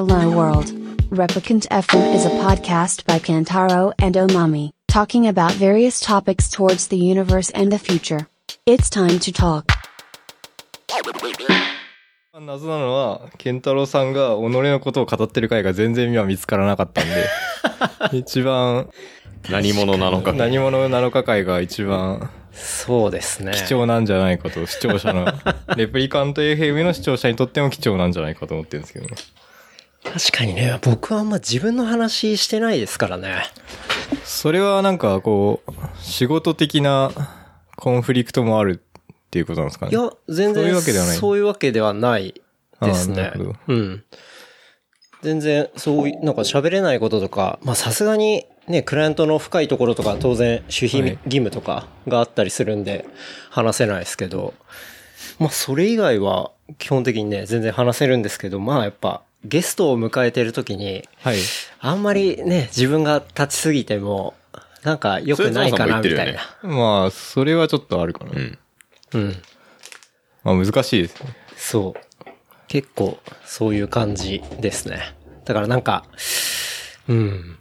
[0.00, 0.72] Hello World.
[1.10, 6.96] Replicant FM is a podcast by Kantaro and Omami, talking about various topics towards the
[6.96, 8.26] universe and the future.
[8.64, 9.66] It's time to talk.
[12.32, 18.88] 謎なのは、ケンタロウさんが己のことを語ってる回が全然今見つからなかったんで、一番
[19.50, 20.32] 何者なのか。
[20.32, 23.52] 何者なのか回が一番そうですね。
[23.52, 25.26] 貴重なんじゃないかと、視聴者の、
[25.76, 29.16] レプリカント FM の視聴者にとっても貴重なんじゃないかと思ってるんですけどね。
[30.04, 33.44] 確かにね、僕はあんま自分の話してないですからね。
[34.24, 37.12] それはなんかこう、仕事的な
[37.76, 39.92] コンフリクトもあるっていうことなんですかね。
[39.92, 42.42] いや、全然そういうわけではないそういうわけではない
[42.82, 43.32] ですね。
[43.68, 44.04] うん。
[45.22, 53.04] 全然、そういう、なんか喋れないこととか、まあさすがにね、クライアントの深いところとか当然守秘はい義務とかがあったりするんで
[53.50, 54.54] 話せないですけど、
[55.38, 61.38] まあそれ以外は基本的にね、全然話せるんですけど、まあやっぱゲストを迎えてる時に、はい。
[61.80, 64.34] あんまりね、自分が立ちすぎても、
[64.84, 66.40] なんか良くないかなみたいな。
[66.62, 68.32] まあ、それはちょっとあるかな。
[68.32, 68.58] うん。
[69.14, 69.42] うん。
[70.42, 71.36] まあ難しいですね。
[71.56, 72.30] そう。
[72.68, 75.14] 結構、そういう感じですね。
[75.44, 76.04] だからなんか、
[77.08, 77.58] うん。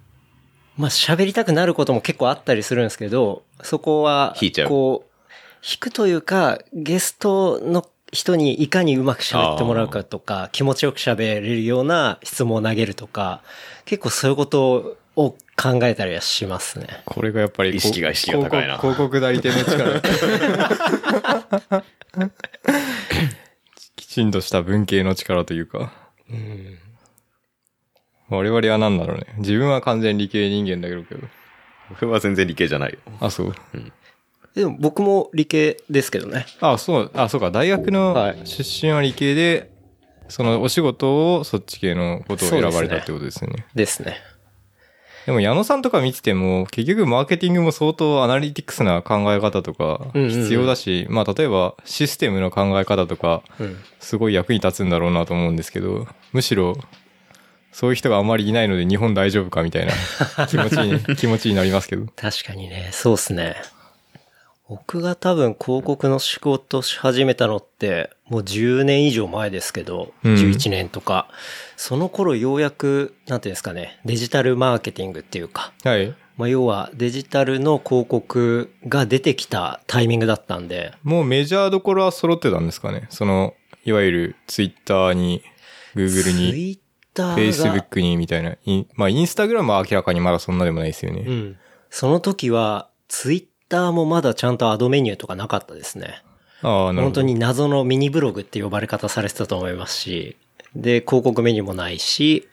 [0.78, 5.10] まあ喋りたくなることも結構あったりするんですけど、そこは、引いちゃうこう、
[5.62, 13.42] 引くというか、ゲストの人にいかにうまく喋ってもらうかとか、気持ちよく喋れるような質問を投げるとか、
[13.86, 16.88] 結構そういうことを考えたりはしますね。
[17.06, 20.02] これがやっぱり意識が意識が高いな広告広告代理店の力。
[23.96, 25.94] きちんとした文系の力というか。
[28.30, 29.26] 我々は何だろうね。
[29.38, 31.28] 自分は完全理系人間だけどけど。
[31.90, 33.00] 僕は全然理系じゃないよ。
[33.20, 33.56] あ、そう。
[34.56, 36.46] でも僕も理系ですけどね。
[36.60, 37.52] あ、そう、あ、そうか。
[37.52, 39.72] 大学のはい出身は理系で、
[40.28, 43.66] そのお仕事をそっち系のことを選ばれたってことですよね。
[43.76, 44.18] ですね。
[45.26, 53.78] でも矢野さんとか見てても、結局マーケティングも相当アナリティクスな考え方とか必要だし、まあ例えばシステムの考え方とか、うん。
[54.00, 56.76] すごい役に立つんだろうなと思うんですけど、むしろ、
[57.72, 62.08] そういう人があんまりいないので日本大丈夫かみたいな気持ちに、 気持ちになりますけど。
[62.16, 63.56] 確かにね、そうっすね。
[64.70, 71.28] 僕が多分広告の仕事し始めたのって、もう10年以上前ですけど、うん11年とか、
[71.76, 76.16] その頃ようやく、なんていうんですかね、デジタルマーケティングっていうか、はい。
[76.38, 83.08] まあ要はデジタルの広告が出てきたタイミングだったんで、もうメジャーどころは揃ってたんですかね？
[83.10, 85.42] その、いわゆるツイッターに、
[85.96, 86.80] グーグルツに、イッ
[87.16, 88.56] ターが、フェイスブックにみたいな。
[88.66, 91.24] インまあインスタグラムは明らかにまだそんなでもないですよね。
[91.26, 91.58] うん。
[91.90, 96.22] その時は、ツイッターもまだちゃんとアドメニューとかなかったですね。
[96.62, 96.92] あ。
[96.94, 100.38] 本当に謎のミニブログって呼ばれ方されてたと思いますし、
[100.76, 102.48] で、広告メニューもないし、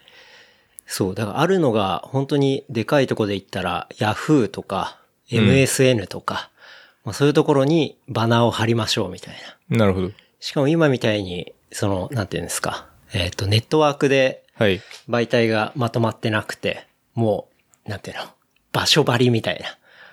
[0.86, 4.98] そう、だからあるのが本当にでかいとこで言ったら、Yahoo とか、
[5.30, 6.50] MSN とか、
[7.04, 9.34] まあそういうところにバナーを貼りましょうみたい
[9.68, 9.76] な。
[9.78, 10.10] なるほど。
[10.38, 14.80] しかも今みたいに、その、なんていうんですか、えっ、と、ネットワークではい。
[15.08, 17.48] 媒体がまとまってなくて、も
[17.86, 18.22] う、なんていうの、
[18.72, 19.62] 場所張りみたい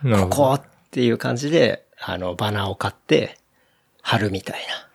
[0.04, 0.18] な。
[0.18, 0.24] な。
[0.28, 0.60] ここ
[0.94, 3.40] っていう感じで、あの、バナーを買って、
[4.04, 4.88] 貼るみたいな。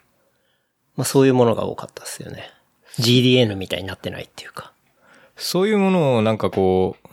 [0.97, 2.53] まあそういうものが多かったですよね。
[3.01, 4.73] GDN みたいになってないっていうか。
[5.37, 7.09] そういうものをなんかこう、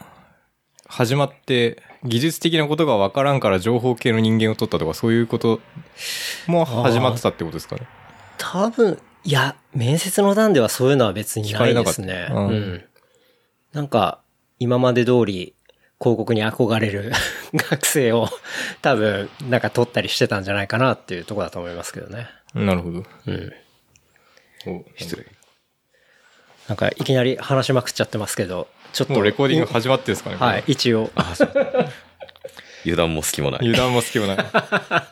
[0.87, 5.59] 始まって、技術的なことがわからんから情報系の人間を取ったとか、そういうこと
[6.45, 7.87] も始まってたってことですかね？
[8.37, 12.27] 多分、いや、面接の段ではそういうのは別にないですね。
[12.29, 12.85] なううんん。
[13.73, 14.21] なんか、
[14.59, 15.54] 今まで通り、
[15.99, 17.11] 広告に憧れる
[17.53, 18.29] 学生を
[18.81, 22.27] 多分、なんか取ったりしてたんじゃないかなっていうところだと思いますけどね。
[22.53, 23.03] なるほど。
[23.27, 23.53] うん。
[24.67, 25.25] お失礼。
[26.67, 29.13] なんか、いきなり話しまくっちゃってますけど、ちょっと。
[29.13, 30.37] もうレコーディング始まってるんですかね。
[30.37, 31.11] はい、一応。
[32.85, 33.61] 油断も隙もない。
[33.61, 34.37] 油断も好きもない。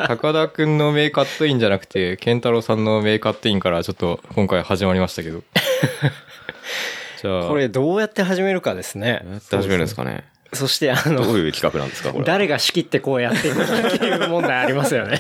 [0.08, 5.42] 高田くんの名カットインじゃなくて、健太郎さんの名カットインからちょっと今回始まりましたけど。
[7.22, 9.24] じゃあ、これどうやって始めるかですね。
[9.30, 10.24] やって始めるんですかね。
[10.54, 12.26] そして、あどうの、いう企画なんですか、これ。
[12.26, 15.20] 誰が仕切ってこうやっていくかっていう問題ありますよね。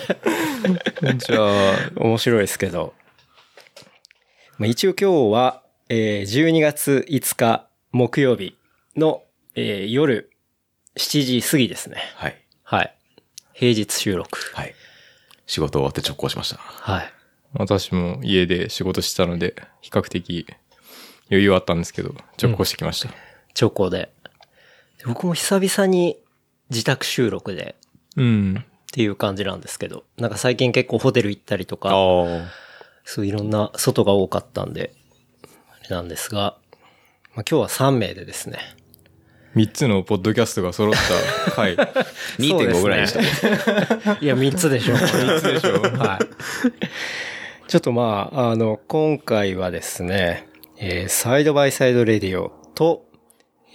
[1.17, 1.37] じゃ
[1.73, 2.93] あ、面白いですけど。
[4.57, 8.55] まあ、一応今日は、えー12月5日木曜日
[8.95, 9.23] の、
[9.55, 10.29] えー夜
[10.95, 11.97] 7時過ぎですね。
[12.15, 12.37] はい。
[12.63, 12.95] はい。
[13.53, 14.39] 平日収録。
[14.53, 14.75] はい。
[15.47, 16.57] 仕事終わって直行しました。
[16.57, 17.13] はい。
[17.53, 20.45] 私も家で仕事してたので、比較的
[21.29, 23.09] 余裕はあったんですけど、直行してきました。
[23.59, 24.12] 直行で。
[25.03, 26.17] で僕も久々に
[26.69, 27.75] 自宅収録で
[28.15, 28.55] うん。
[28.59, 31.93] っていう感じなんですけど、なんか最近結構ホテル行ったりとか、あ。
[33.03, 34.93] そういろんな外が多かったんで、
[35.71, 36.57] あれなんですが、
[37.35, 38.59] まあ今日は3名でですね。
[39.55, 40.95] 3つのポッドキャストが揃っ
[41.45, 41.75] た回。
[42.37, 44.95] 2.5ぐらいにしたもんいや、3つでしょ。
[44.95, 45.81] 3つでしょ。
[45.81, 47.69] はい。
[47.69, 50.47] ちょっとまあ、あの、今回はですね、
[50.77, 53.05] えーサイドバイサイドレディオと、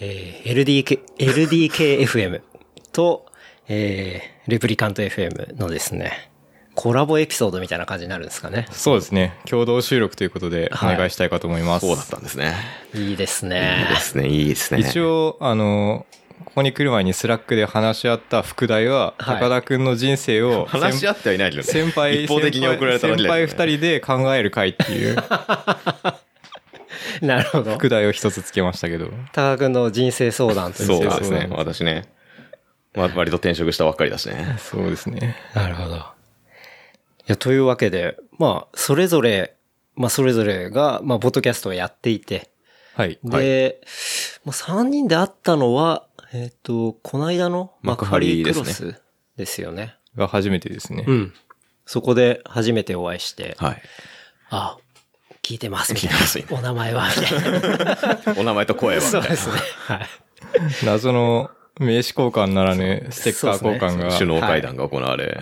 [0.00, 2.40] えー LDK、LDKFM
[2.92, 3.26] と、
[3.68, 6.30] えーレプリカント FM のですね、
[6.74, 8.66] コラボエピソードみたいな感じになるんですかね。
[8.70, 9.34] そうですね。
[9.44, 11.86] 共同収録ということでお願いしたいかと思います。
[11.86, 12.54] そうだったんですね。
[12.94, 13.96] いいですいいねで。
[14.00, 14.80] すね、いいですね。
[14.80, 16.06] 一応、あの、
[16.46, 21.64] ここに来る前に Slack で話し合った副題は、はい高田くんの人生を 先、話し合ってはいないけどね。
[21.64, 25.16] 先輩、一方的に送られた先輩二人で考える会っていう
[27.26, 27.72] なるほど。
[27.74, 29.10] 副題を一つつけましたけど。
[29.32, 31.48] 高田くんの人生相談というそうかですね。
[31.50, 32.04] 私ね。
[32.94, 34.56] まあ、割と転職したばっかりだしね。
[34.58, 35.36] そうですね。
[35.54, 35.96] なるほど。
[35.96, 36.00] い
[37.26, 39.54] や、というわけで、まあ、それぞれ、
[39.94, 42.50] まあ、それぞれが、まあ、ポッドキャストをやっていて、
[42.94, 43.18] はい。
[43.22, 43.80] で、
[44.44, 49.00] もう3人で会ったのは、えっ、と、この間の幕張クロ幕張ス
[49.36, 49.96] ですよね。
[50.16, 51.04] が初めてですね。
[51.06, 51.34] うん。
[51.86, 53.82] そこで初めてお会いして、はい。
[54.50, 54.78] あ、
[55.48, 56.46] 聞いてます、みたい聞い。
[56.50, 58.34] お名前は、みたいな。
[58.36, 59.00] お名前と声は。
[59.00, 59.54] そうですね。
[59.86, 60.06] はい。
[60.84, 61.50] 謎の
[61.80, 64.12] 名刺交換ならぬステッカー交換が。
[64.12, 65.40] 首脳会談が行われ、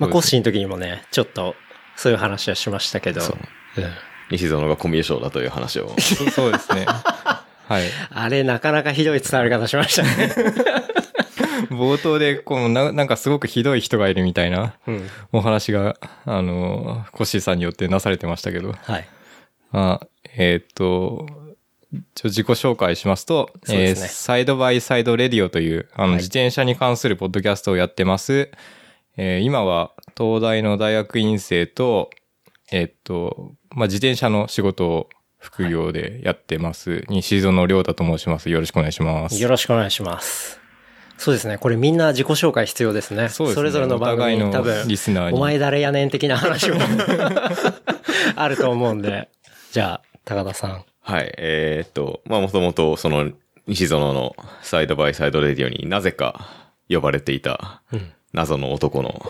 [0.00, 1.56] まあ、コッシーの時にもね、ちょっと、
[1.94, 3.38] そういう話はしましたけど、そう
[3.76, 3.88] うん
[4.30, 5.94] 西園がコミュ障だという話を。
[6.00, 6.86] そうそうですね。
[6.86, 7.82] はい。
[8.10, 10.34] あれ、なかなかひどい伝わり方しましたね。
[11.68, 15.10] 冒頭で、こうな、なんかすごくひどい人がいるみたいなうん。
[15.32, 18.72] お話が、あの、コッシーさんによってなされてましたけど。
[18.72, 19.06] はい。
[19.74, 20.06] あ
[20.36, 21.26] えーっと、
[22.14, 28.50] ちょ自己紹介しますと、すねえーサイドバイサイドレディオという、あの、はい自転車に関するポッドキャストをやってます。
[29.16, 32.10] えー今は東大の大学院生と、
[32.70, 37.04] えーっと、まあ、自転車の仕事を副業でやってます。
[37.08, 38.50] 西園亮太と申します。
[38.50, 39.42] よろしくお願いします。
[39.42, 40.60] よろしくお願いします。
[41.18, 41.58] そうですね。
[41.58, 43.28] これみんな自己紹介必要ですね。
[43.28, 46.78] そねれぞれの番組に多分、リスナーにお前誰やねん的な話も
[48.36, 49.28] あると思うんで。
[49.74, 50.84] じゃあ、高田さん。
[51.00, 51.34] はい。
[51.36, 53.32] えーっと、まあ、もともと、その、
[53.66, 56.46] 西園のサイドバイサイドレディオになぜか
[56.88, 57.82] 呼ばれていた、
[58.32, 59.20] 謎の男の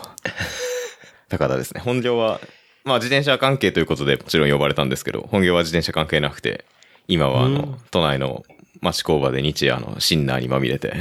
[1.29, 1.81] 高田ですね。
[1.81, 2.39] 本業は、
[2.83, 6.63] まあ、自転車関係ということでもちろん呼ばれたんですけど、本業は自転車関係なくて、
[7.07, 8.43] 今はあの、都内の
[8.81, 10.93] 町工場で日夜のシンナーにまみれて、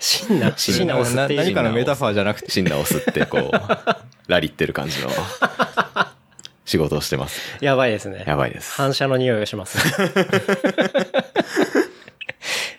[0.00, 3.52] シンナ、 シンナを吸なって何かのメタファーじゃなくて、シンナーを吸って、こう、
[4.26, 5.08] ラリってる感じの
[6.64, 7.40] 仕事をしてます。
[7.60, 8.24] やばいですね。
[8.26, 8.72] やばいです。
[8.72, 9.78] 反射の匂いがします。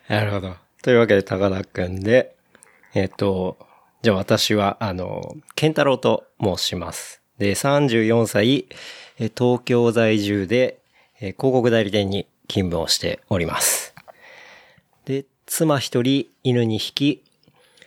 [0.08, 0.56] なるほど。
[0.82, 2.36] というわけで、高田くんで、
[2.94, 3.58] えっ、と、
[4.02, 7.22] じゃあ私は、あの、健太郎と申します。
[7.38, 8.68] で、34歳、
[9.20, 10.80] え東京在住で、
[11.20, 13.94] え広告代理店に勤務をしております。
[15.06, 17.24] で、妻一人、犬二匹、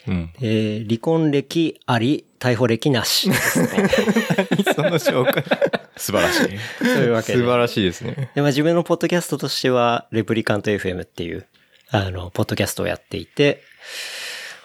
[0.07, 0.31] うん。
[0.41, 3.89] えー離婚歴あり、逮捕歴なしですね。
[4.75, 5.45] その紹介。
[5.97, 6.59] 素晴らしい。
[6.79, 7.39] というわけで。
[7.39, 8.31] 素晴らしいですね。
[8.35, 11.47] で、まあ自分のポッドキャストとしては、レプリカント FM っていう、
[11.91, 13.63] あの、ポッドキャストをやっていて、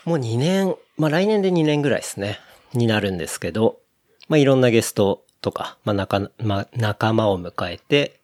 [0.06, 2.40] もう2年、まあ来年で2年ぐらいですね、
[2.74, 3.80] になるんですけど、
[4.28, 8.20] まあいろんなゲストとか、まあ仲、まあ仲間を迎えて、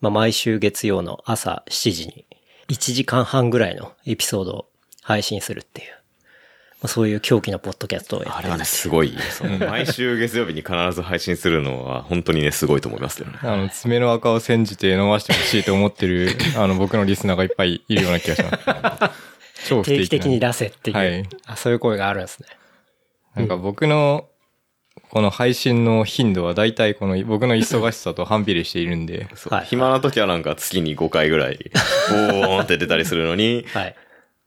[0.00, 2.26] まあ毎週月曜の朝7時に
[2.68, 4.68] 1時間半ぐらいのエピソードを
[5.02, 5.95] 配信するっていう、まあ
[6.84, 9.16] そういう狂気のポッドキャストをやってるあれはね、すごい。
[9.32, 13.38] その毎週月曜日に必ず配信するのは、本当にね、すごいと思いますよね。
[13.42, 19.26] あの、爪の赤を煎じて飲ましてほしいと思ってる、 あの、僕のリスナーがいっぱいいるような気がします。
[19.68, 22.48] 超不定期な定期的に出せっていう、はいあ、そういう声があるんですね。
[23.34, 24.28] なんか僕の、
[25.10, 31.70] この配信の頻度は大体この僕の忙しさと反比例しているんで、そうはい暇な時はなんか月に5回ぐらい、
[32.10, 33.94] ボーンって出たりするのに、はい。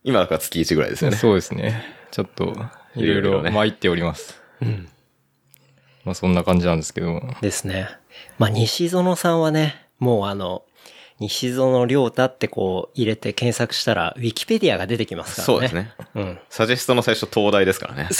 [0.03, 1.17] 今だから月1ぐらいですよね。
[1.17, 1.99] そうですね。
[2.12, 2.56] ちょっと、
[2.96, 4.42] いろいろ参っております。
[4.62, 4.89] うん。
[6.06, 7.89] まあそんな感じなんですけど、ですね。
[8.38, 10.63] まあ、西園さんはね、もうあの、
[11.20, 15.46] 西園亮太ってこう入れて検索したら、ウィキペディアが出てきますからね。
[15.46, 15.94] そうですね。
[16.16, 16.39] うん。
[16.50, 18.10] サジェストの最初東大ですからね。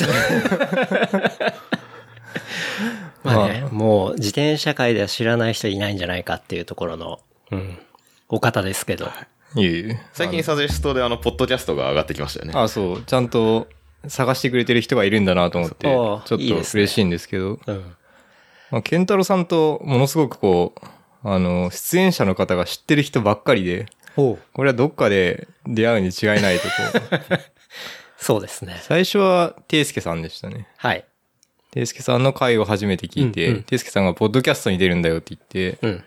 [3.24, 7.20] まあね、もう自転車界では知らない人いないんじゃないかっていうところの、
[7.52, 7.80] うん。
[8.28, 9.10] お方ですけど。
[9.56, 12.54] いえいえ最近サジェストであの、ポッドキャストが上がってきましたよね。
[12.56, 13.68] あ、そう、ちゃんと
[14.08, 17.96] 探してくれてる人がいるんだなと思って、ちょっと嬉しいんですけど、うん。
[18.72, 20.88] まあ、ケンタロウさんとものすごくこう、
[21.24, 26.74] あの、出演者の方が知ってる人ばっかりで、これはどっかで出会うに違いないとこ
[27.32, 27.40] う。
[28.18, 28.78] そうですね。
[28.82, 30.68] 最初は、ていすけさんでしたね。
[30.78, 31.06] はい。
[31.72, 36.04] ていすけさんの回を初めて聞いて、ていすけさんがポッドキャストに出るんだよって言って、うん。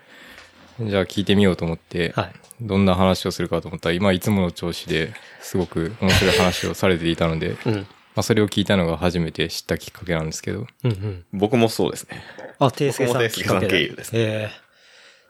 [0.88, 2.32] じゃあ聞いてみようと思って、はい。
[2.60, 7.74] どんな話をするかと思ったら、今いつもの調子ですごく面白い話をされていたので、うん。
[7.74, 7.86] ま
[8.16, 11.24] あそれを聞いたのが初めて知ったきっかけなんですけど、うんうん。
[11.32, 12.22] 僕もそうですね。
[12.58, 13.14] あ、ていすけさ
[13.58, 14.62] ん経由ですねええ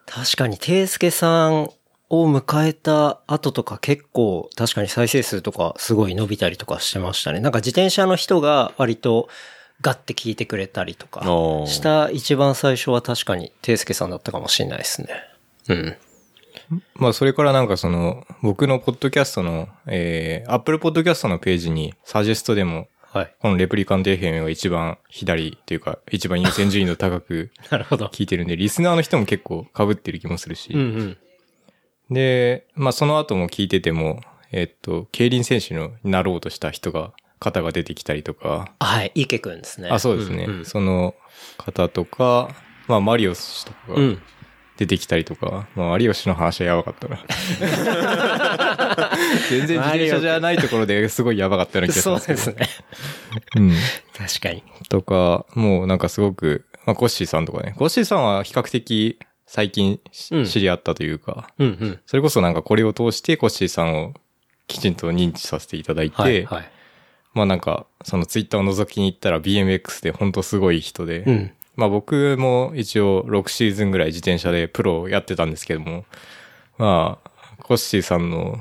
[0.07, 1.71] 確かに、ていすけさん
[2.11, 7.41] を迎えた後とか結構、確かに再生数とかすごい伸びたりとかしてましたね。
[7.41, 9.29] なんか自転車の人が割と
[9.81, 11.23] ガッて聞いてくれたりとか
[11.67, 15.09] した一番最初は確かにていすけさんだったかもしれないですね。
[15.69, 15.97] うん。
[16.95, 23.35] まあそれからなんかその、僕のポッドキャストの、えー、Apple Podcast のページにサジェストでも、はい。
[23.41, 28.07] このレプリカント FM が一番左というか、一番優先順位の高く なるほど。
[28.07, 32.15] 聞いてるんで、リスナーの人も結構被ってる気もするし、うんうん。
[32.15, 39.11] で、まあその後も聞いてても、えっと、競輪選手のなろうとした人が、方が出てきたりとか、はい。
[39.15, 39.89] 池くんですね。
[39.91, 40.47] あ、そうですね。
[40.47, 41.15] んんその
[41.59, 42.55] 方とか、
[42.87, 44.23] まあマリオス氏とかがうん。
[44.83, 47.19] 出てきたりとか、まあマリオ氏の話はやばかったな。
[49.49, 52.37] 全然自転車じゃないところですごいやばかったような気がしそうますけど。
[52.37, 52.69] ですね。
[53.57, 53.73] うん。
[54.17, 54.65] 確かに。
[54.89, 57.75] とか、もうなんかすごく、まあコッシーさんとかね。
[57.77, 62.01] コッシーさんは比較的最近しうん知り合ったというか、うんうん。
[62.07, 64.15] それこそなんかこれを通してコッシーさんを
[64.67, 66.45] きちんと認知させていただいて、はい。
[66.45, 66.71] はい。
[67.35, 71.53] まあなんか、そのツイッターを覗きに行ったら BMX で本当すごい人で、うん。
[71.77, 76.05] まあ僕も一応6シーズンぐらい自転車でプロをやってたんですけども、
[76.79, 77.31] まあ、
[77.63, 78.61] コッシーさんの、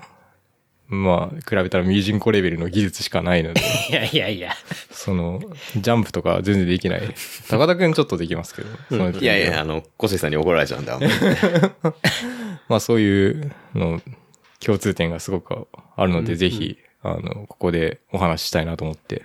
[0.88, 4.54] まあ、比べたらミュージンコレベルの技術しかないので、 いやいやいや。
[4.92, 5.42] その、
[5.76, 7.02] ジャンプとか全然できない。
[7.50, 11.02] 高田くんちょっとできますけど、そのいやいや、あの、コシさんに怒られちゃうんで、あん
[12.70, 14.02] ま あそういうの、
[14.60, 19.24] 共通点がすごくあるので、ぜひ、あの、ここでお話ししたいなと思って、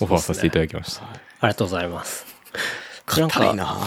[0.00, 1.04] オファーさせていただきました。
[1.04, 1.12] あ
[1.42, 2.26] りがとうございます。
[3.18, 3.78] なんか、硬いな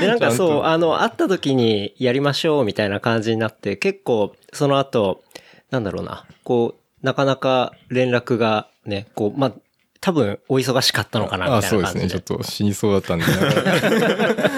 [0.00, 5.22] で、なんかそう、とあの、会った時にやりましょうみたいな感じになって、結構、その後、
[5.70, 9.52] なんだろうな、こう、なかなか連絡がね、こう、まあ、
[10.00, 12.08] 多分お忙しかったのかな、あみたいそうですね。
[12.08, 13.24] ちょっと死にそうだったんで、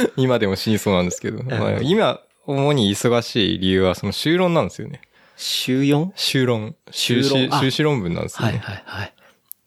[0.16, 5.00] 今でも死にそうなんですけど、まあ、今、主に忙しい理由は、その修論なんですよね。
[5.36, 6.10] 週 4?
[6.14, 6.76] 修論。
[6.90, 8.60] 修論あ修士論文なんですよはいね。
[8.62, 9.12] はいはい。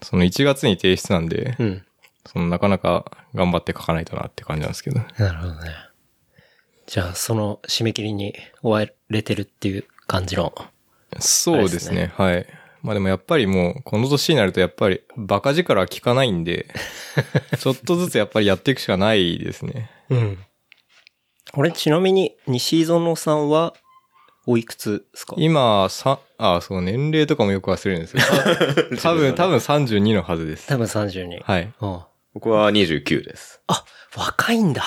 [0.03, 1.83] その1月に提出なんで、うん。
[2.25, 5.00] そのなかなか頑張って書かないとなって感じなんですけど。
[5.18, 5.72] なるほどね。
[6.86, 10.53] じゃあ、その締め切りに追われてるっていう感じの。
[11.20, 12.12] そうですね。
[12.15, 12.46] はい。
[12.82, 16.68] まあでもやっぱりもう、この年になるとやっぱりバカ力は効かないんで、
[17.60, 19.89] ちょっとずつやっぱりやっていくしかないですね。
[20.10, 20.38] うん。
[21.51, 21.72] これ？
[21.72, 23.74] ちなみに、西園さんは、
[24.46, 25.36] おいくつですか？
[25.38, 28.24] 今、さ、あ、そう、年齢とかもよく忘れるんですよ。
[29.01, 30.68] 多分、多分32のはずです。
[30.68, 31.42] 多分32。
[31.44, 31.72] はい。
[31.80, 33.62] あ僕は29です。
[33.68, 33.86] あ、
[34.16, 34.84] 若いんだ。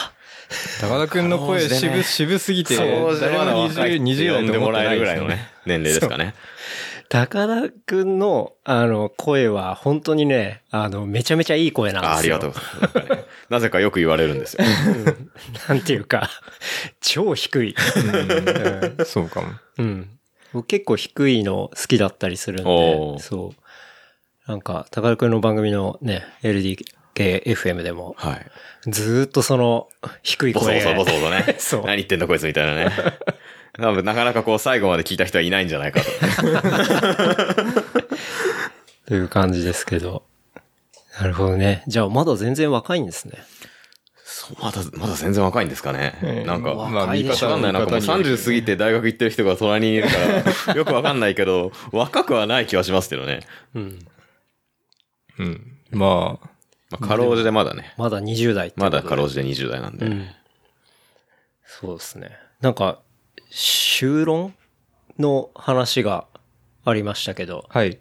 [0.80, 3.12] 高田くんの声渋、渋すぎて、誰も
[3.68, 5.36] 20、20代呼んでもらえるぐらいのね。
[5.36, 6.34] ね、年齢ですかね。
[7.08, 12.14] 高田くんの、あの、声は、本当にね、あの、めちゃめちゃいい声なんですよ。
[12.14, 13.26] あありがとうございます。
[13.48, 14.64] なぜかよく言われるんですよ。
[15.68, 16.28] なんていうか、
[17.00, 17.74] 超低い。
[18.98, 19.48] うんそうかも。
[19.78, 20.10] うん。
[20.52, 24.50] 僕結構低いの好きだったりするんで、そう。
[24.50, 26.24] なんか、高田くんの番組のね、
[27.16, 28.46] LDKFM でも、はい。
[28.90, 29.88] ずーっとその、
[30.22, 31.56] 低いボソ声ボソボソボソね。
[31.58, 32.90] そう何言ってんだこいつみたいなね。
[33.78, 36.06] 多分なかなかこう最後まで聞いた人はいないんじゃないかと。
[39.06, 40.22] という感じですけど。
[41.20, 41.82] なるほどね。
[41.86, 43.32] じゃあ、まだ全然若いんですね。
[44.24, 46.18] そうまだ、まだ全然若いんですかね。
[46.22, 47.72] ええなんか、まあ若いでしょわかんない。
[47.72, 50.14] なんかもう見方による30過ぎて大学行ってる人が隣にいるか
[50.66, 53.40] ら、よくわかんないけど、若くはない気はしますけどね。
[53.74, 53.98] うん。
[55.38, 55.72] うん。
[55.90, 56.48] まあ、
[56.90, 57.94] まあ、かろうじてまだね。
[57.96, 60.06] まだ20代まだかろうじて20代なんで。
[60.06, 60.26] うん。
[61.64, 62.30] そうですね。
[62.60, 63.00] なんか、
[63.50, 64.54] 修論
[65.18, 66.26] の話が
[66.84, 67.98] ありましたけど、はい。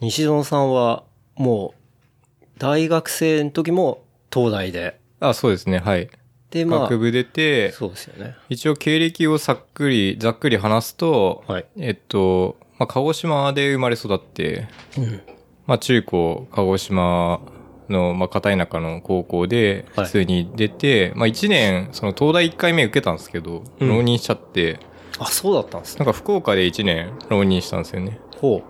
[0.00, 5.78] 西園さんはもう、大学生の時も東大で、あ、そうですね。
[5.78, 6.08] はい。
[6.50, 8.36] で、まあ学、部出て、そうですよね。
[8.48, 11.66] 一応経歴をざっくり、ざっくり話すと、はい。
[11.76, 14.68] えっと、まあ、鹿児島で生まれ育って、
[14.98, 15.20] うん。
[15.66, 17.40] まあ、中高、鹿児島
[17.88, 24.78] の、まあ、片田舎の高校で、はい普通に出て、まあ、1年、その東大1回目受けたんですけど、うん浪人しちゃって、
[25.18, 26.04] あ、そうだったんですね。
[26.04, 28.18] なんか福岡で1年浪人したんですよね。
[28.40, 28.62] ほ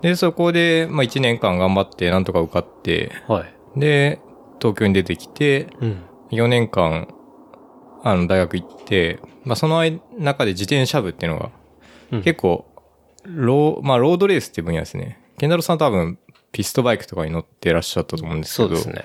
[0.00, 3.32] で、そこで、まあ、1年間頑張って、なんとか受かって、う。
[3.32, 3.80] はい。
[3.80, 4.20] で、
[4.60, 6.02] 東京に出てきて、うん。
[6.30, 7.08] 4年間、
[8.02, 11.50] あの、大学行って、まあ、その間中で自転車部っていうのが、
[12.10, 12.66] うん結構、
[13.24, 15.21] ロー、まあ、ロードレースっていう分野ですね。
[15.42, 16.20] ケンダロさん多分、
[16.52, 19.04] ピストバイクとかに乗ってらっしゃったと思うんですけど、そうです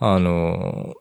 [0.00, 0.94] あの、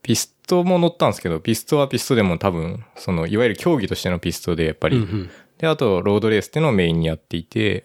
[0.00, 5.30] ピストも乗ったんですけど、ピストはピストでも多分、その、いわゆる競技としてのピストで、やっぱり、うんうん。
[5.58, 7.82] で、あと、ロードレースっていうのをメインにやっていて、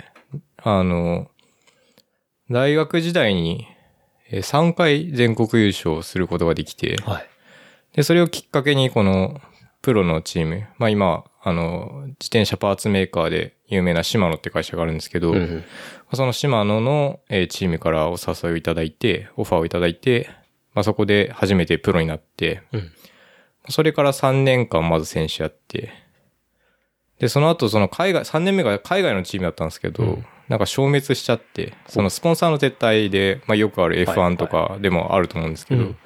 [0.58, 1.32] あの、
[2.52, 3.68] 大学時代に
[4.30, 7.30] えー3回全国優勝することができて、はい。
[7.96, 9.42] で、それをきっかけにこの
[9.82, 15.64] プロのチーム、まあ今、あの、自転車パーツメーカーで有名なシマノって会社があるんですけど、うんうん。
[16.14, 20.30] そのシマノのえーチームからお誘いをいただいて、オファーをいただいて、
[20.74, 22.92] まあそこで初めてプロになって、うん。
[23.70, 25.92] それから3年間まず選手やって、
[27.20, 30.26] で、その後その海外、3年目が海外のチームだったんですけど、うん。
[30.48, 35.98] なんか消滅しちゃって、そのスポンサーの撤退で、まあよくあるはい F1 とかでもあると思うんですけど、うん。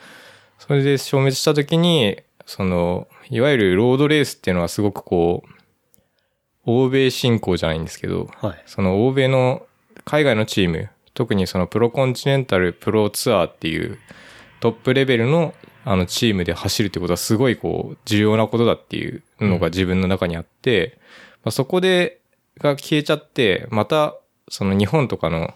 [0.58, 5.51] それで消滅した時に、その、いわゆるロードレースっていうのはすごくこう、
[6.66, 8.64] 欧米進行じゃないんですけど、はい。
[8.66, 9.66] その欧米の
[10.06, 13.98] 海外のチーム、特にそのプロコンチネンタルプロツアーっていう
[14.60, 15.54] トップレベルの
[15.84, 21.00] あのチームで走るってことはすごいこう重要なことだっていうのが自分の中にあって、
[21.44, 22.20] まあ、そこで
[22.60, 24.16] が消えちゃって、また
[24.48, 25.56] その日本とかの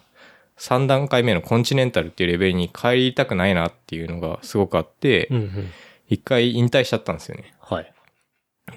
[0.58, 5.72] 3段階目のコンチネンタルっていうレベルに帰りたくないなっていうのがすごくあってうん、うん。
[6.08, 7.55] 一回引退しちゃったんですよね。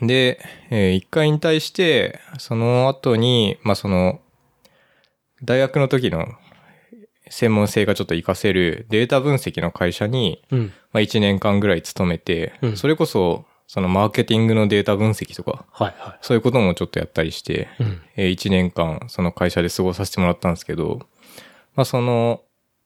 [0.00, 0.06] はい。
[0.08, 0.40] で、
[0.70, 4.20] えー一回引退して、その後に、まあ、その、
[5.42, 6.26] 大学の時の
[7.30, 10.72] 専門性がちょっと活かせるデータ分析の会社に、うん。
[10.92, 16.18] まあ、1年間ぐらい勤めて、うんそれこそ、そのマーケティングのデータ分析とか、はいはい。
[16.22, 18.00] そういうこともちょっとやったりして、うん。
[18.16, 21.00] えー1年間その会社で過ごさせてもらったんですけど、
[21.74, 22.42] まあその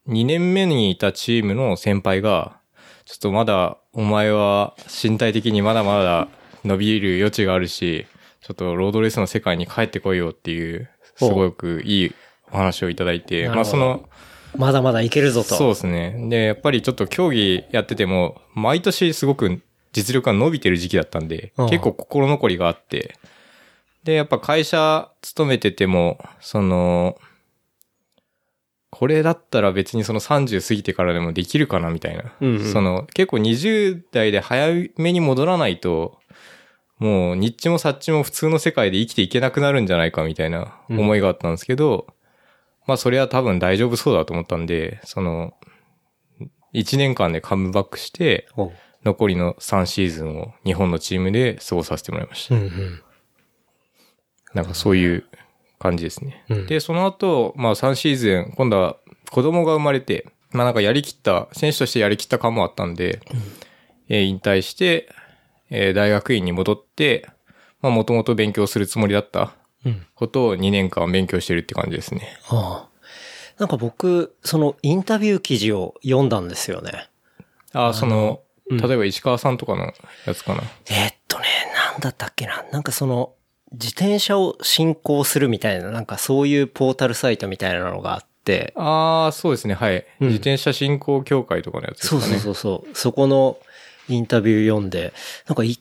[0.09, 2.59] 2年目にいたチームの先輩が、
[3.05, 6.29] ちょっとまだお前は身体的にまだまだ
[6.65, 8.07] 伸びる余地があるし、
[8.41, 12.15] ちょっとロードレースの世界に帰ってこいよっていう、すごくいい
[12.51, 14.09] お話をいただいて、まあその、
[14.57, 15.55] まだまだいけるぞと。
[15.55, 16.17] そうですね。
[16.29, 23.17] で、やっぱりちょっと競技やってても、毎年すごく実力が伸びてる時期だったんで結構心残りがあって、
[24.05, 27.17] で、やっぱ会社勤めてても、その、
[28.91, 32.25] これだったら別にその30過ぎてからでもできるかなみたいな。
[32.41, 36.19] うんうんその、結構20代で早めに戻らないと、
[37.03, 42.07] もう、ニッチもサッチも普通の世界で生きていけなくなるんじゃないかみたいな思いがあったんですけど、
[42.87, 45.53] まあそれは多分大丈夫そうだと思ったんで、その、
[46.75, 48.47] 1年間でカムバックして、
[49.05, 52.55] 残りの3シーズンを日本のチームで過ごさせてもらいました。
[52.55, 53.03] うんうん。
[54.55, 55.25] なんかそういう
[55.81, 56.45] 感じですね。
[56.51, 58.97] うんで、その後、まあ3シーズン、今度は
[59.29, 63.19] 子供が生まれて、まあなんかやりきった、選手としてやりきった感もあったんで、
[64.09, 65.09] えー引退して、
[65.75, 67.29] えー大学院に戻って、
[67.81, 69.55] まあもともと勉強するつもりだった
[69.85, 70.07] うん。
[70.15, 72.39] ことを2年間勉強してるって感じですね。
[72.49, 72.89] ああ。
[73.59, 77.09] なんか僕、そのインタビュー記事を読んだんですよね。
[77.73, 79.93] ああ、その、うん例えば石川さんとかの
[80.25, 80.63] やつかな。
[80.89, 81.45] えーっとね、
[81.93, 82.65] なんだったっけな。
[82.73, 83.35] なんかその、
[83.73, 90.07] 自転車を進行するみたいな、なんかそういうポータルサイトみたいなのがあって、ああ、そうですね、はい。
[90.21, 92.23] うん自転車振興協会とかのやつですかね。
[92.23, 92.95] そうそうそうそう。
[92.95, 93.59] そこの
[94.09, 95.13] インタビュー読んで、
[95.47, 95.79] なんかい、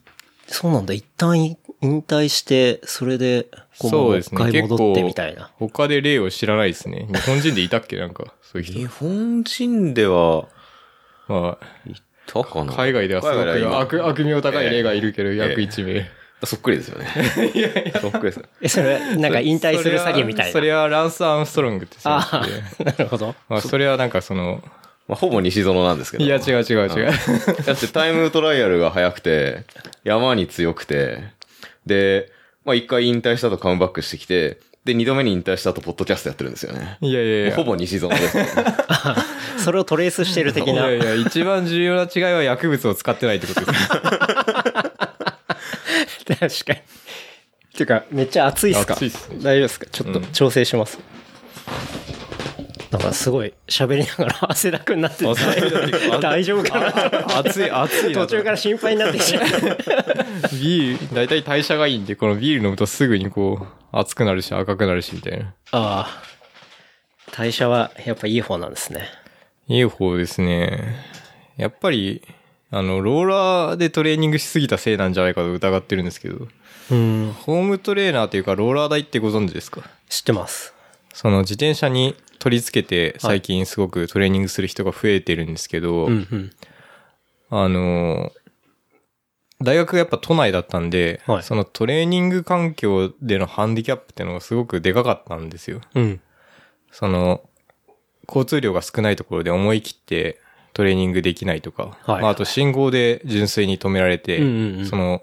[0.48, 1.58] そうなんだ、一旦引
[2.02, 3.48] 退して、それで、
[3.80, 4.52] こう、もう一そうですね。
[4.52, 5.50] 回戻ってみたいな。
[5.58, 7.08] 他で例を知らないですね。
[7.12, 7.98] 日本人でいたっけ？
[7.98, 8.88] なんか、そういう日人。
[8.88, 10.48] 本人では、
[11.28, 11.58] ま
[11.88, 11.94] い
[12.28, 12.74] たかあ、な？
[12.74, 16.10] 海外ではすごく悪、悪名高い例がいるけど、ええ約1名。
[16.44, 17.08] そっくりですよね。
[18.02, 18.42] そっくりです。
[18.62, 20.52] え、それ、なんか引退する詐欺みたいな。
[20.52, 22.44] それはそれはランス・アームストロングって選あ
[22.78, 22.92] 手で。
[22.92, 23.36] あ、 なるほど。
[23.48, 24.64] まあ、それはなんかその、
[25.12, 26.24] まあ、ほぼ西園なんですけど。
[26.24, 27.08] いや、違う違う違う。
[27.66, 29.66] だってタイムトライアルが速くて、
[30.06, 31.22] 山に強くて、
[31.86, 32.32] で、
[32.64, 36.98] まあ一回引退した後カムバックしてきて、で、二度目に引退した後ポッドキャストやってるんですよね。
[37.02, 37.56] いやいやいや。
[37.58, 38.48] ほぼ西園です、ね。
[39.62, 40.90] それをトレースしてる的な。
[40.90, 43.80] いやいや、一番重要な違いは薬物を使ってないってことですね。
[46.40, 46.48] 確かに。
[47.76, 48.94] ていうか、めっちゃ暑いっすか？
[48.94, 49.86] 暑いっすね大丈夫ですか？
[49.92, 50.98] ちょっとうん調整します。
[52.92, 55.26] なんかすごい喋りながら 汗だくになってて
[56.22, 57.38] 大丈夫かな？
[57.40, 58.14] 熱い、熱い。
[58.14, 59.44] 途中から心配になってきちゃう。
[60.62, 63.60] ビール、だいたい代謝がいいんで、このビール飲むとすぐにこ
[63.94, 65.46] う、熱くなるし赤くなるしみたいな。
[65.46, 66.24] ああ。
[67.32, 69.08] 代謝はやっぱいい方なんですね。
[69.70, 70.96] いい方ですね。
[71.56, 72.22] やっぱり、
[72.72, 76.48] あの、ローラーでトレーニングしすぎたせいなんじゃないかと疑ってるんですけど、
[76.92, 77.34] うん。
[77.46, 79.82] ホームトレーナーというかローラー台ってご存知ですか？
[80.10, 80.74] 知ってます。
[81.14, 86.52] その自転車に取り付けて最近すごくトレーニングする人が増えてるんですけど、うんうん。
[87.52, 88.32] あの、
[89.62, 95.82] 大学がやっぱ都内だったんで、はいそのトレーニング環境でのハンディキャップっていうのがすごくでかかったんですよ。
[95.94, 96.20] うん。
[96.92, 97.44] その、
[98.28, 100.40] 交通量が少ないところで思い切って、
[100.74, 105.22] トレーニングできないとか、はいまあ、あと信号で純粋に止められて、うんうんうんその、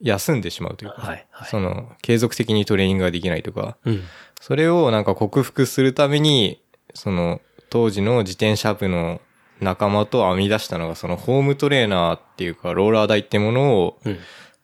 [0.00, 4.02] 休んでしまうというか、はいはいその、継続的にトレーニングができないとか、うん。
[4.40, 6.62] それをなんか克服するために、
[6.94, 9.20] その、当時の自転車部の
[9.60, 14.12] 仲間と編み出したのが、そのホームトレーナーっていうか、ローラー台ってものを、うん。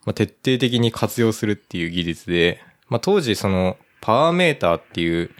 [0.04, 5.30] まあ、徹底的に活用するっていう技術で、まあ、当時その、パワーメーターっていう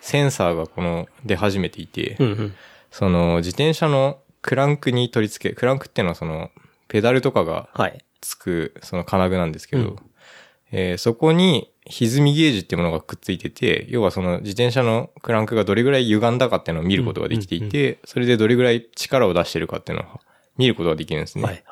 [0.00, 2.54] センサーがこの、出始めていて、うんうん。
[2.90, 6.50] その、自転車のクランクに取り付け、クランクっていうのはその、
[6.88, 8.04] ペダルとかがはい。
[8.20, 9.96] つく、その金具なんですけど、うん
[10.72, 20.20] えーそこに歪みゲージっていうものがくっついてて、要はその自転車のクランクがどれぐらい歪んだかっていうのを見ることができていて、それでどれぐらい力を出してるかっていうのを
[20.56, 21.44] 見ることができるんですね。
[21.44, 21.52] はい。
[21.52, 21.64] はい。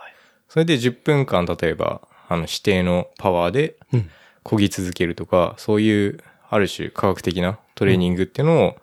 [0.48, 4.10] それで10分間、例えば、あの、指定のパワーでうん。
[4.44, 8.76] 漕ぎ続けるとか、そういう、ある種科学的なトレーニングっていうのを、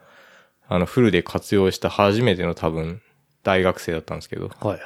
[0.68, 3.02] あの、フルで活用した初めての多分、
[3.44, 4.68] 大学生だったんですけど、はい。
[4.68, 4.82] はい。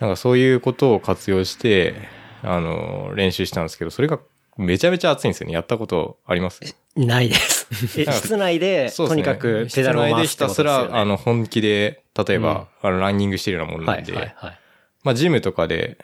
[0.00, 1.94] なんかそういうことを活用して、
[2.42, 4.20] あの、練習したんですけど、それが
[4.58, 5.54] めちゃめちゃ熱いんですよね。
[5.54, 6.60] やったことあります？
[6.96, 7.68] ないです。
[8.10, 13.96] 室内で、とにかくペダルを室内回ってですひたすら、あの、の、本気で、例えば、あの、ランニングしてるようなもんはい。
[13.98, 14.34] なんで、はい。
[14.36, 14.58] はい。
[15.04, 15.96] まあ、ジムとかで、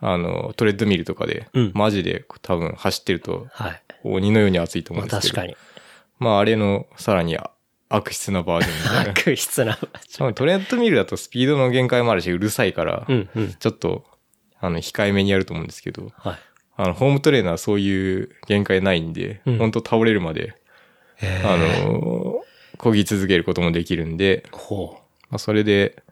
[0.00, 3.82] あの、トレッドミルとかで、うんマジで多分走ってると、はい。
[4.04, 5.42] 鬼のように熱いと思うまあんですけど。
[5.42, 5.66] 確かに。
[6.20, 7.36] まあ、あれの、さらに
[7.88, 9.10] 悪質なバージョンみ。
[9.10, 9.76] 悪質な。
[10.08, 13.28] しかもトレッドミルだとスピードの限界もあるし、うるさいから、うん。
[13.34, 13.54] うん。
[13.54, 14.04] ちょっと、
[14.60, 16.36] あの、控えめにやると思うんですけど、はい。
[16.76, 20.54] あの、ホームトレーナーはそういう限界ないんで、うん本当倒れるまで、
[21.44, 22.42] あの、
[22.78, 25.02] 漕ぎ続けることもできるんで、ほう。
[25.30, 26.02] まあ、それで、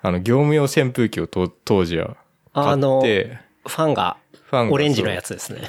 [0.00, 2.16] あの、業務用扇風機をと当時は
[2.54, 5.60] 買あのって、ファンが、ファンがオレンジのやつですね。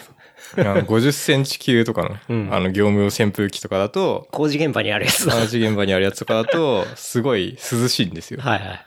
[0.56, 5.38] あの50センチ級とかの、 うんあの、業務用扇風機とかだと、工事現場にあるやつだ。
[5.38, 8.40] 同じ現場にあるやつとかだと、すごい涼しいんですよ。
[8.42, 8.86] はいはい。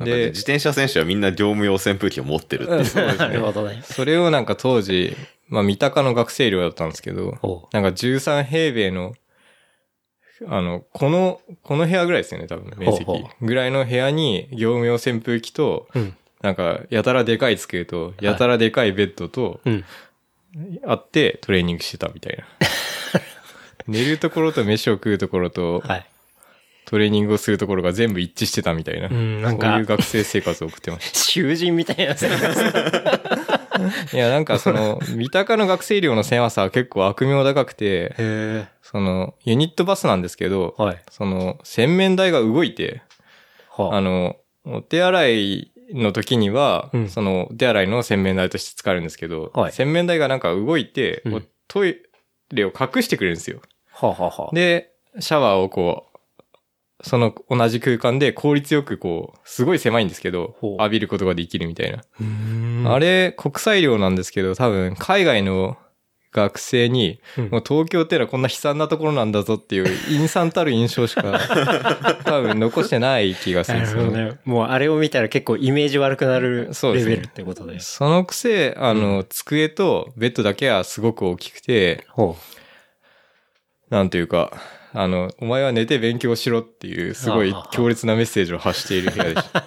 [0.00, 3.16] で自転車選手はみんな業務用扇風機を持ってるっていう。
[3.16, 3.82] なるほどね。
[3.82, 5.16] それをなんか当時、
[5.48, 7.38] まあ、三鷹の学生寮だったんですけど
[7.72, 9.14] なんか13平米の、
[10.48, 13.06] あの、この、この部屋ぐらいですよね、多分、面積。
[13.40, 16.16] ぐらいの部屋に、業務用扇風機と、うん。
[16.42, 19.84] なんか、やたらでかい机と、やたらでかいベッドと、うん。
[20.84, 22.44] あって、トレーニングしてたみたいな。
[23.88, 26.06] 寝るところと飯を食うところと、はい。
[26.86, 29.08] トレーニングをするところが全部一致してたみたいな。
[29.08, 32.72] んなんかそういう学生生活を送ってまし 囚人みたいな生活。
[32.72, 33.56] た。
[34.14, 38.14] いや、なんかその、三鷹の学生寮の狭さは結構悪名高くて。
[38.82, 41.02] その、ユニットバスなんですけど、はい。
[41.10, 43.02] その、洗面台が動いて、
[43.68, 52.00] はあの、お手洗いの時には、うんその、お手洗いの洗面台として使えるんですけど、はい洗面台がなんか動いて、うんトイ
[52.52, 53.60] レを隠してくれるんですよ。
[53.92, 56.15] はははで、シャワーをこう、
[57.06, 62.92] その同じ空間で効率よくこう、すごい狭いんですけど、浴びることができるみたいな。
[62.92, 65.78] あれ、国際量なんですけど、多分、海外の
[66.32, 67.50] 学生に、うん。
[67.50, 71.38] もう東京ってのはこんな悲惨なところなんだぞっていう、陰惨たる印象しか、
[72.26, 74.38] 多分残してない気がするんなですよね。
[74.44, 77.78] もうあれを見たら結構イメージ悪くなるレベルってことで。
[77.78, 82.36] そのくせ、あの、机とベッドだけはすごく大きくて、ほ
[83.90, 84.52] なんていうか、
[84.98, 89.66] あの、お前は寝て勉強しろっていう、すごい強烈なメッセージを発している部屋でした。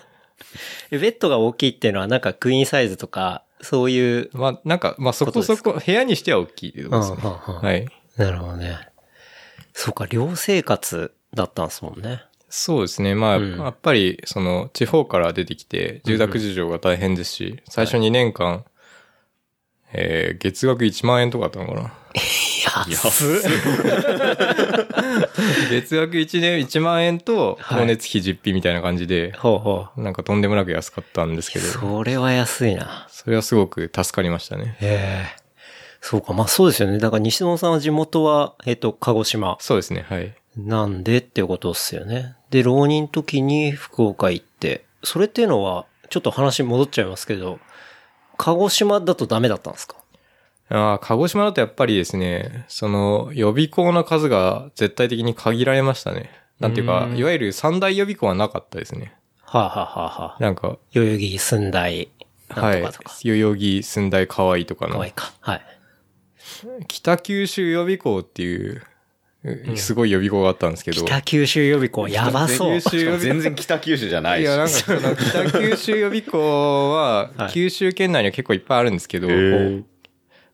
[0.90, 4.30] ベッドが大きいっていうのはなんかクイーンサイズとか、そういう。
[4.34, 7.18] まあ、なんか、まあそこそこ部屋にしては大きいってことですね。
[7.22, 7.88] はい。
[8.18, 8.80] なるほどね。
[9.74, 12.24] そうか、寮生活だったんですもんね。
[12.50, 13.14] そうですね。
[13.14, 18.66] まあ、うんやっぱり、その、地方から出てきて、住宅事情が大変ですし、最初2年間、
[19.94, 21.94] えー、月額1万円とかだったのかな？
[22.88, 23.30] 安っ
[25.70, 31.62] 月額1年1万円と、はい光熱費実費みたいな感じで、ほうほなんかとんでもなく安かったんですけう。
[31.62, 33.08] ど、それは安いな。
[33.10, 34.78] それはすごく助かりましたね。
[34.82, 34.84] へ
[35.26, 35.26] え。
[36.02, 36.98] そうか、まあそうですよね。
[37.00, 40.34] だから西野さんは地元は、えっと、鹿児島そうですね、はい。
[40.58, 42.36] なんでっていうことですよね。
[42.50, 47.60] で、浪人時に福岡行って、それっていうのは、ちょっと話戻っちゃいますけど、
[48.42, 49.98] 鹿児島だとダメだったんですか？
[50.70, 56.32] ああ、鹿児島だとやっぱりですね、その予備校の数が絶対的に限られましたね。
[56.60, 59.14] なんていうか、うんいわゆる三大予備校はなかったですね。
[59.42, 62.10] はあ、はあはあはあ、なんか、代々木、寸大、
[62.56, 62.82] なはい。
[62.82, 65.34] 代々木、寸大、河合とかのかわいい、か。
[65.42, 65.62] はい。
[66.88, 68.84] 北九州予備校っていう、
[69.76, 71.06] すごい予備校があったんですけど。
[71.06, 72.82] 北九州予備校、やばそう。
[72.82, 74.42] 北九州全然北九州じゃないし。
[74.44, 79.30] いや、なんかその北九州予備校はは、い九州県内には結構いっぱいあるんですけど、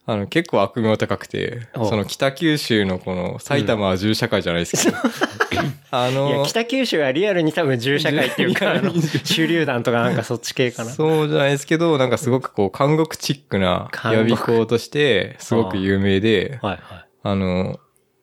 [0.08, 4.98] あの、結構悪名高くて、おその北九州のこの埼玉は銃社会じゃないですけど、
[5.90, 9.00] あいや、の、北九州はリアルに多分銃社会っていうか、あの手
[9.48, 10.92] 榴弾とかなんかそっち系かな。
[10.92, 17.06] そうじゃないですけど、なんかすごくこう、監獄チックな予備校として、すごく有名で、はいはい。
[17.24, 17.80] あの、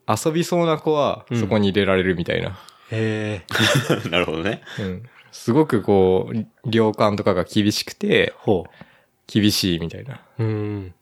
[0.09, 2.59] 遊びそうな子はそこに入れられるみたいな。
[2.91, 3.43] へ
[4.05, 4.09] え。
[4.11, 4.63] なるほどね。
[4.79, 5.03] うん。
[5.31, 8.67] すごくこう、領官とかが厳しくて、ほ
[9.27, 10.21] 厳しいみたいな。
[10.39, 10.45] う。
[10.45, 10.95] うん。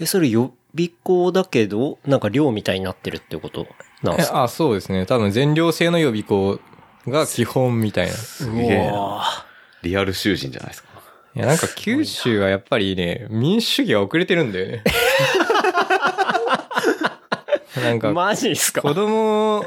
[0.00, 3.66] え、それ予備校だけど、なんか寮みたいになってるってこと？
[4.02, 4.38] なんですか？
[4.38, 5.06] えあ、そうですね。
[5.06, 6.58] 多分全寮制の予備校
[7.06, 8.12] が基本みたいな。
[8.12, 9.46] すげえな。
[9.82, 10.88] リアル囚人じゃないですか。
[11.36, 14.82] いや、なんか九州はやっぱりね、民主主義が遅れてるんだよね。
[17.82, 18.82] なんか、マジっすか？
[18.82, 19.64] 子供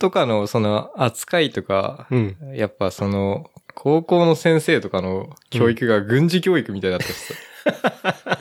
[0.00, 2.36] とかのその扱いとか、うん。
[2.54, 7.34] やっぱその、高校の先生とかの教育が軍事教育みたいだったしさ。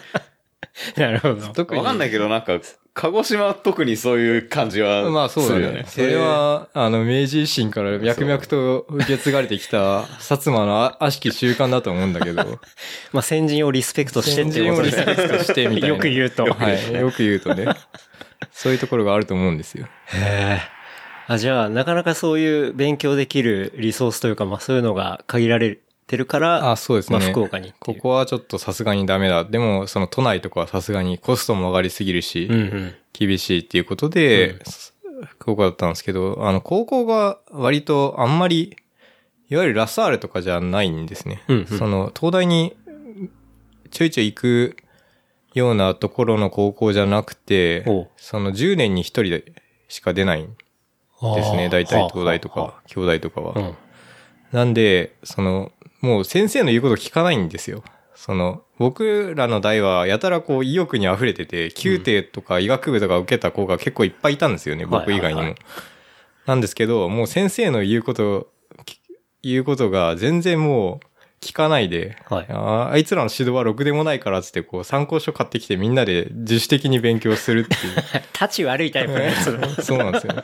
[0.98, 1.48] なるほど。
[1.54, 1.80] 特に。
[1.80, 2.60] わかんないけど、なんか、
[2.94, 5.86] 鹿児島は特にそういう感じはまあそうだよね。。
[5.88, 12.44] それは、あの、明治維新から脈々と受け継がれてきた、薩摩のあ悪しき習慣だと思うんだけど。
[13.14, 16.44] まあ先人をリスペクトしてっていうことです先人をリスペクトしてみたいなよく言うと。
[16.46, 16.94] はい。
[16.94, 17.68] よく言うとね。
[18.52, 19.88] そういうところがあると思うんですよ。
[20.08, 20.62] へえ。
[21.28, 25.78] あ、じゃあ、なかなかそういう勉強できるリソースというか、まあそういうのが限られ
[26.08, 27.20] てるから、あ、そうですね。
[27.20, 29.46] まあ福岡にここはちょっとさすがにダメだ。
[29.46, 32.96] でも、その都内とかはさすがにコストも上がりすぎるし、うんうん。
[33.14, 34.58] 厳しいっていうことで、
[35.26, 38.76] 福岡だったんですけど、あの、高校が割とあんまり、
[39.50, 41.44] いわゆるラサールとかじゃないんですね。
[41.48, 42.76] うんうんその、東大に
[43.92, 44.78] ちょいちょい行く
[45.54, 47.84] ようなところの高校じゃなくて
[48.16, 49.54] その10年に1人で
[49.88, 50.56] しか出ないん
[51.36, 51.70] ですね。
[51.70, 53.54] 大体東大とか、京大とかは。
[53.56, 53.76] うん。
[54.52, 57.84] なんで、その、もう先生の言うこと聞かないんですよ。
[58.16, 65.56] その、僕らの代はやたらこう意欲に溢れてて、宮廷とか医学部とか受けた子が結構いっぱいいたんですよね、僕以外にも。
[66.48, 68.48] なんですけど、もう先生の言うこと、
[68.86, 69.00] き
[69.44, 71.08] 言うことが全然もう
[71.42, 77.96] 聞かないで、はいあーあいつらの指導はろくでもないからっつってこう参考書買ってきてみんなで自主的に勉強するっていう。
[78.40, 79.46] 立ち悪いタイプのやつ。
[79.84, 80.44] そうなんですよ。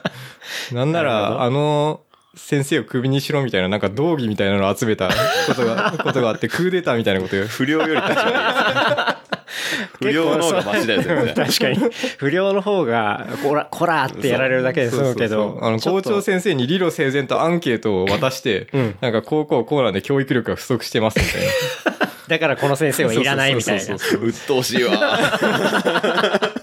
[0.71, 2.01] なんなら、あの、
[2.36, 5.10] 先生をクビにしろみたいな、なんか道義みたいなのを集めた
[5.47, 9.37] ことが、ことがあって、クーデターみたいなことを不良より立ち悪い。
[9.99, 11.01] 不良の方がマシだよ。
[11.36, 11.77] 確かに。
[12.17, 15.60] 不良の方が、こら、こらってやられるだけで済むけど。
[15.62, 22.07] あの、校長先生に理路整然とアンケートを渡して、うんなんか高校コーナーで教育力が不足してますみたいな。
[22.27, 23.95] だからこの先生はいらないみたいな。
[23.95, 24.91] 鬱陶しいわ。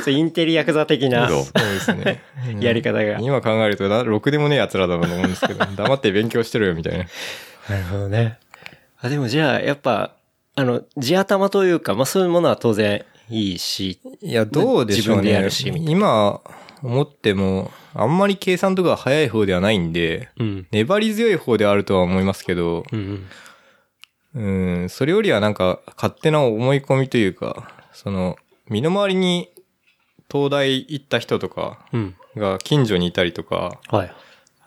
[0.00, 2.22] っとインテリヤクザ的なそうですね。
[2.60, 3.18] やり方が。
[3.20, 7.04] 今考えるとな、ろくでもねえ奴らだなと思うんですけど、黙って勉強してるよみたいな。
[7.68, 8.38] なるほどね。
[9.00, 10.12] あ、でもじゃあ、やっぱ、
[10.60, 15.22] あの、地頭というか、まあそういうものは当然いいし、いや、どうでしょうね。
[15.22, 16.40] 自分でやるし今、
[16.82, 20.66] 思っても、あんまり計算とかが早い方ではないんで、うん。
[20.70, 23.26] 粘り強い方ではあるとは思いますけど、うん
[24.34, 24.82] うん。
[24.82, 28.36] うん、それよりはなんか勝手な思い込みというか、その、
[28.68, 29.48] 身の回りに
[30.30, 32.14] 東大行った人とかうん。
[32.36, 34.12] が近所にいたりとか、はい。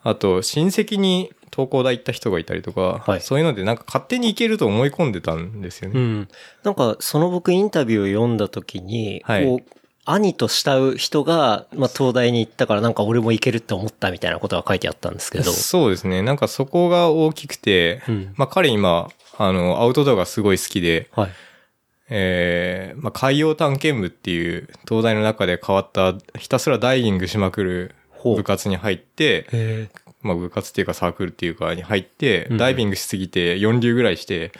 [0.04, 6.00] あと親戚に東工大行った人がいたりとか、はいそういうのでなんか勝手に行けると思い込んでたんですよね。
[6.00, 6.28] うん。
[6.64, 15.46] なんか、その僕インタビューを読んだ時に、はいこう、兄と慕う人が、まあ、東大に行ったからなんか俺も行けるって思ったみたいなことが書いてあったんですけど。
[15.54, 16.22] そうですね。
[16.22, 21.32] なんかそこが大きくて、うんまあ彼今、あの、アウトドアがすごい好きで、はい。
[22.10, 29.90] えー、まあ海洋探検部っていう東大の中で変わった、ひたすらダイビングしまくる部活に入って、へ
[30.24, 32.58] まあ部活っていうかサークルっていうかに入って、うん。
[32.58, 34.52] ダイビングしすぎて4流ぐらいして、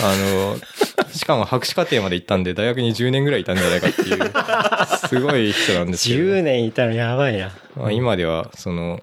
[0.00, 0.56] あの、
[1.12, 7.52] しかも博士課程まで行ったんで大学に10年ぐらいいたんじゃないかっていう、すごい人なんですけど、10年いたらやばいな。
[7.76, 9.02] まあ、今ではその、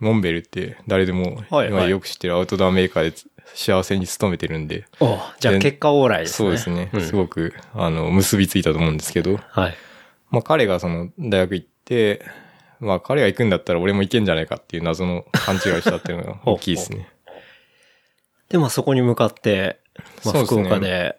[0.00, 3.16] モンベルって誰でもはい今よく知ってるアウトドアメーカーで
[3.54, 6.36] 幸せに勤めてるんで、おじゃあ結果オーライですね。
[6.36, 7.00] そうですね、うん。
[7.00, 9.74] すごく、あの、結びついたと思うんですけど、はい。
[10.30, 12.26] まあ彼がその大学行って、
[12.80, 17.08] まあ彼が行くんだったら俺も行けんじゃないかっていう謎の勘違いをしたっていうのが 大きいですね。
[18.48, 19.80] で、まあそこに向かって、
[20.24, 21.16] まあ福そうですね岡で、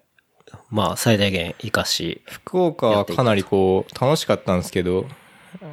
[0.69, 5.05] まあ最大限活かし、福岡はかなりこう楽しかったんですけど、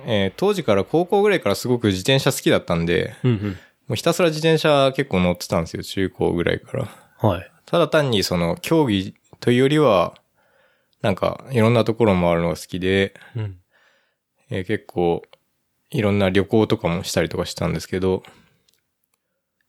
[0.07, 3.59] えー当時から高校ぐらいからすごく自転車好きだったんで、うんうん。
[3.87, 6.89] もうひたすら自転車結構乗ってたんですよ、中高ぐらいから。
[7.19, 7.51] はい。
[7.67, 10.15] ただ単にその競技というよりは、
[11.03, 13.59] なんかいろんなところ回るのが好きで、うん。
[14.51, 15.23] えー結構
[15.95, 18.25] いろんな旅行とかもしたりとかしたんですけど、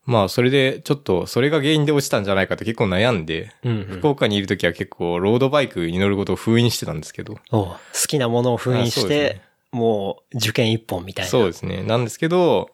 [0.06, 11.30] まあそれでちょっとそれが原因で落ちたんじゃないかって結構悩んで、うん、うん福岡にいる時は結構ロードバイクに乗ることを封印してたんですけど、好きなものを封印あしてね、もう受験一本みたいな。
[11.30, 11.84] そうですね。
[11.84, 12.72] なんですけど、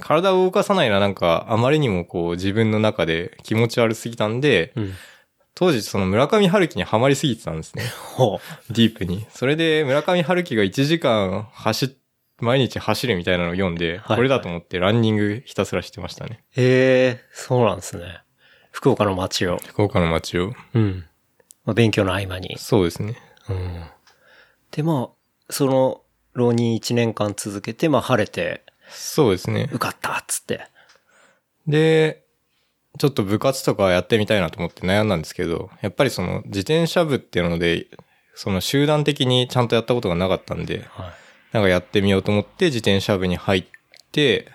[0.00, 4.92] 体を動かさないのはなんかあまりにもこう自分の中で気持ち悪すぎたんで、うん。
[5.54, 7.84] 当時その村上春樹にハマりすぎてたんですね。
[8.16, 9.26] ほディープに。
[9.30, 11.90] それで村上春樹が1時間走っ、
[12.44, 16.44] 毎日走るみたいなのを読んで、はいこれだと思ってランニングひたすらしてましたね。
[16.56, 16.60] う。
[16.60, 18.22] へえ、そうなんですね。
[18.72, 19.58] 福岡の街を。
[19.58, 20.52] 福岡の街を。
[20.74, 21.04] うん。
[21.64, 22.58] まあ、勉強の合間に。
[22.58, 23.16] そうですね。
[23.48, 23.84] うん。
[24.72, 26.02] で、まあ、その、
[26.34, 29.68] 浪人1年間続けて、まあ、晴れて、そうですね。
[29.70, 30.66] 受かったっつって。
[31.66, 32.24] で、
[32.98, 37.86] ちょっと部活とかやってみたいなと思って悩んだんですけど、やっぱりその自転車部っていうので、
[38.34, 41.21] その集団的にちゃんとやったことがなかったんで、はい。
[41.52, 43.64] なんかやってみようと思って自転車部に入っ
[44.10, 44.48] て、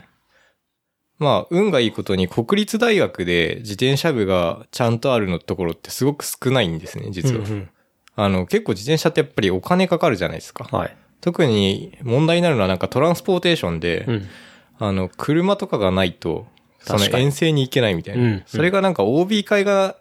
[1.20, 7.42] まあ、運がいいことに国立大学で自転車部がちゃんとあるのところってすごく少ないんですね、実は。
[7.42, 7.70] うんうん
[8.20, 10.64] あの、結構自転車ってやっぱりお金かかるじゃないですか。
[10.76, 10.98] はい。
[11.22, 14.28] 特に問題になるのはなんかトランスポーテーションで、うん。
[14.80, 16.48] あの、車とかがないと、
[16.80, 18.24] その遠征に行けないみたいな。
[18.24, 19.98] うんそれがなんか OB 会が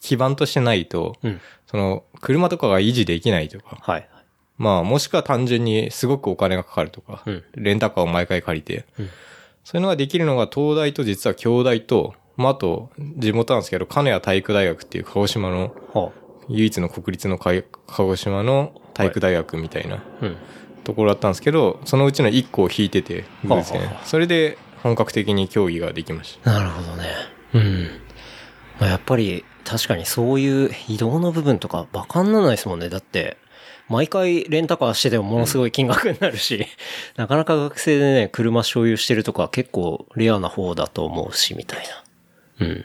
[0.00, 1.40] 基盤としてないと、うん。
[1.66, 4.08] その、車とかが維持できないとか、はい。
[4.58, 9.08] まあ、もしくは単純にすごくお金がかかるとか、うんレンタカーを毎回借りて、うん
[9.64, 16.10] そういうのができるのが東大と実は京大と、まあ、あと、地元なんですけど、金谷体育大学っていう鹿児島のほ
[16.48, 17.52] 唯一の国立の鹿
[17.86, 20.02] 児島の体育大学みたいな。
[20.84, 26.50] ところだったんですけど、そのうちの1個を引いてて、偶然はあはあそれで本格的に競技ができました。
[26.50, 27.04] なるほどね。
[27.52, 27.90] うん。
[28.80, 32.88] まあ、やっぱり、確かにそういう移動の部分とかバカにならないですもんね。
[32.88, 33.36] だって、
[33.88, 36.66] 毎回レンタカーしててもものすごい金額になるし、
[37.16, 41.84] なかなか学生でね、車所有してるとか結構レアな方だと思うし、みたい
[42.58, 42.66] な。
[42.66, 42.84] うん。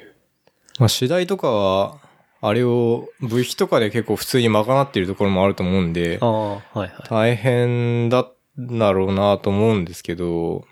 [0.79, 1.97] まあ、次第とかは、
[2.41, 6.91] あれを部費とかで結構普通に賄っているところもあると思うんであ、あ、はいはい。
[7.09, 10.65] 大変だだろうなと思うんですけど、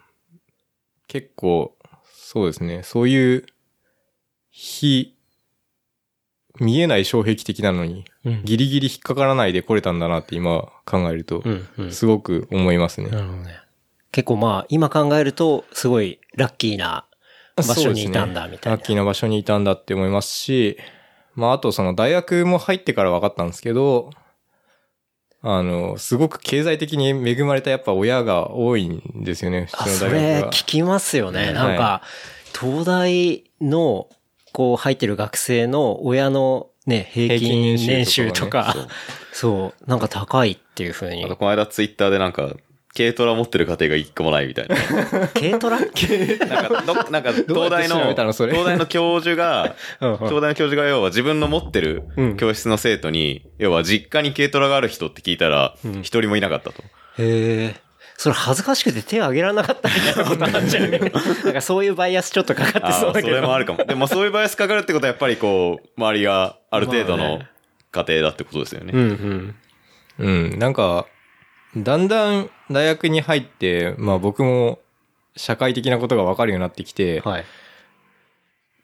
[1.08, 1.76] 結構、
[2.13, 3.46] そうですね、そういう、
[4.50, 5.17] 非、
[6.62, 8.45] 見えない障壁的なのに、うん。
[8.45, 11.91] ギリギリ引っかからないで来れたんだなって今考えるとう、ん、うん。
[11.91, 13.10] すごく思いますね。
[13.10, 13.60] なるほどね。
[14.12, 17.06] 結構まあ、今考えると、すごいラッキーな
[17.56, 18.78] 場所にいたんだ、みたいな。
[18.78, 20.78] ラッキーな場所にいたんだって思いますし、
[21.34, 24.12] まああとその大学も入ってから分かったんですけど、
[25.43, 30.52] あの、すごく経済的に恵まれたやっぱ親が多いんですよね、あ、普通その大学が。
[30.52, 31.52] れ聞きますよね。
[31.54, 32.02] なんか、は
[32.54, 34.08] 東大の、
[34.53, 38.87] こう入ってる学生の親のね、平均年収とか、そう。
[39.33, 41.23] そう、なんか高いっていう風に。
[41.23, 41.35] あと、。
[41.35, 42.53] この間ツイッターでなんか、
[42.95, 44.75] 軽トラ持ってる家庭が一個もないみたいな。
[45.33, 45.79] 軽トラ？
[45.79, 52.37] なんか、どなんか、東大の、東大の教授が、 東大の教授が要は自分の持ってるうん。
[52.37, 56.83] 教室の生徒に、要は実家に軽トラがある人って聞いたら、一人もいなかったと。
[57.19, 57.75] へえ。
[58.21, 60.99] それ恥ずかしくて手挙げられなかったみたいなことになっちゃうね。
[61.43, 63.36] なんかそういうバイアスちょっとかかってああ、そうだけど。
[63.36, 63.84] それもあるかも。
[63.84, 67.49] でもそういうバイアスかかるってことはやっぱりこう、周りがある程度のまあね
[67.91, 68.91] 家庭だってことですよね。
[68.93, 69.55] うん
[70.19, 70.53] うん。
[70.53, 71.07] うん、なんか、
[71.75, 74.77] だんだん大学に入って、まあ僕も
[75.36, 77.45] 社会的なことが分かるようになってきて、はい。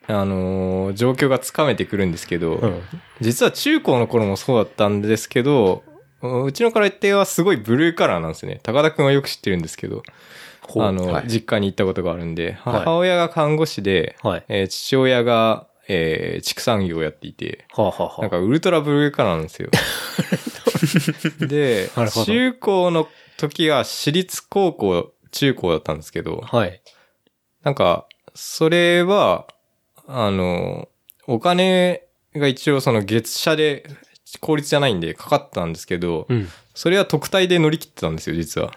[0.08, 2.82] あのー状況がつかめてくるんですけど、うん。
[3.21, 5.84] 実は中高の頃もそうだったんですけど、
[6.21, 8.60] うちの家庭はすごいブルーカラーなんですよね。
[8.63, 10.03] 高田くんはよく知ってるんですけど、
[10.77, 11.27] あの、はい。
[11.27, 12.73] 実家に行ったことがあるんで、はい。
[12.80, 14.45] 母親が看護師で、はい。
[14.47, 19.69] えー父親が、えー畜産業をやっていて、はあ、はあはあ、なんかウルトラブルーカラーなんですよ。
[21.47, 21.89] で
[22.25, 26.82] 中高の時は私立高校、中高だったんですけど、はい。
[27.63, 29.47] なんか、それは、
[30.08, 30.89] あの、
[31.27, 32.03] お金
[32.36, 33.84] が一応その月謝で、
[34.40, 36.48] 公立じゃないんでかかったんですけど、うん。
[36.74, 38.72] それは特待で乗り切ってたんですよ、実は。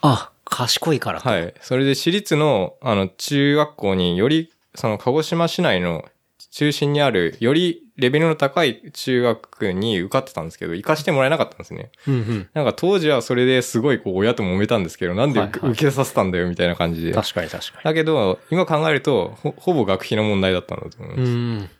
[0.00, 1.20] あ、賢いから。
[1.20, 1.54] はい。
[1.60, 6.04] それで私立の、あの、中学校により、その鹿児島市内の
[6.50, 11.90] 中心にある、よりレベルの高い中学に受かってたんですけど、行かしてもらえなかったんですね。
[12.06, 12.48] うんうん。
[12.54, 17.12] なんか当時はそれですごいこう親と揉めたんですけど、なんで受,、はいはいけさせたんだよみたいな感じで。
[17.12, 21.77] 確かに確かだけど、今考えるとほ、ほぼ学費の問題だったんだと思います。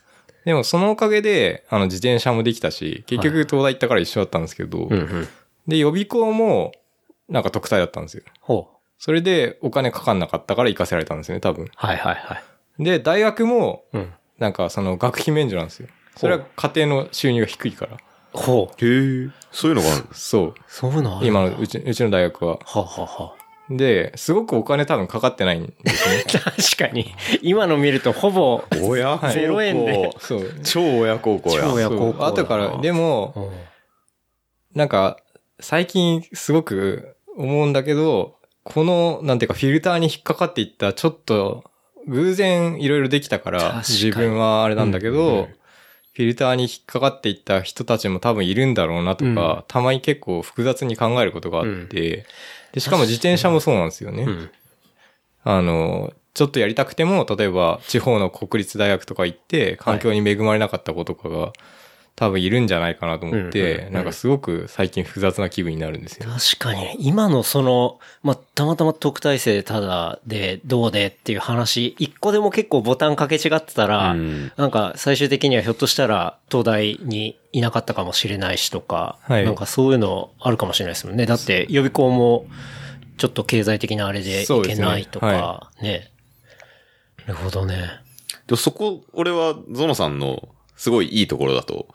[0.49, 5.29] でもそのおかげで、あの自転車もできたし、結局東大行ったから一緒だったんですけど、うんうん。
[5.67, 6.73] で、予備校も、
[7.29, 8.23] なんか特待だったんですよ。
[8.41, 8.77] ほう。
[8.97, 11.69] それでお金かかんなかったから行かせられたんですよね、多分。
[11.77, 12.41] はいはいは
[12.79, 12.83] い。
[12.83, 14.11] で、大学も、うん。
[14.39, 15.89] なんかその学費免除なんですよ。
[16.17, 17.99] それは家庭の収入が低いから。
[18.33, 18.85] ほう。
[18.87, 19.31] へえ。
[19.53, 20.07] そういうのがある。
[20.13, 20.55] そう。
[20.67, 22.53] そういうのある今のうち、うちの大学は。
[22.55, 23.38] はあ、はあはあ、
[23.71, 26.25] で、すごくお金多分かかってないんですね。
[26.41, 27.15] 確かに。
[27.43, 30.15] 今の見るとほぼ、親孝0円で行。
[30.19, 30.61] そう。
[30.65, 31.63] 超親孝行や。
[31.63, 33.53] 超親孝行後から、でも、
[34.75, 35.19] なんか、
[35.61, 41.65] 最近すごく思うんだけど、この、なんていうか、フィルターに引っかかっていった、ちょっと、
[42.07, 45.59] 偶然いろいろできたから自分はあれなんだけど、うんうん
[46.19, 52.27] フィルターに引っかかっていった人たちも多分いるんだろうなとか、うんたまに結構複雑に考えることがあって、
[52.73, 54.25] で、しかも自転車もそうなんですよね。
[54.25, 54.51] うん。
[55.45, 61.53] あの、ちょっとやりたくても、例えば地方の国立大学とか行って、環境に恵まれなかった子とかが、
[62.19, 66.29] 多分いるんじゃないかなと思っうんうんてう、んなんかすごく最近複雑な気分になるんですよ。
[66.29, 81.25] 確かに、今のその、まあ、たまたま特待生ただでどうでっていう話、一個でも結構ボタンかけ違ってたら、うんなんか最終的にはひょっとしたら東大にいなかったかもしれないしとか、はいなんかそういうのあるかもしれないですもんね。
[81.25, 82.47] だって予備校も
[83.17, 86.11] ちょっと経済的なあれでいけないとそうですねか、ね。
[87.27, 87.77] なるほどね。
[88.49, 91.89] でもそこ、俺はゾノさんのすごいいいところだと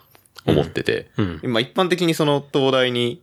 [0.45, 1.39] 思ってて、うん。
[1.43, 3.21] 今一般的にその東大に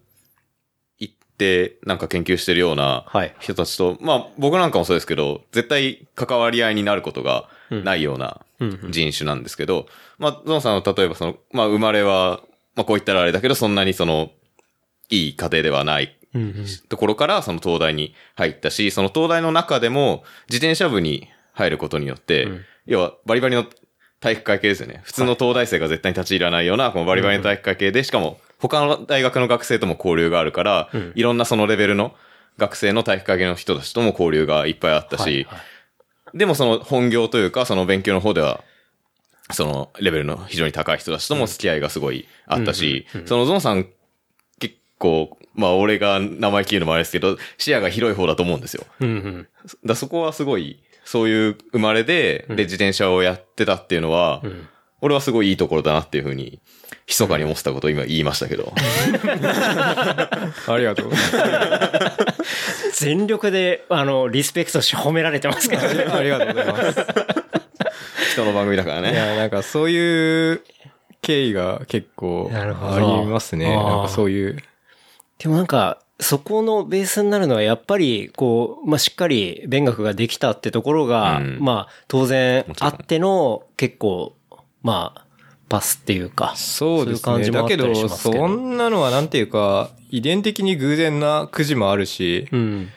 [0.98, 3.34] 行ってなんか研究してるようなはい。
[3.40, 8.92] 人たちと、まあ僕なんかもそうですけど、絶対関わり合いになることがないようなうんうん。
[8.92, 9.86] 人種なんですけど、
[10.18, 12.40] まあゾノさんの例えばその、まあ生まれは、
[12.74, 14.30] まあこう言ったらあれだけど、そんなにその、
[15.08, 16.66] いい家庭ではないうんうん。
[16.88, 22.64] ところからその東大に入ったし、その東大の中でも自転車部に入ることによって、うん。
[22.86, 23.66] 要はバリバリの
[24.20, 25.00] 体育会系ですよね。
[25.04, 32.14] 普通の東大生が絶対に立ち入らないような、このバリバリの体育会系で、しかも他の大学の学生とも交流があるから、うんいろんなそのレベルの
[32.58, 35.60] 学生の体育会系の人たちとも交流がいっぱいあったし、はいはい
[36.34, 38.62] でもその本業というか、その勉強の方では、
[39.52, 43.88] そのレベルの非常に高い人たちとも付き合いがすごいあったし、そのゾンさん
[44.58, 48.84] 結構、まあ俺が名前聞くのもあれですけど、視野が広い方だと思うんですよ。
[49.00, 49.48] うんうん。
[49.84, 54.68] だそこはすごい、そういう生まれで、で自転車をやってたっていうのは、ん
[55.02, 56.60] 俺はすごいいいところだなっていうふうに、
[57.06, 58.72] 密かに思ってたことを今言いましたけど。
[58.76, 61.10] ありがとう。
[62.92, 66.04] 全力で、あの、リスペクトして褒められてますけどね。
[66.04, 67.06] ありがとうございます。
[68.32, 69.12] 人の番組だからね。
[69.12, 70.62] いや、なんかそういう
[71.22, 73.74] 経緯が結構ありますね。
[73.74, 74.58] なんかそういう。
[75.38, 84.36] でもなんか、そこのベースになるのはやっぱり、こう、まあ、しっかり勉学ができたってところが、うんまあ、当然あっての、結構、
[84.82, 85.26] まあ、
[85.68, 86.54] パスっていうか。
[86.56, 87.20] そうですね。
[87.22, 92.88] そういうだけどそんなのはなんていうか、遺伝的に偶然なくじもあるし、うん。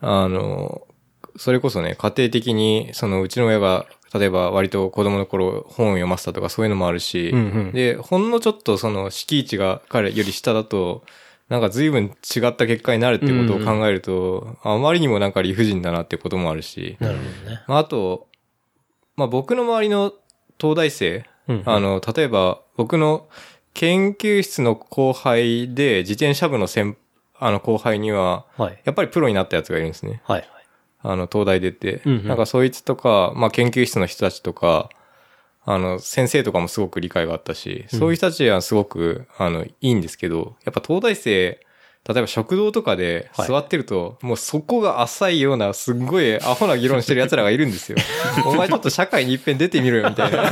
[0.00, 0.82] あの、
[1.36, 11.04] それこそね、家庭的に、そのうちの親が、例えば割と子供の頃本を読ませたとかそういうのもあるし、うんうんで、ほんのちょっとその敷地が彼より下だと、
[11.50, 17.62] なんか随分違った結果になるってことを考えると、あまりにもなんか理不尽だなってこともあるし、なるほどね。
[17.66, 18.28] まあ、あと、
[19.16, 20.12] まあ僕の周りの
[20.60, 23.28] 東大生、うんあの、例えば僕の
[23.74, 26.96] 研究室の後輩で自転車部の先、
[27.36, 28.80] あの後輩には、はい。
[28.84, 30.22] やっぱりプロになったやつがいるんですね。
[30.24, 30.48] はい。
[31.02, 32.02] あの、東大出て。
[32.04, 34.88] うんうんなんかそいつとか、まあ研究室の人たちとか、
[35.72, 41.60] あの、先生とかもすごく理解があったし、そういう人たちはすごく、あの、いいんですけど、やっぱ東大生、
[42.08, 47.98] 例えば食堂とかではい座ってると、もうそこが浅いような、すっごいアホな議論してる奴らがいるんですよ。
[48.46, 50.50] お前ちょっと社会に一遍出てみろよ、みたいな。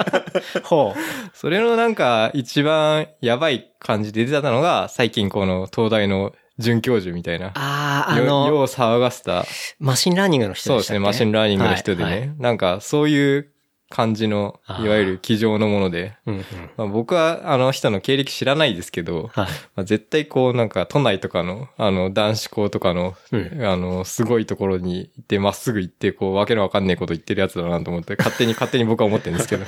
[0.64, 0.94] ほ
[1.34, 7.48] それのなんか一番やばい感じで出てたのが、最近この東大の准教授みたいな。
[7.48, 9.44] ああ、あよの、世を騒がせた。
[9.78, 12.10] machine learning の人そうですね、でしたっけ machine learning の人でね。
[12.10, 13.50] はいはいなんか、そういう
[13.88, 16.16] 感じの、いわゆる机上のもので。
[16.26, 16.42] うんうん。
[16.76, 19.46] まあ、僕は、あの人の経歴知らないですけど、はい。
[19.76, 29.64] まあ、絶対こう、なんか、都内とかの、あの、男子校とかの、うんあの、すごいところに行って、まっすぐ行って、こう、わけのわかんねえこと言ってるやつだなと思って、勝手に、 勝手に僕は思ってるんですけど。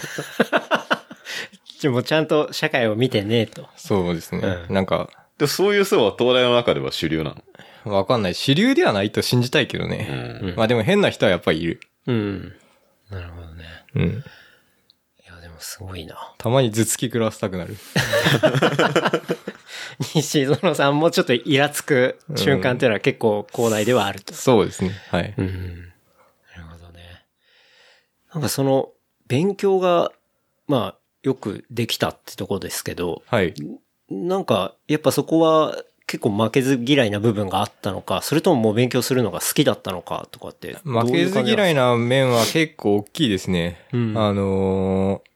[1.82, 3.68] でもちゃんと社会を見てねと。
[3.76, 4.40] そうですね。
[4.68, 5.08] うんなんか、
[5.38, 7.36] でそういう層は東大の中では主流な
[7.84, 7.94] の？
[7.94, 8.34] わかんない。
[8.34, 10.40] 主流ではないと信じたいけどね。
[10.42, 11.80] うんまあでも変な人はやっぱりいる。
[12.06, 12.52] うん。
[13.10, 13.64] なるほどね。
[13.94, 14.02] うん。
[14.02, 16.34] いや、でもすごいな。
[16.38, 17.76] たまに頭突き食らわせたくなる。
[20.00, 24.34] 西園さんもちょっとイラつく瞬間っていうのは結構校内ではあると。
[24.34, 24.92] そうですね。
[25.10, 25.34] はい。
[25.36, 25.92] うん。
[26.56, 27.24] なるほどね。
[28.32, 28.90] なんかその、
[29.26, 30.12] 勉強が、
[30.66, 33.54] まあ、よくできたってとこですけど、はい。
[34.08, 35.76] なんか、やっぱそこは
[36.08, 40.76] 結構負けず嫌いな部分があったのか、それとももう勉強するのが好きだったのかとかって。
[40.82, 41.90] 負けず嫌いな。
[41.90, 43.78] な面は結構大きいですね。
[43.92, 45.28] うんあのー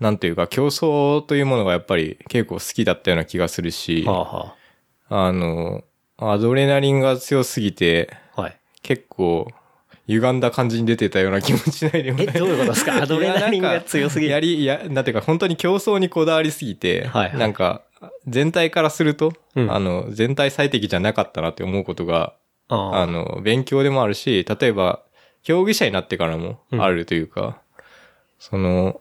[0.00, 4.54] なんていうか、競争というものがやっぱり結構好きだったような気がするし、はあは
[5.08, 5.84] あのー
[6.16, 8.56] アドレナリンが強すぎて、はい。
[8.82, 9.48] 結構、
[10.06, 12.38] 歪んだ感じに出てたような気持ちないでもえ、ない。
[12.38, 13.02] どういうことですか？
[13.02, 14.32] アドレナリンが強すぎる。
[14.32, 17.82] やり、や、なんていうか本当に競争にこだわりすぎて、はいはいなんか、
[18.26, 22.34] 全体からすると、うんあの、全体最適じゃなかったなって思うことが、
[22.68, 25.02] ああの、勉強でもあるし、例えば、
[25.42, 27.60] 競技者になってからもあるというか、
[28.38, 29.00] その、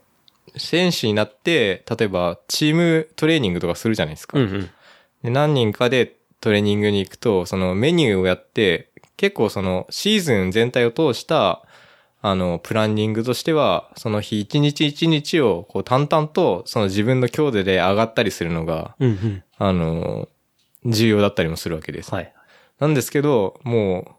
[0.58, 4.38] 選手になって、例えば、チームトレーニングとかするじゃないですか。
[4.38, 4.70] うんうん。
[5.24, 11.64] で何人かでトレーニングに行くと、そのメニューをやって、結構そのシーズン全体を通した、
[12.26, 19.43] あの、プランニングとしては、その日一日一日をこう淡々とその自分の強度で上がったりするのが、うんうん。
[19.57, 20.30] あの、
[20.86, 22.15] 重要だったりもするわけです。
[22.15, 22.34] はい。
[22.80, 24.11] なんですけど、もう、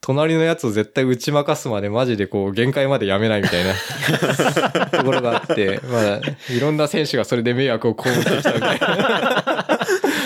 [0.00, 3.74] 隣のやつを絶対打ち負かすまでマジでこう限界までやめないみたいな
[4.86, 6.20] ところがあって、まあ、
[6.52, 9.78] いろんな選手がそれで迷惑を被ってきたみたいな。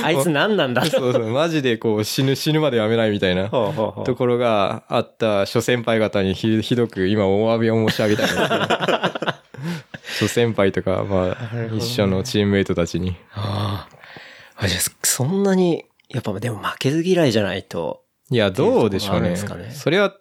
[0.04, 0.90] あいつ何なんだと。
[0.90, 13.16] そうそう、マジでこう死ぬ、死ぬまでやめないみたいなところがあった諸先輩方にひひどく今お詫びを申し上げたいんです諸先輩とか、まあ、一緒のチームメイトたちに。
[13.32, 14.68] ああ。
[15.02, 18.04] そんなに、やっぱでも負けず嫌いじゃないと。
[18.30, 19.30] いや、どうでしょうね。
[19.30, 20.14] うねそれは、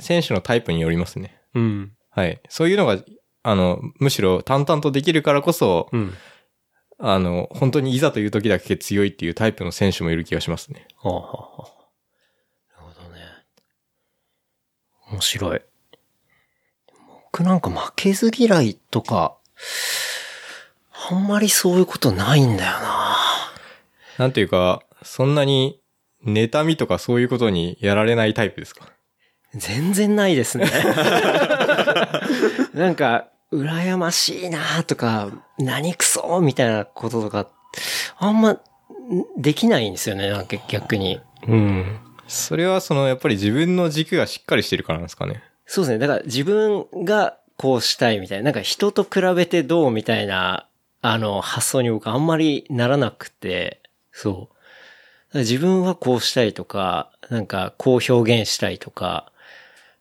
[0.00, 1.40] 選手のタイプによりますね。
[1.54, 1.92] うん。
[2.10, 2.40] はい。
[2.48, 2.98] そういうのが、
[3.42, 6.14] あの、むしろ淡々とできるからこそ、うん。
[7.00, 10.86] あの、本当にいざという時だけ強いっていうタイプの選手もいる気がしますね。
[10.96, 11.32] はあ、はあは
[12.76, 13.20] あ、なるほどね。
[15.12, 15.62] 面白い。
[17.32, 19.36] 僕なんか負けず嫌いとか、
[21.10, 23.16] あんまりそういうことないんだよな。
[24.18, 25.80] なんていうか、そんなに、
[26.26, 28.88] 妬みとかそういうことにやられないタイプですか？
[29.54, 30.66] 全然ないですね。
[32.74, 37.48] なんか、羨ましいなとか、何クソみたいなこととか、
[38.18, 38.60] あんま、ん
[39.36, 41.20] できないんですよね、なんか逆に。
[41.46, 41.98] うん。
[42.26, 45.42] それはその、やっぱり自分の軸がしっかりしてるからなんですかね。
[45.64, 45.98] そうですね。
[45.98, 50.68] だから自分がこうしたいみたいな、なんか人と比べてどうみたいな、
[51.00, 53.80] あの、発想に僕あんまりならなくて、
[54.12, 54.50] そ
[55.34, 55.38] う。
[55.38, 59.30] 自分はこうしたいとか、なんかこう表現したいとか、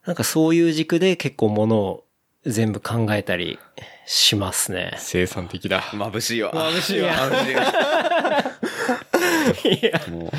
[0.05, 2.03] なんかそういう軸で結構ものを
[2.47, 3.59] 全部考えたり
[4.05, 4.93] しますね。
[4.97, 5.81] 生産的だ。
[5.81, 6.53] 眩しいわ。
[6.53, 7.63] 眩しいわ眩しいわ。
[9.63, 10.31] いや、も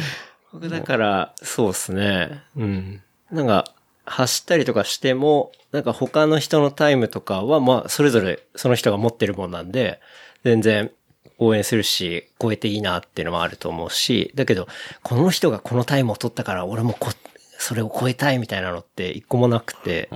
[0.52, 2.42] 僕だから、そうですね。
[2.56, 3.02] うん。
[3.30, 3.64] なんか、
[4.06, 10.00] 走ったりとかしても、なんか他の人のタイムとかは、まあ、それぞれその人が持ってるもんなんで、
[10.44, 10.90] 全然
[11.38, 14.66] 応援するし、超えていいなっていうのもあると思うし、だけど、
[15.02, 17.10] この人がこのタイムを取ったから、俺もこ、
[17.58, 20.08] それを超えたいみたいなのって一個もなくて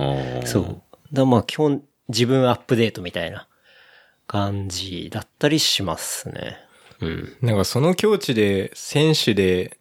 [0.45, 0.81] そう。
[1.13, 3.47] だまあ、基本、自分アップデートみたいな
[4.27, 6.57] 感じだったりしますね。
[6.99, 7.37] うん。
[7.41, 9.77] なんかその境地で選手で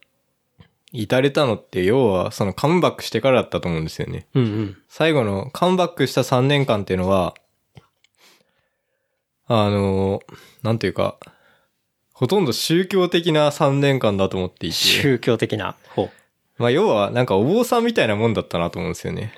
[0.93, 4.27] 至れたのって要はそのカムバックしてからだったと思うんですよね。
[4.35, 4.77] うんうん。
[4.89, 7.35] 最後のカムバックした3年間っていうのは、
[9.47, 10.21] あの、
[10.63, 11.19] なんていうか、
[12.13, 15.77] ほとんど宗教的な3年間だと思っていて、宗教的な。
[15.95, 16.11] ほう。
[16.63, 19.35] まあ要はなんかお坊さんみたいなもんだったなと思うんですよね。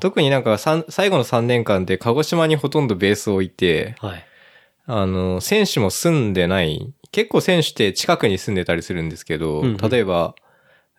[0.00, 4.24] 特になんか最後の3年間で鹿児島にほとんどベースを置いて、はい。
[4.86, 10.34] あの、選手も住んでない、結構選手って近くに住んでたりするんですけど、うんうん例えば、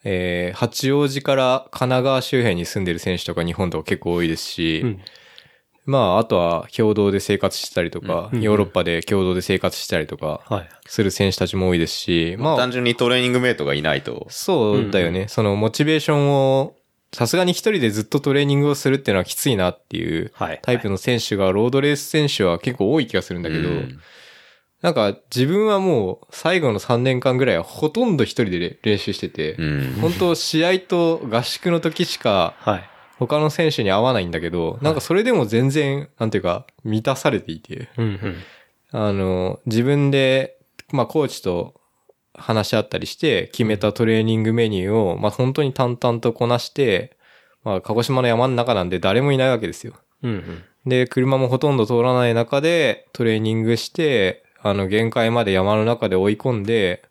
[0.03, 4.99] えー八王子から神奈川周辺に住んでる選手とか日本とか結構多いですし、うん。
[5.86, 10.70] まあ、あとは共同で生活したりとか、うんヨーロッパで共同で生活したりとかはい。
[10.88, 14.28] する選手たちも多いですし、まあ単、純にトレーニングメイトがいないと。
[14.30, 15.28] そうだよね。
[15.28, 16.76] そのモチベーションを、
[17.14, 20.60] さすがに一人でずっとトレーニングをするっていうのはきついなっていうはい。
[20.62, 24.00] タイプの選手が、ロードレース選手は結構多い気がするんだけど、うん
[24.82, 29.98] なんか自分はもう最後の3年間ぐらいはほとんど一人でれ練習してて、うん。
[30.00, 32.90] 本当試合と合宿の時しかはい。
[33.20, 38.36] 他の選手に会わないんだけど、なんかそれでも全然、なんていうか、満たされていて、うんうん。
[38.91, 40.57] あの、自分で、
[40.91, 41.80] まあコーチと
[42.34, 47.18] 話し合ったりして決めたトレーニングメニューを、まあ本当に淡々とこなして、
[47.63, 49.93] まあ鹿児島の山の中なんで誰もいないわけですよ。
[50.24, 50.63] うんうん。
[50.86, 57.03] で、車もほとんど通らない中でトレーニングして、あの、限界まで山の中で追い込んで、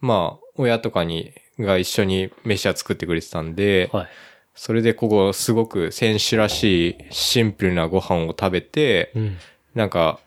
[0.00, 4.08] まあ、親とかに、が一緒に飯は作ってくれてたんで、はい。
[4.54, 9.36] それでここすごく選手らしいシンプルなご飯を食べて、うん。
[9.74, 10.20] なんか、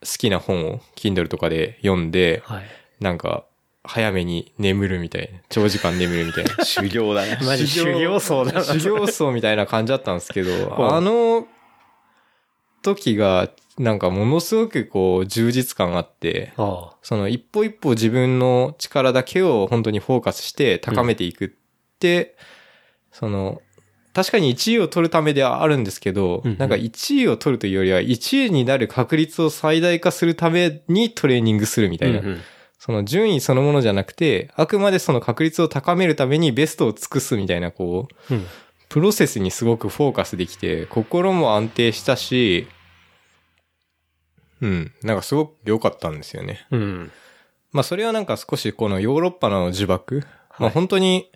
[0.00, 2.64] 好きな本を Kindle とかで読んで、はい。
[3.00, 3.44] なんか、
[3.86, 5.40] 早めに眠るみたいな。
[5.50, 6.50] 長時間眠るみたいな。
[6.64, 7.38] 修行だね。
[7.44, 8.64] マジ修行僧だな。
[8.64, 11.46] 修行僧みたいな感じだったんですけど、 あの
[12.82, 16.96] 時がなんかものすごくこう充実感があって、ああ。
[17.02, 21.48] その一歩一歩自分の力だけを本当にフォーカスして高めていくっ
[21.98, 22.36] て、
[23.14, 23.62] その、
[24.12, 32.20] 確かに1位を取るためではあるんですけど、うんうんなんか1位を取るというよりは1位になる確率を最大化するためにトレーニングするみたいな。
[32.20, 32.40] うんうん
[32.76, 38.44] その順位そのものじゃなくて、あくまでその確率を高めるためにベストを尽くすみたいな、こう、うん。
[38.90, 42.68] プロセスにすごくフォーカスできて、心も安定したし、
[44.60, 46.66] うん、なんかすごく良かったんですよね。
[46.72, 47.12] うん。
[47.72, 50.20] まあそれはなんか少しこのヨーロッパの呪縛、
[50.58, 51.30] まあ本当に、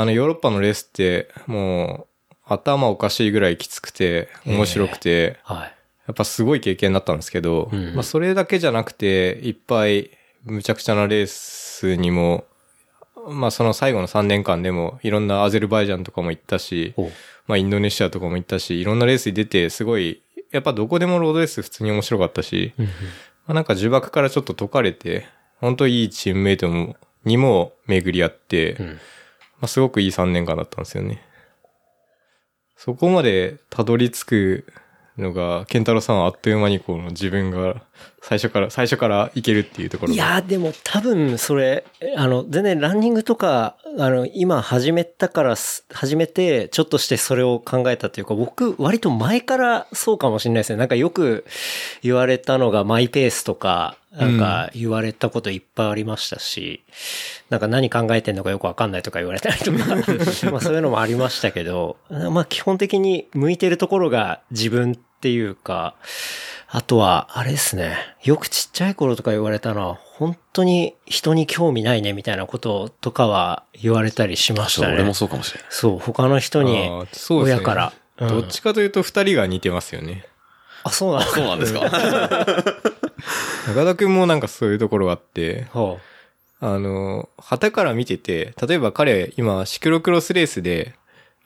[0.00, 5.74] あのヨーロッパのレースってもう頭おかしいぐらいきつくて面白くて、はい。
[6.06, 10.10] やっぱすごい経験だったんですけど、うんまあそれだけじゃなくて、いっぱい
[10.44, 12.44] むちゃくちゃなレースにも、
[13.28, 16.94] まあその最後の3年間でもいろんなアゼルバイジャンとかも行ったし、
[17.48, 20.22] まあインドネシアとかも行ったし、いろんなレースに出てすごい、
[20.52, 22.90] やっぱどこでもロードレース普通に面白かったし、うんま
[23.48, 25.26] あ、なんか呪縛からちょっと解かれて、
[25.56, 29.00] 本当いいチームメイトもにも巡り合って、うん。
[29.60, 31.22] まあ、すごくいい3年間だったんですよね。
[32.76, 34.66] そこまでたどり着く
[35.16, 37.82] のが、健太郎さんはあっという間にこの自分が
[38.28, 40.14] 最初から、最初からいけるっていうところが。
[40.14, 50.78] いやーでも多分それ、あの、全然ランニングとか、あの、今始めたからす、始めて、ちょっとしてそれを考えたというか、僕、割と前からそうかもしれないですね。
[50.78, 51.46] なんかよく
[52.02, 56.82] 言われたのがマイペースとか、なんか言われたこといっぱいありましたし、
[57.48, 59.86] なんか何考えてんのかよくわかんないとか言われたりとか、
[60.52, 65.94] まあそういうのもありましたけど、まあ基本的に向いてるところが自分っていうか、
[66.70, 67.96] あとは、あれですね。
[68.22, 74.94] よくちっちゃい頃とか言われたのは、本当に人に興味ないねみたいなこととかは言われたりしましたね。
[74.94, 75.70] 俺もそうかもしれない。
[75.70, 76.90] そう、他の人に
[77.30, 77.92] 親から。
[77.92, 80.26] うんどっちかというと二人が似てますよね。
[80.82, 81.82] あ、そうなのそうなんですか
[83.68, 86.00] 中田くんもなんかそういうところがあって、ほ
[86.60, 90.94] あの、旗から見てて、例えば彼今シクロクロスレースで、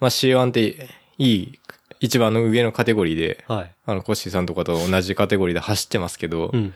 [0.01, 1.59] まあ C1 っていい、
[2.03, 3.53] 一番の上のカテゴリーで、う。
[3.53, 3.73] はい。
[3.87, 6.75] あの、コッシーさんとかと同じカテゴリーで走ってますけど、うん。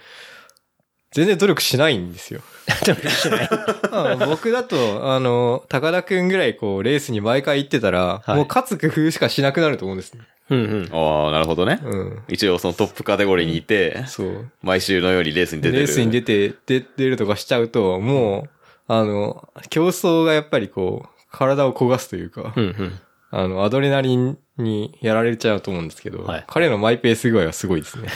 [1.11, 2.41] 全然努力しないんですよ。
[2.87, 3.49] 努力しない。
[3.91, 10.21] ま あ僕だと、あの、高田くんぐらいこう、レースに毎回行ってたら、はいもう勝つ工夫しかしなくなると思うんですね。
[10.49, 10.89] うんうん。
[10.93, 11.81] ああ、なるほどね。
[11.83, 12.23] うん。
[12.29, 14.51] 一応そのトップカテゴリーにいて、そう。
[14.63, 15.87] 毎週のようにレースに出てる。
[15.87, 18.51] レースに出て、出出るとかしちゃうと、もう、
[18.87, 23.01] あの、競争がやっぱりこう、体を焦がすというか、うんうん。
[23.31, 28.09] あの、アドレナリンにやられちゃうと思うんですけど、はい彼のマイペース具合はすごいですね。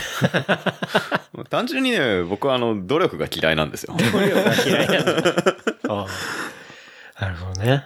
[1.50, 3.94] 単純にね、僕はあの、努力が嫌いなんですよ。
[3.96, 5.22] 努力が嫌いなんだ。
[5.88, 6.06] あ
[7.18, 7.24] あ。
[7.24, 7.84] なるほどね。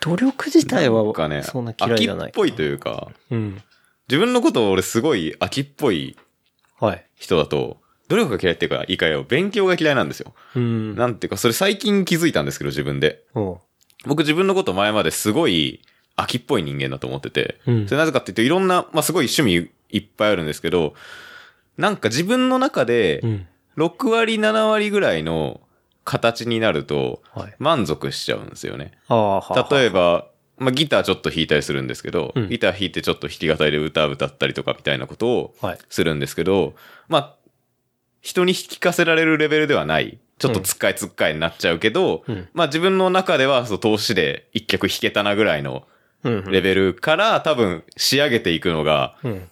[0.00, 2.28] 努力自体は、なんかね、そんな嫌いじゃない。
[2.28, 3.62] 秋っぽいというか、うん。
[4.08, 6.16] 自分のことを俺すごい秋っぽい
[6.78, 7.06] はい。
[7.16, 7.78] 人だと、
[8.08, 10.34] 努力が嫌いっていうか、いいかよ、勉強が嫌いなんですよ。
[10.54, 10.94] うん。
[10.94, 13.22] なんていうか、それ最近気づいたんですけど、自分で。
[13.34, 13.58] おう
[14.06, 15.80] 僕自分のこと前まですごい
[16.16, 20.94] 秋っぽい人間だと思ってて、うんそれなぜかっていうといろんな、まあ、すごい趣味いっぱいあるんですけど、
[21.76, 23.46] なんか自分の中でうん。
[23.76, 25.60] 6割7割ぐらいの
[26.04, 27.54] 形になるとはい。
[27.58, 28.92] 満足しちゃうんですよね。
[29.08, 35.78] は例えば、まあ、ギターちょっと弾いたりするんですけど、うんギター弾いてちょっと弾き語りで歌歌ったりとかみたいなことをはい。
[35.88, 36.74] するんですけど、
[37.08, 37.34] まあ、
[38.20, 40.18] 人に弾かせられるレベルではない。
[40.38, 45.82] ちょっとつっかいつっかいになっちゃうけど、うんまあ自分の中ではそう投資で一曲弾けたなぐらいのうん。
[46.24, 49.48] レベルから多分仕上げていくのがうん。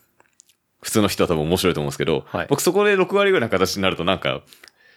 [0.82, 4.42] 普通の人は多分面白いと思うんですけど、はい僕そこで6割ぐらいの形になるとなんか、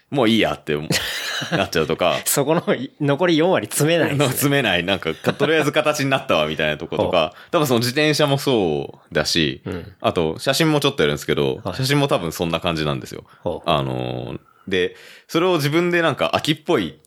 [0.10, 0.76] もういいやって
[1.52, 2.64] なっちゃうとか、そこの
[3.00, 4.26] 残り4割詰めないね。
[4.30, 9.94] 詰めない、なんか、とりあえず形になったわみたいなとことか、 多分その自転車もそうだし、うん。
[10.02, 13.26] あと写真もちょっとやるんですけど、はい写真も多分そんな感じなんですよ。
[13.66, 14.96] あのーで、
[15.28, 16.98] それを自分でなんか秋っぽい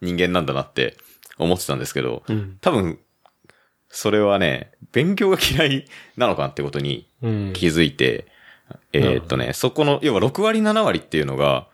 [0.00, 0.96] 人間なんだなって
[1.36, 2.58] 思ってたんですけど、うん。
[2.60, 3.00] 多分、
[3.90, 5.84] それはね、勉強が嫌い
[6.16, 7.52] なのかなってことにうん。
[7.54, 8.26] 気づいて、
[8.92, 11.66] えーっとね、そこの、要は6割7割っていうのが、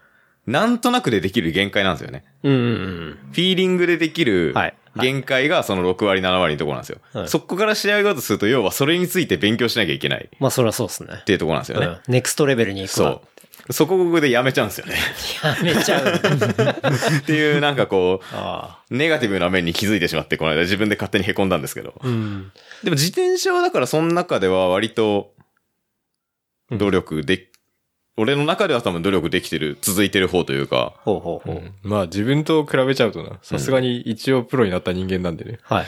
[0.47, 2.25] なんとなくでできる限界なんですよね。
[2.43, 6.99] うんうんフィーリングでできるはい限界がその6割7割のところなんですよ。
[7.13, 11.23] はいそこから試合がとすると、要はそれについて勉強しなきゃいけないっまあそれはそうですね。
[11.27, 11.87] ていうところなんですよね。
[11.87, 12.01] うん。
[12.07, 13.29] ネクストレベルに行くわそう。
[13.71, 14.95] そこでやめちゃうんですよね。
[15.43, 16.15] やめちゃう。
[17.19, 18.95] っていうなんかこう。
[18.95, 21.95] ネガティブな面に気づいてしまって、この間自分で勝手に凹んだんですけど。
[22.03, 22.53] うん。
[22.83, 25.33] でも自転車はだからその中では割と
[26.71, 27.49] 努力で、
[28.17, 31.57] 俺の中では多分努力できてる、続いてる方というか、ほうほうほう。
[31.57, 35.59] うんまあ自分と比べちゃうとな、さすがに一応プロになった人間なんでね。
[35.63, 35.87] はい。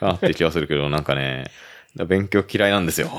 [0.00, 1.50] あって気はするけど、なんかね、
[2.06, 3.10] 勉強嫌いなんですよ。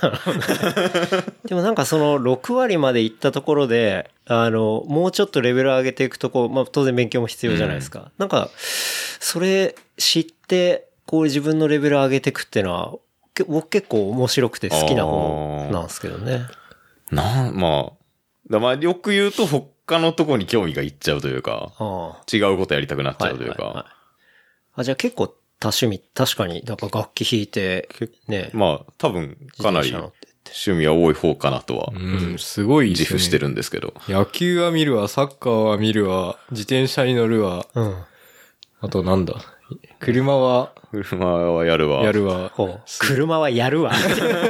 [1.44, 8.10] でもなんかその6割まで行ったところで、あの、もうちょっとレベル上げていくとこう、まあ当然勉強も必要じゃないですか。
[8.18, 12.94] なんか、それ知って、こう自分のレベル上げていくっていうのは、
[13.34, 16.46] け僕結構面白くて好きな方なんですけどね。
[17.10, 17.92] なん、まあ、
[18.50, 23.26] だまあよく言うと他のとこに興味がいっちゃうというか、あ違うことやりたくなっちあ。
[23.26, 23.92] ゃうというか、はいはいはい
[24.80, 27.88] あ、じゃあ結構多趣味、確かに、だから楽器弾いて、
[28.28, 33.92] ね、まあ多分かなり趣味は多い方かなとはうん、すごい自負してるんですけど。
[34.08, 37.96] 野球は見るわ、サッカーは見るわ、自転車に乗るわ、うん。
[38.80, 39.34] あとなんだ？
[40.00, 42.02] 車は車はやるわ。
[42.04, 42.52] やるわ。
[43.00, 43.92] 車はやるわ。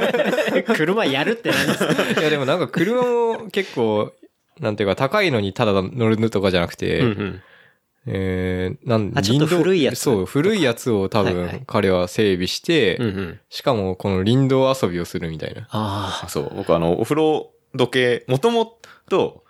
[0.77, 2.21] 車やるって何ですか？
[2.21, 4.13] いやでもなんか車も結構、
[4.59, 7.41] なんていうか高いのにただ乗るとかじゃなくて、うん
[8.05, 9.99] えー、なんあちょっと古いやつ？
[9.99, 13.07] そう、古いやつを多はいはい分彼は整備して、うん。
[13.09, 13.39] うんうん。
[13.49, 15.67] しかもこの林道遊びをするみたいな。
[15.71, 18.79] あそう、僕あの、オフロード系、もとも
[19.09, 19.43] と、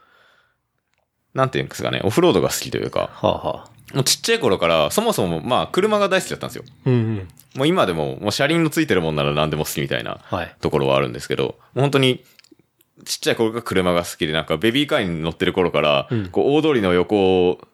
[1.34, 3.28] なんていうんですかね、オフロードが好きというか、あ。
[3.28, 3.96] はあはあ。
[3.96, 6.64] もうちっちゃい頃から、そもそも、まあ、車が大好きだったんですよ。
[6.86, 7.28] うんうん。
[7.56, 10.56] もう今でも、もう車輪のついてるもんなら何でも好きみたいなはい。
[10.60, 12.24] ところはあるんですけど、もう本当に、
[13.06, 17.68] ちっちゃい頃から車が好きで、なんかベビーカーに乗ってる頃から、うんこう大通りの横と、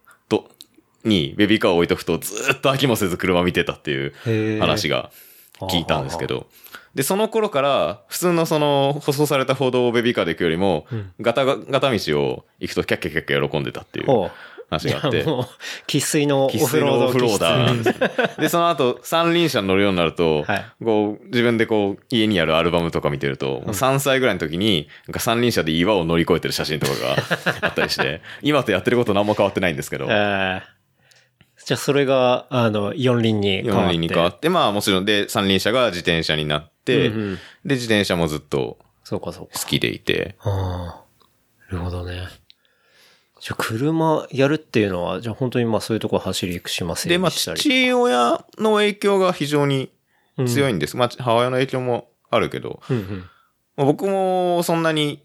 [1.05, 5.11] にベビーカーを置いとくとずーっと飽きもせず車見てたっていう話が
[5.59, 6.47] が聞いたんですけど、
[6.95, 11.11] で、その頃から、普通のその、舗装された歩道をベビーカーで行くよりも、うん。
[11.19, 14.31] ガタガ、ガタ道を行くとキャッキャキャッキャ喜んでたっていう。
[14.69, 15.23] 話があって。
[15.23, 15.45] もう、
[15.87, 18.35] 生粋のオ生フロード粋のオフローダーですね。
[18.39, 20.65] で、その後、三輪車に乗るようになると、はい。
[20.83, 27.15] こう、自分でこう、家にあるアルバムとか見てると、もう3歳ぐらいの時に、なんか三輪車で岩を乗り越えてる写真とかが
[27.61, 30.74] あったりして、 今とやってること何も変わってないんですけど、えー
[31.65, 33.81] じゃあそれが、あの、四輪に変わって。
[33.81, 37.35] 四輪に変わって、まあもちろんで、三輪車が自転車になって、うんうん
[37.65, 39.59] で、自転車もずっとそうかそうか。
[39.59, 41.03] 好きでいて、あ
[41.69, 41.73] あ。
[41.73, 42.27] なるほどね。
[43.39, 47.31] じゃあ車やるっていうのは、じゃあ本当にまあそういうとこ走り行くしませんで、まあ。
[47.31, 49.91] 父親の影響が非常に
[50.45, 50.97] 強いんんです。
[50.97, 53.29] まあ、母親の影響もあるけど、うんうん。
[53.75, 55.23] まあ僕もそんなに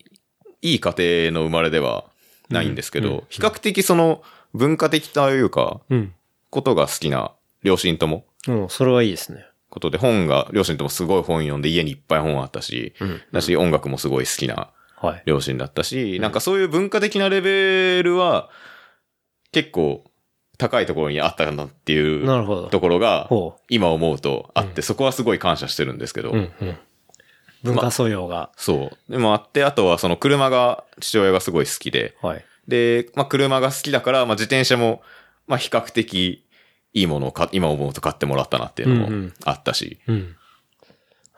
[0.62, 0.95] いい家
[1.30, 2.05] 庭の生まれでは
[2.49, 4.22] ないんですけど、うんうん比較的その
[4.55, 6.14] 文化的というか、うん。
[6.51, 7.32] ことが好きな
[7.62, 9.44] 両親とも、うん、それはいいですね。
[9.68, 14.70] ことで本が、両親ともすごい本読んで家にいっぱい本あったし、うんだし音楽もすごい好きな
[15.01, 15.22] はい。
[15.24, 18.51] 両親だったし、なんかそういう文化的なレベルは
[19.51, 20.05] 結構
[20.59, 26.34] 高いところにあったなっていうなるほどところがほ今思うとあって、そこはすごい感謝してるんですけど、う。
[26.34, 26.78] うんうん。
[27.62, 28.51] 文化素養が。
[28.57, 29.12] そう。
[29.12, 32.44] でもあって、あとはその車が父親がすごい好きで、はい。
[32.68, 35.03] で、まあ車が好きだから、まあ自転車も、
[35.51, 36.46] まあ比較的
[36.94, 40.36] いいものを買今思うと買ってもらったなっていうのもうんうんあったし、うん。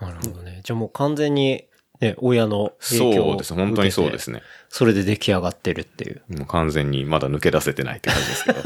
[0.00, 0.60] なるほどね。
[0.62, 1.64] じゃあもう完全に、
[2.00, 3.54] ね、親の影響をそうです。
[3.54, 4.38] 本当にそうですね。
[4.38, 4.42] ね。
[4.68, 6.22] それで出来上がってるっていう。
[6.28, 8.60] もう完全にまだ抜け出せてないって感じですけど、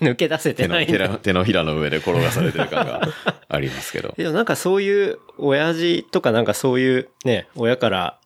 [0.12, 0.86] 抜け出せてない。
[0.86, 3.08] 手の手のひらの上で転がされてる感が
[3.48, 4.12] ありますけど。
[4.16, 8.18] でもなんかそういう、親父とかなんかそういうね、親から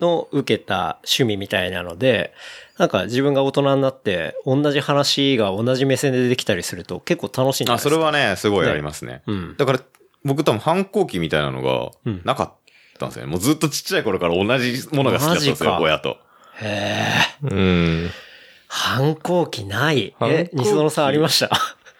[0.00, 2.32] の受けた趣味みたいなので、
[2.78, 7.90] なんか自分が大人になって、同じ話が同じ目線で出てきたりすると結構楽しいんじゃなあ、いですか。
[7.90, 9.22] それはね、すごいありますね。
[9.26, 9.56] うん。
[9.56, 9.80] だから、
[10.24, 12.52] 僕多分反抗期みたいなのがうんなかっ
[12.98, 13.30] たんですよね。
[13.30, 16.18] もうずっとちっちゃい頃から同じものが好きだったんですよ、親と。
[16.60, 17.06] へ
[17.42, 17.46] え。
[17.50, 18.10] うん。
[18.68, 20.14] 反抗期ない？
[20.22, 21.50] え、西園さんありました？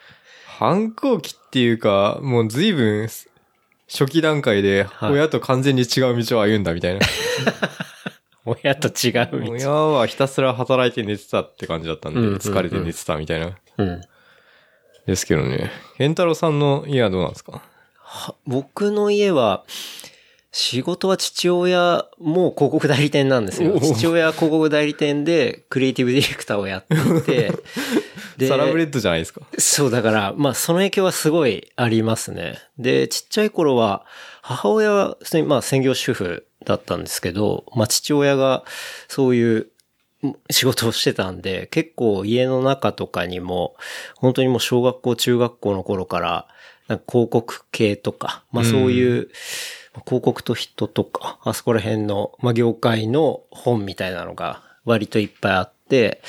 [0.59, 3.09] 反抗期っていうか、もう随分
[3.89, 7.01] 初期段階ではい親と完全に違う道を歩んだみたいな。
[8.45, 9.53] 親と違う道。
[9.53, 13.57] 親はひたすら働いて寝てたって感じだったんで、うんうんうん疲れて寝てたみたいな。
[13.78, 14.01] うん。
[15.07, 15.70] ですけどね。
[15.99, 17.62] 健太郎さんの家はどうなんですか？
[18.03, 19.64] は僕の家は、
[20.53, 23.78] 仕事は父親も広告代理店なんですよ。
[23.80, 27.53] 父親は広告代理店でクリエイティブディレクターをやっていて、で
[28.41, 29.43] サラブレッドじゃないですか。
[29.59, 32.59] そう、だから、まあ、その影響はすごいありますね。
[32.78, 34.05] で、ちっちゃい頃は、
[34.43, 38.64] 母親は、普通にまあ、専業主婦だったんですけど、まあ、父親が、
[39.09, 39.68] そういう、
[40.51, 43.76] 仕事をしてたんで、結構家の中とかにも、
[44.16, 46.49] 本当にもう小学校、中学校の頃から、
[46.89, 49.28] なんか広告系とか、まあそういう、
[50.07, 56.22] 広告と人とか、あそこら辺の、まあ業界の本みたいなのが割といっぱいあって、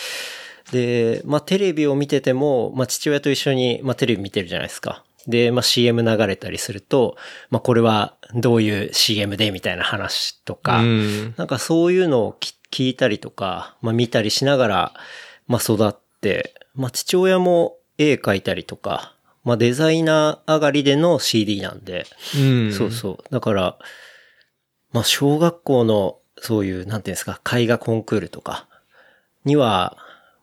[0.72, 5.03] で、まあテレビを見てても、まあ父親と一緒に、まあテレビ見てるじゃないですか。
[5.28, 7.18] で、まあ CM 流れたりすると、
[7.49, 11.34] まあこれはどういう CM でみたいな話とか、うん。
[11.38, 14.93] なんかそういうのをき聞いたりとか、まあ見たりしながら、
[15.47, 22.05] まあ育って、まあ父親も絵描いたりとか、まあデザイナー上がりでの CD なんで、
[22.38, 22.74] うん。
[22.74, 23.34] そうそう。
[23.34, 23.78] だから、
[24.91, 28.68] まあ、小学校の、そういう、なんていうんですか、絵画コンクールとか
[29.45, 29.97] には、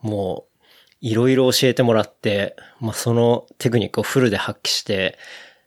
[0.05, 0.59] もう、
[1.01, 5.19] いろいろ教えてもらって、まあ、そのテクニックをフルで発揮して、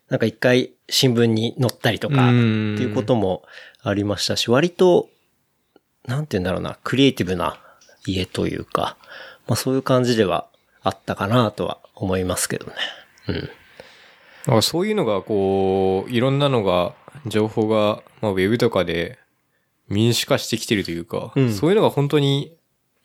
[0.10, 3.44] なんか一回新聞に載ったりとか、ってうんいうことも
[3.82, 5.10] ありましたし、割と、
[6.06, 7.60] なんて言うんだろうな、クリエイティブな
[8.06, 8.96] 家というか、
[9.48, 10.48] まあそういう感じでは
[10.82, 12.74] あったかなとは思いますけどね。
[13.28, 13.50] うん。
[14.46, 16.94] なんかそういうのがこう、いろんなのが、
[17.26, 19.18] 情報が、まあ、ウェブとかで
[19.90, 22.56] 民主化してきてるというか、うんそういうのが本当に、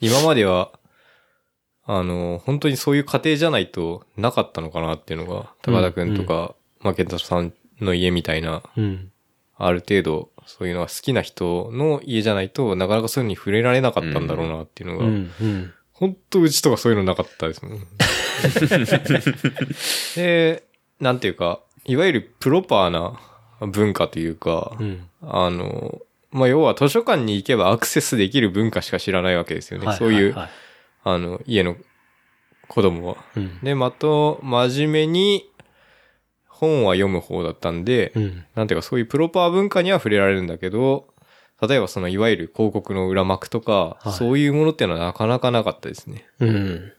[0.00, 0.72] 今までは、
[1.84, 9.10] あの、本当にそういう家庭じゃないとなかったのかなっていうのが、高田くんとか、まあ、ケンタさんの家みたいな、うん。
[9.56, 15.30] ある程度、そういうのが好きな人の家じゃないとなかなかそういうのに触れられなかったんだろうなっていうのが、うん。
[15.40, 15.72] うん。
[15.92, 17.80] 本当うちとかそういうのなかったですもん。
[20.16, 20.64] で、
[21.00, 23.20] なんていうか、いわゆるプロパーな
[23.66, 25.08] 文化というか、うん。
[25.22, 26.00] あの、
[26.32, 29.86] まあ、要は図書館に行けばアクセスできる文化しか知らないわけですよね。
[29.86, 30.50] はそういう、はは
[31.04, 31.76] あの、家の
[32.68, 33.16] 子供は。
[33.36, 33.60] うん。
[33.62, 35.50] で、また、真面目に
[36.48, 38.44] 本は読む方だったんで、うん。
[38.54, 41.08] なんていうかそういうプロパー文化には触れられるんだけど、
[41.60, 46.26] 例えばそのいわゆる広告の裏幕とか、はいそういうものっていうのはなかなかなかったですね。
[46.40, 46.92] うん。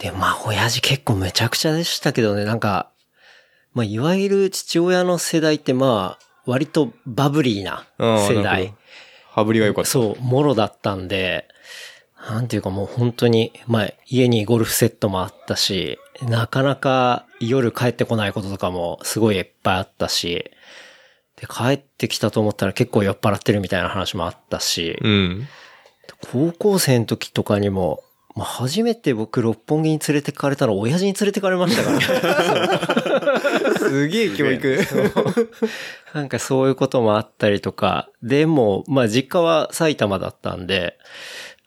[0.00, 2.90] で、まあ、親父結構めちゃくちゃでしたけどね、なんか、
[3.74, 8.74] まあ、いわゆる父親の世代ってまあ、割とバブリーな世代。
[9.30, 9.90] 羽振りが良かった。
[9.90, 11.46] そう、もろだったんで、
[12.28, 20.50] なんていうかもう本当に、まあ、家にゴルフセットもあったし、なかなか夜帰ってこないこととかもすごいいっぱいあったし、
[21.36, 25.48] で、帰ってきたと思ったら結構酔っ払ってるみたいな話もあったし、うん。
[26.30, 28.04] 高校生の時とかにも、
[28.36, 33.76] まあ、初めて僕六本木に連れてかれたの親父に連れてかれましたからね。
[33.78, 34.78] すげえ教育。
[36.14, 40.96] なんかそういうこともあったりとか、でも、まあ実家は埼玉だったんで、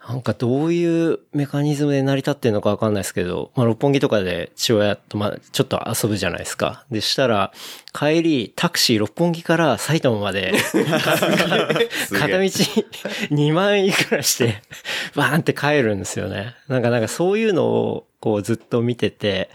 [0.07, 6.85] なんかどういうメカニズムで成り立ってるのかわかんないですけど、まあ六本木とかで父親とまあちょっと遊ぶじゃないですか。
[6.91, 7.51] でしたら、
[7.91, 10.53] 帰りタクシー六本木から埼玉まで、
[12.13, 14.61] 片道2万円いくらして、
[15.15, 16.55] バーンって帰るんですよね。
[16.67, 19.49] なんかなんかそういうのをこうずっと見てて、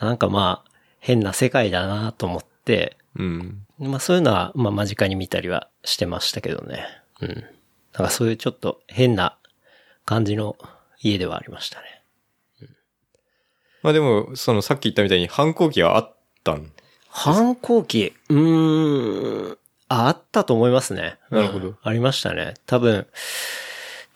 [0.00, 0.70] なんかまあ
[1.00, 3.66] 変な世界だなと思って、うん。
[3.78, 6.86] まあそういうのは、まあ間近に見たりはしてましたけどね。
[7.20, 7.44] うん。
[7.92, 9.36] なんかそういうちょっと変な
[10.12, 10.58] 感じの
[11.00, 11.86] 家ではありましたね。
[13.82, 16.70] まあでも、そのさっき言ったみたいに反抗期はあったん？
[17.08, 19.58] 反抗期、うーん、
[19.88, 21.16] ああったと思いますね。
[21.30, 22.54] なるほどうんありましたね。
[22.66, 23.06] 多分、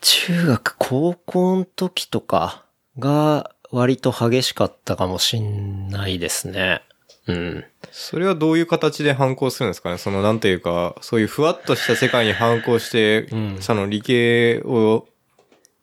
[0.01, 2.63] 中学、高校の時とか
[2.99, 6.83] が割と激しかったかもしんないですね。
[7.25, 7.65] うん。
[7.91, 9.97] それはどういう形で反抗するんですかね？
[9.97, 15.07] そのなんていうか、そういうふわっとした世界に反抗して、うんその理系を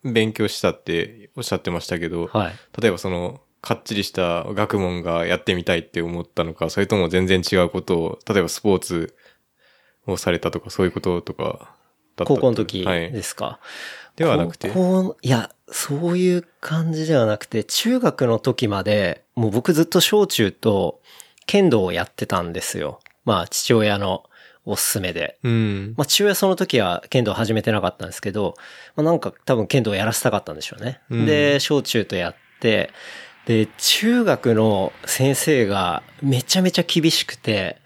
[0.05, 2.52] 勉強したっておっしゃってましたけど、はい。
[2.80, 9.16] 例えばその、かっちりした学問がやってみたいって思ったのか、それとも全然違うことを、例えばスポーツ
[10.07, 11.74] をされたとか、そういうこととか
[12.16, 13.11] だった高校の時はい。
[13.11, 13.59] ですか？
[14.16, 14.68] ではなくて？
[14.68, 21.00] 高校いや、そういう感じではなくて、中学の時まで、もう僕ずっと小中と
[21.46, 23.00] 剣道をやってたんですよ。
[23.24, 24.24] まあ、父親の
[24.64, 25.38] おすすめで。
[25.42, 25.94] うん。
[25.96, 28.54] まあ、父親その時は剣道始めてなかったんですけど、
[28.96, 31.00] まあ、なんか多分剣道をやらせたかったんでしょうね。
[31.10, 32.90] うんで、小中とやって、
[33.46, 37.78] で、中学の先生がめちゃめちゃ厳しくて、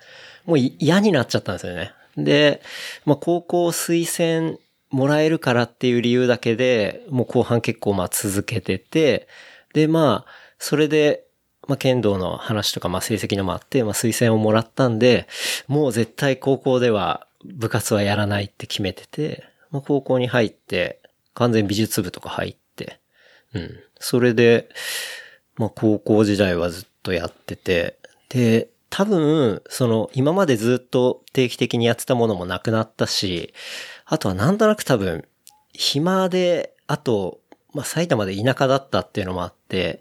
[0.47, 1.93] もうい嫌になっちゃったんですよね。
[2.16, 2.62] で、
[3.05, 4.59] まあ、高校推薦
[4.91, 9.29] もらえるからっていう理由だけで、もう後半結構まあ続けてて、
[9.74, 11.24] で、まあ、それで、
[11.69, 15.29] まあ、剣道の話とか、まあ、成績のもあって、まあ、推薦をもらったんで、
[15.69, 21.01] もう絶対高校では部活はやらないって決めてて、まあ、高校に入って、
[21.35, 23.01] 完全美術部とか入って、
[23.55, 23.81] うん。
[24.01, 24.71] それで、
[25.57, 27.99] まあ、高校時代はずっとやってて、
[28.31, 33.53] で、多分、その、今までずっと定期的にやってたものもなくなったし、
[34.07, 35.27] あとはなんとなく多分、
[35.75, 37.41] 暇で、あと、
[37.75, 40.01] まあ、埼玉で田舎だったっていうのもあって、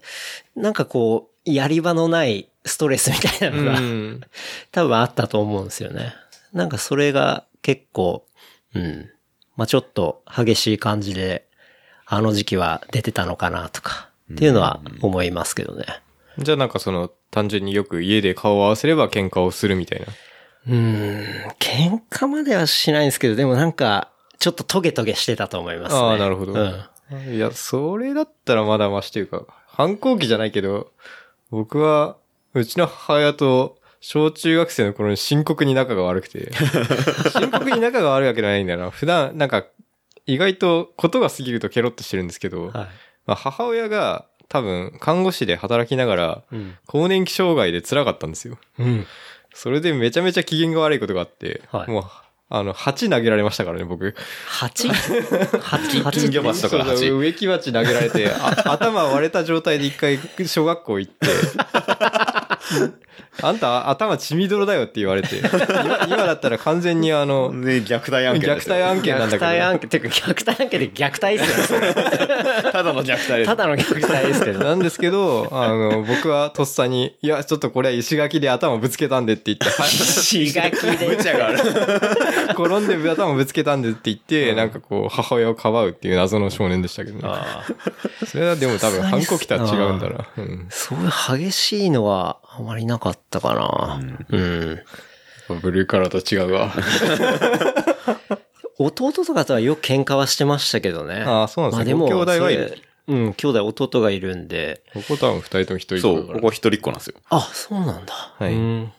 [0.56, 4.20] なんかこう、やり場のないストレスみたいなうのが、ん。
[4.72, 6.14] 多分あったと思うんですよね。
[6.52, 8.26] なんかそれが結構、
[8.74, 9.10] うん。
[9.56, 11.46] まあちょっと激しい感じで、
[12.06, 15.84] あの時期は出てたのかなとか、っていうのは思いますけどね。
[16.38, 20.06] じゃあなんかその、単純によく家で顔を合わせれば喧嘩をするみたいな。
[20.68, 21.50] うーん。
[21.58, 26.00] 喧嘩まではしないんですけど、でもなんか、ちょっとトゲトゲしてたと思いますね。
[26.00, 26.52] ああ、なるほど。
[26.52, 27.34] うん。
[27.34, 30.92] いや、それだったらまだマシというか、反抗期じゃないけど、
[31.50, 32.16] 僕は、
[32.54, 36.50] うちの母親と小中学生の頃に深刻に仲が悪くて、
[37.32, 38.90] 深刻に仲が悪いわけじゃないんだよな。
[38.90, 39.64] 普段、なんか、
[40.26, 42.72] 意外とことが過ぎるとケロッとしてるんですけど、はい。
[42.72, 42.88] ま
[43.28, 46.76] あ、母親が多分看護師で働きながら、うん。
[46.86, 48.58] 更年期障害で辛かったんですよ。
[48.78, 49.06] うん。
[49.54, 52.04] それでめちゃめちゃ機嫌が悪いことがあって、はいもう、
[52.50, 54.14] あの、蜂投げられましたからね、僕。
[54.46, 54.88] 蜂？
[55.60, 56.00] 蜂？
[56.00, 61.26] 蜂金魚鉢とかのそう蜂そう植木鉢投げられて、あ頭割れた状態で一回小学校行って、
[63.40, 71.80] あんた頭血みどろだよって言われて、今今だったら完全にあの、で、虐待案件虐ですよ待案件なんだ虐待け案件、てか虐待案件で虐待ですよ。
[72.72, 73.46] ただの虐待です。
[73.46, 74.58] ただの虐待ですけど。
[74.58, 74.64] ど。
[74.64, 81.06] なんですけど、あの、僕はとっさに、いや、ちょっとこれは石垣で頭ぶつけたんでって言って、はい石垣で。
[81.06, 81.58] 無茶がある。
[81.58, 87.22] 転んで頭ぶつけたんでって言って、なんかこう、母親をかばうっていう謎の少年でしたけどね。
[87.24, 90.26] ああそれはでも多分反抗期とは違うんだな。
[90.36, 90.66] うん。
[90.70, 94.00] そういう激しいのはあまりなかったかな。
[94.28, 94.80] うん。
[95.62, 96.72] ブルーカラーと違うわ。
[98.78, 101.22] 弟とかとはよく喧嘩はしてましたけどね。
[101.26, 102.78] ああそうなんですねまあでも、ご兄弟はいる
[103.08, 104.82] うん、兄弟弟がいるんで。
[104.92, 107.14] ここ多分二人とも一人そう、だからここ一人っ子なんですよ。
[107.30, 108.14] あ、そうなんだ。
[108.38, 108.92] はいうん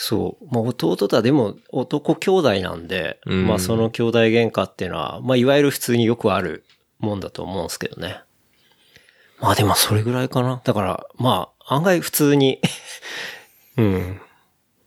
[0.00, 0.46] そう。
[0.54, 6.64] まあ弟とはでも男兄弟なんで、うんまあその兄弟喧嘩っていうのは、まあいわゆる普通によくある
[7.00, 8.20] もんだと思うんですけどね。
[9.40, 10.60] まあでもそれぐらいかな。
[10.62, 12.60] だから、まあ案外普通に、
[13.76, 14.20] うん。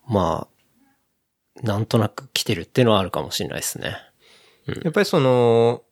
[0.08, 3.98] まあ、なんとなく来てるっていうのはあるかもしれないですね。
[4.84, 5.84] やっぱりその、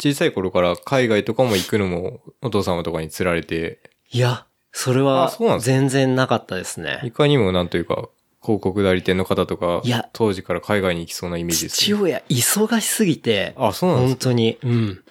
[0.00, 3.78] 小さい頃から海外とかも行くのもお父様とかに釣られて、
[4.10, 7.00] いや、それあは全然なかったですね。
[7.04, 8.08] いかにもなんというか、
[8.42, 15.04] 広告代理店の方とかいや、当時から海外に行きそうなイメージです、父親忙しすぎて、あ、そうなんです本当に、うん。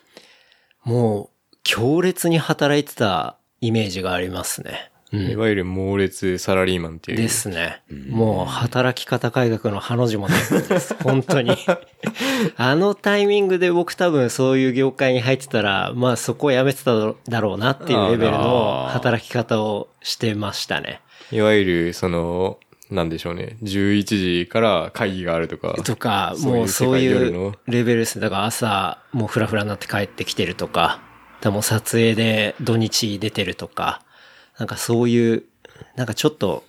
[0.83, 4.91] もう、強烈に働いてたイメージがありますね。
[5.13, 5.31] うん。
[5.31, 7.17] いわゆる猛烈サラリーマンっていう。
[7.17, 7.83] ですね。
[8.09, 10.95] もう、働き方改革のハの字もないです。
[11.03, 11.55] 本当に。
[12.57, 21.01] あのタイミングで僕多分そういう業界に入ってたら、まあそこを辞めてただろうなっていうレベルの働き方をしてましたね。
[21.31, 22.57] いわゆる、その、
[22.89, 23.57] なんでしょうね。
[23.63, 25.73] 11時から会議があるとか。
[25.83, 28.21] とか、もうそういうレベルですね。
[28.21, 31.01] だから朝、もうフラフラになって帰ってきてるとか、だか
[31.45, 34.02] らもう撮影で土日出てるとか、
[34.63, 35.43] なんかそういう、
[35.97, 36.63] なんかちょっと、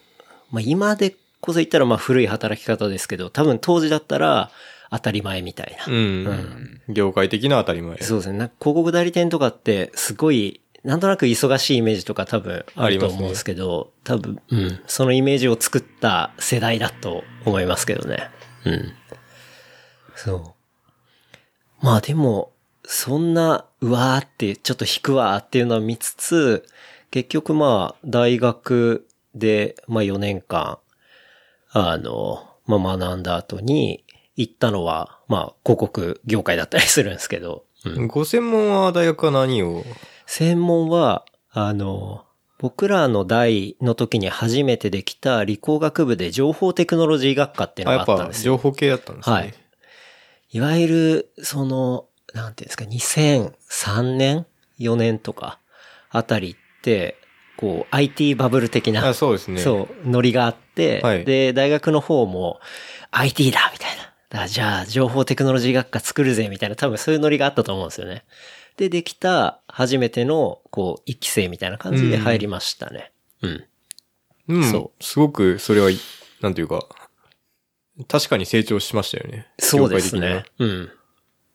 [0.50, 4.50] まあ今でこそ言ったらまあ古い働き方ですけど、多分当時だったら
[4.90, 5.84] 当たり前みたいな。
[5.86, 6.80] うん。
[6.88, 7.98] 業界的な当たり前。
[7.98, 8.38] そうですね。
[8.38, 14.80] なんか広告代理店とかってすごい、なんとなく忙しいイメージとか多分あると思うんですけど、多分、うん。
[14.88, 18.28] そのイメージを作った世代だと思いますけどね。
[18.64, 18.92] うん。
[20.16, 20.56] そ
[21.80, 21.86] う。
[21.86, 22.50] まあでも、
[22.84, 26.66] そんな、うわーって、ちょっと引くわーっていうのは見つつ、
[27.14, 29.06] 結局まあ、大学
[29.36, 30.78] で、まあ4年間、
[31.70, 34.04] あの、まあ学んだ後に、
[34.34, 39.84] 行ったのは、まあ、広告業界だったりするんですけど、うんご専門は大学は何を？
[40.26, 42.24] 専門は、あの、
[42.58, 48.54] 僕らの代の時に初めてできた理工学部で情報テクノロジー学科っていうあ、のやっぱがあったんですよ。
[48.54, 49.36] 情報系だったんですね。
[49.36, 49.54] はい。
[50.50, 54.46] いわゆる、その、なんていうんですか、2003年
[54.80, 55.60] ?4 年とか
[56.10, 56.63] あたりって、
[57.56, 59.60] こう、IT バブル的な、あ、そうですね。
[59.60, 62.60] そう、ノリがあって、はいで、大学の方も
[63.10, 64.48] IT だみたいな。
[64.48, 68.24] じゃあ、情報テクノロジー学科作るぜみたいな、多分そういうノリがあったと思うんですよね。
[68.76, 73.12] で、できた初めての、こう、一期生みたいな感じで入りましたね。
[73.42, 73.64] うん。
[74.48, 74.70] うん。
[74.70, 75.90] そすごく、それは、
[76.40, 76.84] なんていうか、
[78.08, 79.46] 確かに成長しましたよね。
[79.60, 80.44] そうですね。
[80.58, 80.90] うん。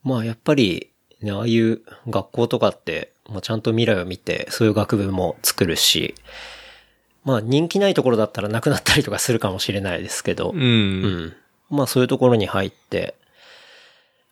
[0.03, 6.15] まあ、やっぱり、ね、ああいう学校とかって、まあ、ちゃんと未来を見て、そういう学部も作るし、
[7.23, 10.51] まあ、人気ないところだったらなくなったりとかするかもしれないですけど。
[10.51, 10.61] うん。
[10.61, 11.33] うん。
[11.69, 13.15] まあそういうところに入って、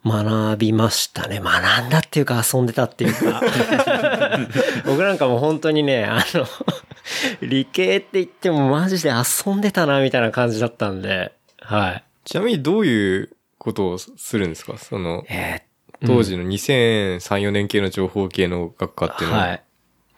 [0.05, 1.41] 学びましたね。
[1.43, 3.41] 学んだっていうか遊んでたっていうか。
[4.85, 6.47] 僕なんかもう本当にね、あの、
[7.41, 12.03] 理系って言ってもマジで遊んでたなみたいな感じだったんで、はい。
[12.23, 14.77] ちなみにどういうことをするんですか？
[14.77, 15.61] その、え
[16.05, 19.43] 当時の2003、4年系の情報系の学科っていうのは。
[19.47, 19.63] はい。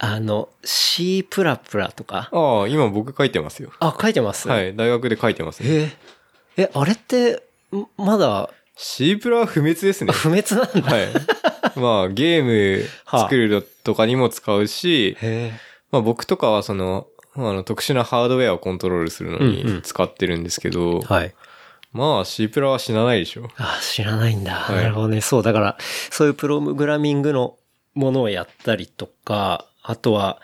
[0.02, 2.28] あの、C プラプラとか？
[2.32, 3.70] ああ、今僕書いてますよ。
[3.80, 4.48] あ、書いてます？。
[4.48, 5.68] はいい、大学で書いてますね。
[6.56, 10.12] ええ、あれって、んまだ？C プラは不滅ですね。
[10.12, 10.90] 不滅なんだ。
[10.90, 11.08] はい。
[11.76, 12.44] まあ、ゲー
[12.80, 15.52] ム 作るのとかにも使うし、へ
[15.90, 17.06] まあ僕とかはその、
[17.36, 21.06] あの、特殊なハードウェアをコントロールするのうんうんに使ってるんですけど、え。
[21.14, 21.34] はい。
[21.92, 23.50] まあ C プラは死なないでしょ。
[23.56, 24.66] あ、知らないんだ。
[24.70, 25.20] いなるほどね。
[25.20, 25.78] そう、だから、
[26.10, 27.56] そういうプログラミングの
[27.94, 30.40] ものをやったりとか、あとは、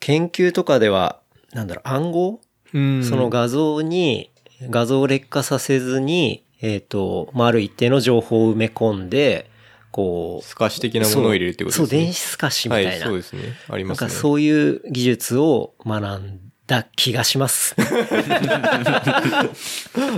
[0.00, 1.20] 研究とかでは、
[1.52, 2.40] なんだろう、暗号？
[2.74, 4.30] うんその画像に、
[4.62, 9.50] 画像を劣化させずに、えっ、と、まあ、ある一定の情報を埋め込んで、
[9.90, 11.86] こう、透かし的なものを入れるってことですね。
[11.88, 12.90] そう、電子透かしみたいな。
[12.90, 13.42] はい、そうですね。
[13.68, 14.06] ありますね。
[14.06, 17.74] なんかそういう技術を学んだ気がします。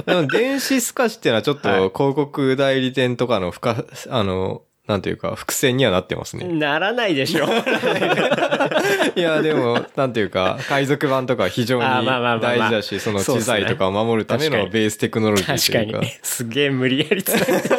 [0.05, 6.45] でも電子透かしっていうのはちょっとはい広告代理店とかの不可、あの、なんていうか、伏線にはなってますね。
[6.47, 7.45] ならないでしょ。
[9.15, 16.19] いや、でも、なんていうか、海賊版とか非常に大事だし、その知財とかを守るため確かにのベーステクノロジー確かにというか。。
[16.25, 17.79] すげえ無理やりつなげてる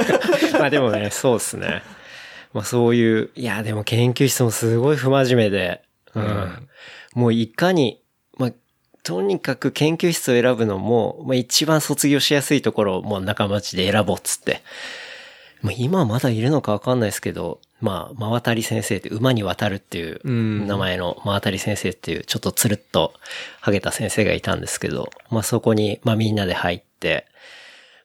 [0.57, 1.84] まあでもね、そうですね。
[2.53, 5.82] まあそういう、いやでも研究室もすごい不真面目で、
[6.15, 6.67] うん。
[7.13, 8.01] もういかに、まあ、
[9.04, 14.62] とにかく研究室を選ぶのも、まあ一番卒業しやすいところをもう仲間内で選ぼうっつって。
[15.62, 23.14] まあ今まだいるのかわかんないですけど、まあ、真渡り先生って馬に渡るっていううん名前の真渡り先生っていうちょっとつるっと
[23.60, 27.26] ハゲた先生がいたんですけど、まあそこに、まあみんなで入って、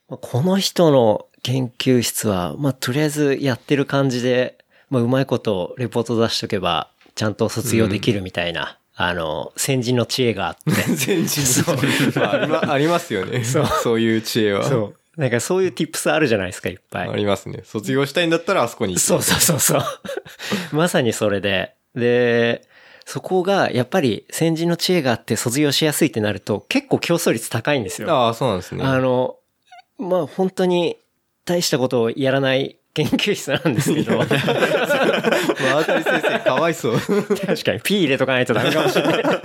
[0.09, 4.59] まあこの人の研究室は、まあとりあえずやってる感じで、
[4.90, 10.82] まあうまいことレポート出しとけば、ちゃんと卒業できるみたいな、あの、先人の知恵があって。
[10.97, 11.70] 全人
[12.18, 13.44] まあありま ありますよね。
[13.44, 14.64] そういう知恵は。
[14.64, 15.20] そう。
[15.20, 17.09] なんかそういう tips あるじゃないですか、いっぱい。
[17.09, 17.62] ありますね。
[17.64, 19.82] 卒業したいんだったらあそこに行そうそうそうそう。
[20.72, 21.74] まさにそれで。
[21.94, 22.66] で、
[23.05, 28.11] そこがやっぱり先人の知恵があって卒業しやすいってなると結構競争率高いんですよ。
[28.11, 28.82] ああ、そうなんですね。
[28.82, 29.36] あの、
[29.99, 30.97] まあ本当に
[31.44, 36.99] 大したことをやらない研究室なんですけど、確まあ、当たり先生、かわいそう。
[36.99, 39.22] かに P 入れとかないとダメかもしれない。
[39.22, 39.44] だか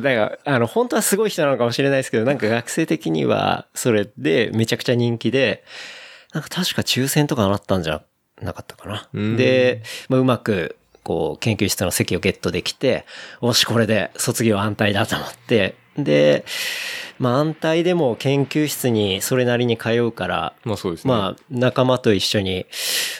[0.00, 5.64] ら、あの、本当はすごい人なのかもしれないですけど、なんか学生的にはそれでめちゃくちゃ人気で、
[6.32, 8.00] なんか確か抽選とかなったんじゃ
[8.40, 9.06] なかったかな。
[9.12, 13.04] うんで、まあ、うまく、こう、研究室の席をゲットできて、
[13.40, 16.44] おし、これで卒業安泰だと思って、で、
[17.18, 21.12] まあ安泰でも研究室にそれなりに通うから、まあそうですね。
[21.12, 22.66] まあ仲間と一緒に、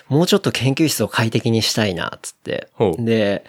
[0.08, 2.68] もうちょっと研究室を快適にしたいな、つって。
[2.98, 3.44] で、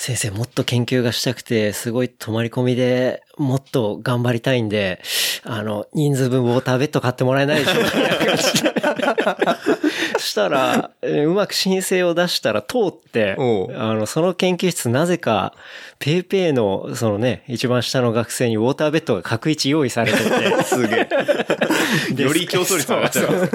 [0.00, 5.02] 先生もっと研究がしたくて、すごい泊まり込みでもっと頑張りたいんで、
[5.42, 9.58] あの、人数分ウォーターベッド買ってもらえないでしょうか
[10.20, 13.38] したら、えーうまく申請を出したら通ってあ
[13.94, 15.52] の、その研究室なぜか、
[15.98, 21.08] ペイペイの、そのね、一番下の学生にウォーターベッドが各一用意されてて、すげ
[22.16, 22.22] え。
[22.22, 23.48] より競争率上がっちゃう。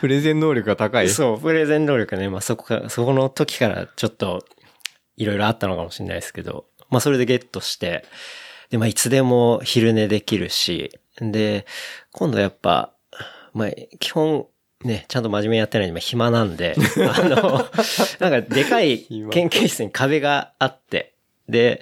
[0.00, 1.08] プレゼン能力が高い。
[1.08, 4.44] そう、プレゼン能力ね、まあそこか、そこの時からちょっと、
[5.16, 8.04] いろいろあったのかもしれないですけど、まあそれでゲットして、
[8.70, 10.90] で、まあいつでも昼寝できるし、
[11.20, 11.66] で、
[12.12, 12.92] 今度やっぱ、
[13.52, 14.46] まあ基本、
[14.84, 16.74] ね、ちゃんと真面目にやってないんで、まあ暇なんで、
[17.16, 17.68] あの、
[18.20, 19.30] なんかでかい暇。
[19.30, 21.14] 研究室に壁があって、
[21.48, 21.80] で、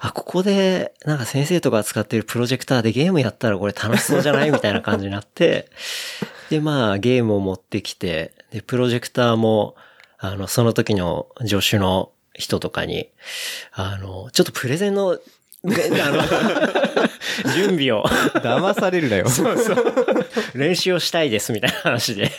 [0.00, 4.50] あ、ここで、なんか先生とか使ってるプロジェクターでゲームやったらこれ楽しそうじゃない？
[4.52, 5.68] みたいな感じになって、
[6.50, 9.74] で、まあ、ゲームを持ってきて、で、プロジェクターも、
[10.18, 13.08] あの、その時の助手の人とかに、
[13.72, 15.18] あの、ちょっとプレゼンの、
[15.64, 16.22] であの、
[17.54, 19.28] 準備を、騙されるなよ。
[19.28, 19.94] そうそう、
[20.54, 22.30] 練習をしたいですみたいな話で。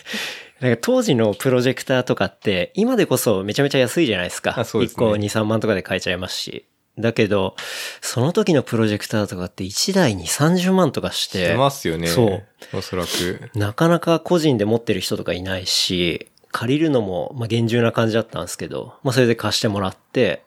[0.59, 4.57] なんか当時のプロジェクターとかって、今でこそめちゃめちゃ安いじゃないですか。
[4.57, 6.65] あそうですね1個2、3万とかで買えちゃいますし。
[6.97, 7.55] だけど、
[8.01, 11.47] その時のプロジェクターとかって1台に30万とかして。
[11.49, 12.07] 出ますよね。
[12.07, 12.41] そ
[12.73, 12.77] う。
[12.77, 13.49] おそらく。
[13.55, 20.43] なかなか個人で持ってる人とかいないし、借りるのも、まあ、厳重な感じだったんですけど、まあ、それで貸してもらって、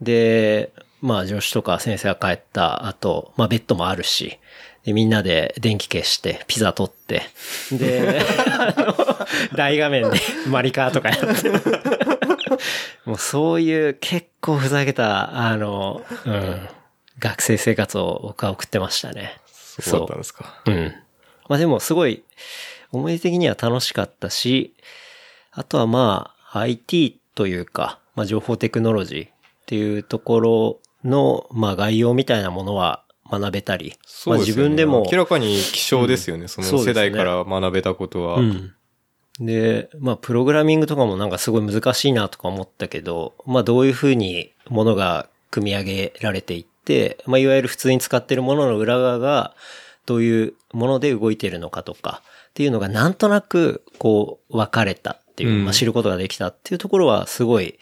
[0.00, 4.38] で、まあ、助手とか先生が帰った後、まあ、ベッドもあるし、
[4.84, 7.22] で、みんなで電気消して、ピザ取って、
[7.72, 8.96] で、あの、
[9.56, 10.18] 大画面で
[10.48, 11.50] マリカーとかやって、
[13.04, 16.68] もうそういう結構ふざけた、あの、うん、
[17.18, 19.40] 学生生活を僕は送ってましたね。
[19.46, 20.62] そうだったんですか。
[20.66, 20.92] うん。
[21.48, 22.22] まあでもすごい、
[22.92, 24.74] 思い出的には楽しかったし、
[25.58, 29.30] あとはまあ、IT というか、まあ情報テクノロジーっ
[29.66, 36.46] ていうところの、まあ概要みたいなものは学べたり、まあそうですよね自分でも、明らかに希少ですよね。
[36.46, 38.36] その世代から学べたことは。
[38.36, 38.72] うん。
[39.40, 49.54] で、まあ、プログラミングとかもなんかすごい難しいなとか思ったけど、まあ、どういうふうにものが組み上げられていって、まあ、いわゆる普通に使ってるものの裏側が、
[50.06, 57.78] どういうもので動いてるのかとか、っていうのがなんとなく、こう、分かれたっていう、うんまあ、知ることができたっていうところは、すごい、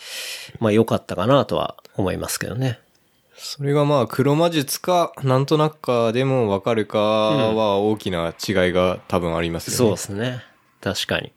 [0.60, 2.78] まあ、良かったかなとは思いますけどね。
[3.34, 9.76] それがまあ黒魔術か、なんとなくかでもわかるかは大きな違いが多分ありますよね。
[9.76, 10.42] そうですね。
[10.80, 11.32] 確かに。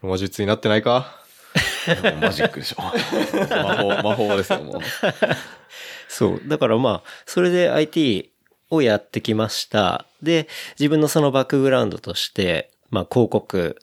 [0.00, 1.20] 黒魔術になってないか？
[2.20, 2.82] マジックでしょ。
[2.82, 4.80] 魔法、 魔法ですよ、もう。
[6.08, 6.40] そう。
[6.46, 8.32] だからまあ、それで IT、
[8.70, 10.06] をやってきました。
[10.22, 10.48] で、
[10.78, 13.78] 自分のそのバックグラウンドとして、まあ広告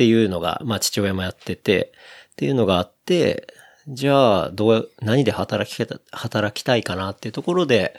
[0.00, 1.92] っていうのが、まあ父親もやってて、
[2.32, 3.52] っていうのがあって、
[3.86, 7.94] じゃあ、どう、何で働きた働きたいかなっていうところで、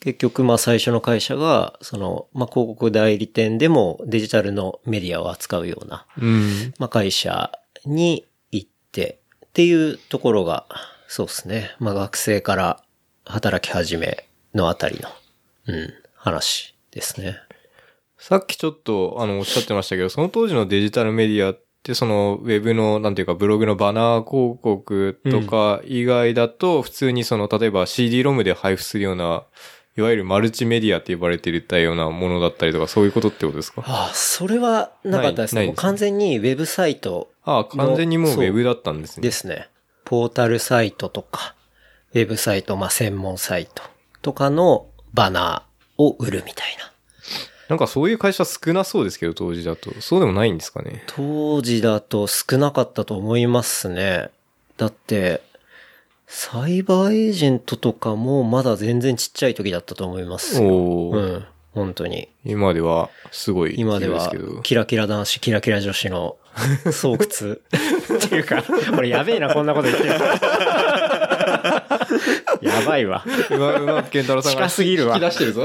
[0.00, 6.74] 結局、まあ最初の会社が、その、まあ広告代理店でもデジタルのメディアを扱うような、うん。
[6.80, 7.52] まあ会社
[7.84, 10.66] に行ってっていうところが、
[11.06, 11.76] そうですね。
[11.78, 12.82] まあ学生から
[13.24, 15.08] 働き始めのあたりの、
[15.68, 17.36] うん、話ですね。
[18.18, 29.44] さっきちょっと、あの、おっしゃってましたけど、その当時のデジタルメディアって、その、ウェブの、なんていうか、ブログのバナー広告とか以外だと、普通にその、例えば CD ロムで配布するような、
[29.96, 33.82] いわゆるマルチメディアって呼ばれていたようなものだったりとか、そういうことってことですか？
[33.86, 35.66] ああ、それはなかったですね。
[35.66, 39.22] すね完全にウェブサイトああ、完全にもうウェブだったんですね。
[39.22, 39.68] ですね。
[40.04, 41.54] ポータルサイトとか、
[42.12, 43.84] ウェブサイト、まあ専門サイト
[44.20, 46.90] とかのバナーを売るみたいな。
[47.68, 49.90] なんかそういう会社少なそうですけど、当時だと。
[50.00, 51.02] そうでもないんですかね。
[51.06, 54.30] 当時だと少なかったと思いますね。
[54.76, 55.40] だって、
[56.26, 60.68] サイバーエージェントとかもまだ全然ちっちゃい時だったと思いますよ。
[60.68, 61.44] おーうん。
[61.72, 62.28] 本当に。
[62.44, 63.74] 今では、すごい。
[63.76, 64.32] 今では
[64.62, 66.36] キラキラ男子、キラキラ女子の
[66.90, 67.18] 巣窟っ
[68.28, 68.62] ていうか、
[68.96, 70.10] 俺やべえな、こんなこと言ってる。
[72.62, 73.24] やばいわ。
[73.50, 75.64] うま、うまく健太郎さんが近すぎるわ引き出してるぞ。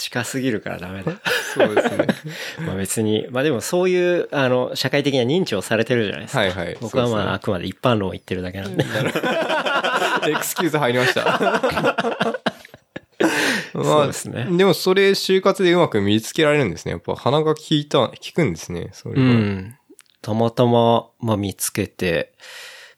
[0.00, 1.12] 近すぎるからダメだ。
[1.54, 2.06] そうですね。
[2.66, 6.40] まあ別に、まあでもそういう、あの、社会的な認知をされてるじゃないですか。
[6.40, 8.84] はいはい僕はまあ、ねあくまで一般論を言ってるだけなんで。
[10.28, 11.24] エクスキューズ入りました。
[13.72, 16.92] まあ、そうですねでもそれ就活でうまく見つけられるんですね。
[16.92, 18.88] やっぱ鼻が効いた、効くんですね。
[18.92, 19.20] それが。
[19.20, 19.76] うん。
[20.22, 22.32] たまたま、まあ見つけて、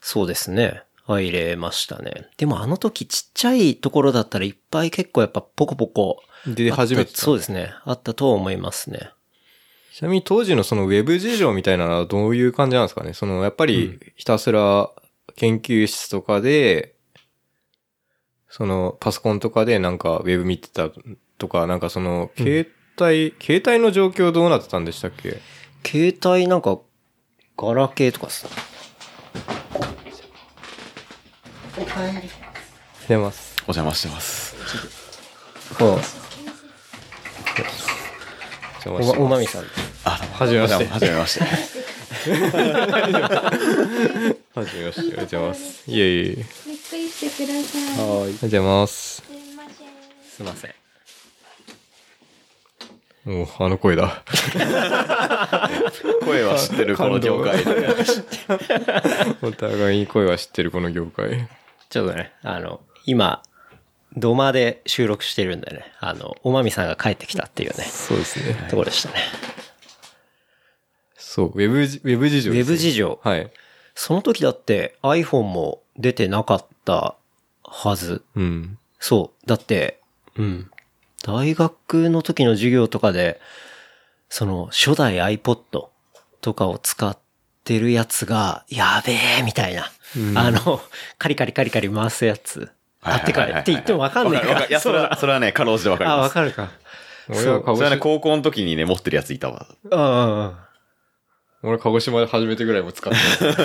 [0.01, 0.83] そうですね。
[1.05, 2.29] 入れましたね。
[2.37, 6.21] でもあの時ちっちゃいところだったらいっぱい結構やっぱポコポコ。
[6.47, 7.73] 出始めてたそうですね。
[7.85, 9.11] あったと思いますね。
[9.93, 13.13] ちなみに当時のそのウェブ事情みたいなのはどういう感じなんですかね？
[13.13, 14.89] そのやっぱりひたすら
[15.35, 16.95] 研究室とかで、
[18.49, 20.89] そのパソコンとかでなんかウェブ見てた
[21.37, 25.37] とか、なんかその携帯、携帯の状況どうなってたんでしたっけ？
[25.85, 26.79] 携帯なんか、
[27.57, 28.47] ガラケーとかさ。
[33.07, 33.55] 出ます。
[33.67, 34.55] お邪魔してます。
[38.85, 39.63] おおま、おまみさん。
[40.05, 41.45] あ、はじめましてはじめまして。
[41.45, 41.51] は
[44.65, 44.99] じ めまして。
[44.99, 45.83] おはようございます。
[45.91, 46.31] いえいえ。
[46.31, 46.35] ゆっ
[46.89, 47.83] くりしてください。
[47.83, 47.99] はい。
[47.99, 49.21] おはようございます。
[49.21, 49.73] すみません。
[50.35, 50.73] すいません。
[53.25, 54.21] もう、あの声だ。
[56.25, 57.95] 声は知ってる、この業界で。
[59.43, 61.47] お互いに声は知ってるこの業界。
[61.89, 63.43] ちょっとね、あの、今、
[64.15, 68.55] 土間で収録してるんでね、あの、おまみさんが帰ってきたっていうね、そうですね。
[68.69, 69.15] ところでしたね。
[71.15, 73.19] そう、ウェブじ、ウェブ事情ウですねェブ事情。
[73.23, 73.51] はい。
[73.95, 77.15] その時だって iPhone も出てなかった
[77.63, 78.23] はず。
[78.35, 78.77] うん。
[78.99, 79.47] そう。
[79.47, 79.99] だって、
[80.37, 80.69] うん。
[81.23, 83.39] 大学の時の授業とかで、
[84.29, 85.87] その初代 iPod
[86.41, 87.17] とかを使っ
[87.63, 89.91] てるやつが、やべえ、みたいな。
[90.35, 90.81] あの、
[91.17, 92.69] カリカリカリカリ回すやつ。
[93.03, 94.65] あってか、って言ってもわかんないから。
[94.65, 96.27] いや、それは、それはね、かろうじてわかりあ、ます。
[96.27, 96.71] わかるか。
[97.29, 99.67] 俺は鹿児島、それはね、高校の時にね、持ってるやついたわ。
[99.83, 100.53] うんうんうん。
[101.63, 103.55] 俺鹿児島で初めてぐらいも使って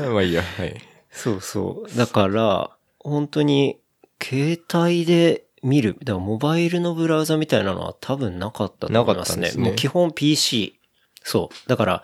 [0.00, 0.02] た。
[0.10, 0.80] まあいいや、はい。
[1.10, 1.96] そうそう。
[1.96, 2.70] だから、
[3.00, 3.78] 本当に、
[4.22, 9.16] 携帯で見る、だからモバイルのブラウザみたいなのは多分なかったと思いますね。
[9.16, 10.78] なかったんですねもう基本 PC。
[11.22, 11.68] そう。
[11.68, 12.02] だから、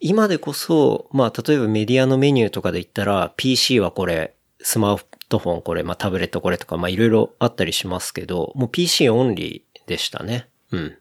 [0.00, 10.48] 今でこそ、まあ、例えばメディアのメニューとかで言ったら、PC はこれ、スマートフォンこれ、まあ、タブレットこれとか、まあ、いろいろあったりしますけど、もう PC オンリーでしたね。
[10.72, 10.98] うん。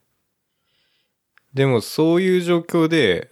[1.53, 3.29] でも、そういう状況で、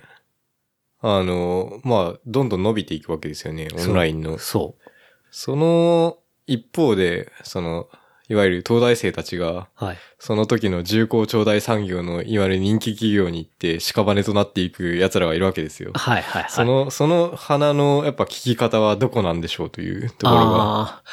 [1.01, 4.37] あの、まあ、どんどん伸びていくわけですよね、オンラインの。
[4.37, 4.89] そう。
[5.31, 6.17] その
[6.47, 7.89] 一方で、その、
[8.33, 9.97] いわゆる東大生たちが、はい。
[10.17, 15.91] その時の重工長大産業のいわゆる人気企業に行って屍となっていく奴らがいるわけですよ。
[15.93, 16.51] はいはいはい。
[16.51, 21.03] その、その花のやっぱ聞き方はどこなんでしょうというところが。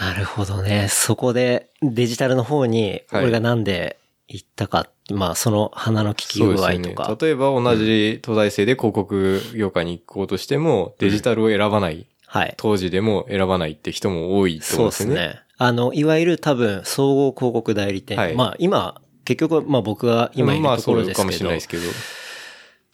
[0.00, 0.88] なるほどね。
[0.88, 7.16] そこでデジタルの方に、はい俺がなんで行ったか、まあその花の聞き具合とか。。
[7.20, 12.06] 例えば同じ東大生で広告業界に行こうとしても、デジタルを選ばない。
[12.26, 12.54] はい。
[12.56, 15.14] 当時でも選ばないって人も多いとそううんで思ですよね。
[15.14, 15.43] すね。
[15.64, 18.18] あの、いわゆる多分、総合広告代理店。
[18.18, 21.82] はいまあ今、結局、まあ僕が今いるまあところそうかもですけど、しれないですけど。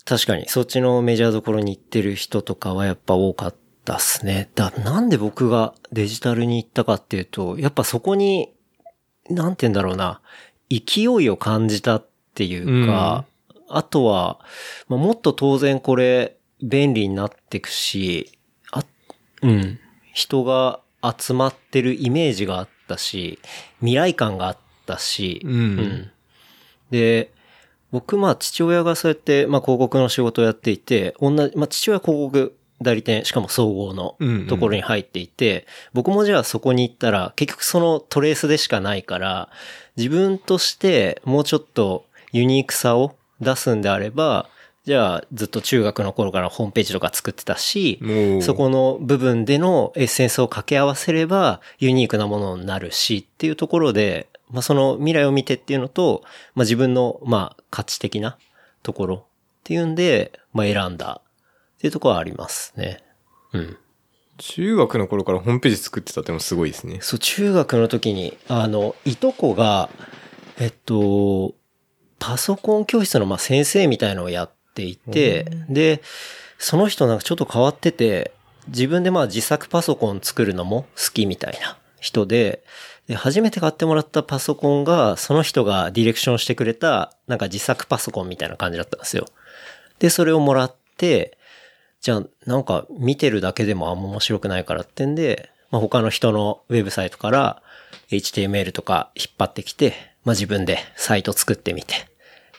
[0.05, 4.51] 確かにそっちのメジャーどころに行ってる人とかはやっぱ多かっしたっすね。
[4.55, 8.53] だ、なんで僕がデジタルに行ったかっていうと、やっぱそこに、
[9.29, 10.21] なんて言うんだろうな、
[10.71, 13.25] 勢いを感じたっていうか、
[13.69, 14.41] あとは、
[14.89, 18.39] まあ、もっと当然これ便利になっていくし、
[18.71, 18.85] あ、
[19.43, 19.79] うん、
[20.13, 23.39] 人が集まってるイメージがあったし、
[23.81, 24.57] 未来感があっ
[24.87, 26.11] たし、うん。
[26.91, 27.33] で、
[27.91, 34.47] 僕、まあ、父親がそうやって、まあ、広告の仕事をやっていて、同じ、まあ、父親は広告代理店、しかも総合のうんうん。
[34.47, 39.49] ところに入っていて、僕もじゃあそこに行ったら、結局そのトレースでしかないから、
[39.97, 44.49] 自分としてもうちょっとユニークさを出すんであれば、
[44.85, 48.01] じゃあずっと中学の頃からホームページとか作ってたし、
[48.43, 56.23] そこの部分でのエッセンスを掛け合わせればユニークなものになるしっていうところで、まあその未来を見てっていうのと、
[56.55, 58.39] まあ自分のまあ価値的な
[58.83, 59.23] ところっ
[59.65, 63.03] ていうんで、まあ選んだっていうところはありますね。
[63.53, 63.77] うん。
[64.39, 66.99] 中学の頃からホームページ作ってたってのもすごいですね。
[67.03, 69.91] そう、中学の時に、あの、いとこが、
[70.59, 71.55] えっと、
[72.19, 76.03] パソコン教室のまあ先生みたいのをやっていて、で、
[76.59, 78.33] その人なんかちょっと変わってて、
[78.69, 82.63] 自分でまあ自作パソコン作るのも好きみたいな人で、
[83.11, 89.27] で、初めて買ってもらったパソコンが、その人がディレクションしてくれた、なんか自作パソコンみたいな感じだったんですよ。
[89.99, 91.37] で、それをもらって、
[92.01, 97.63] じゃあ、なんか見てるだけでもあんま面白くないからってんで、まあ、他の人のウェブサイトから
[98.11, 99.95] HTML とか引っ張ってきて、
[100.25, 101.95] まあ、自分でサイト作ってみて、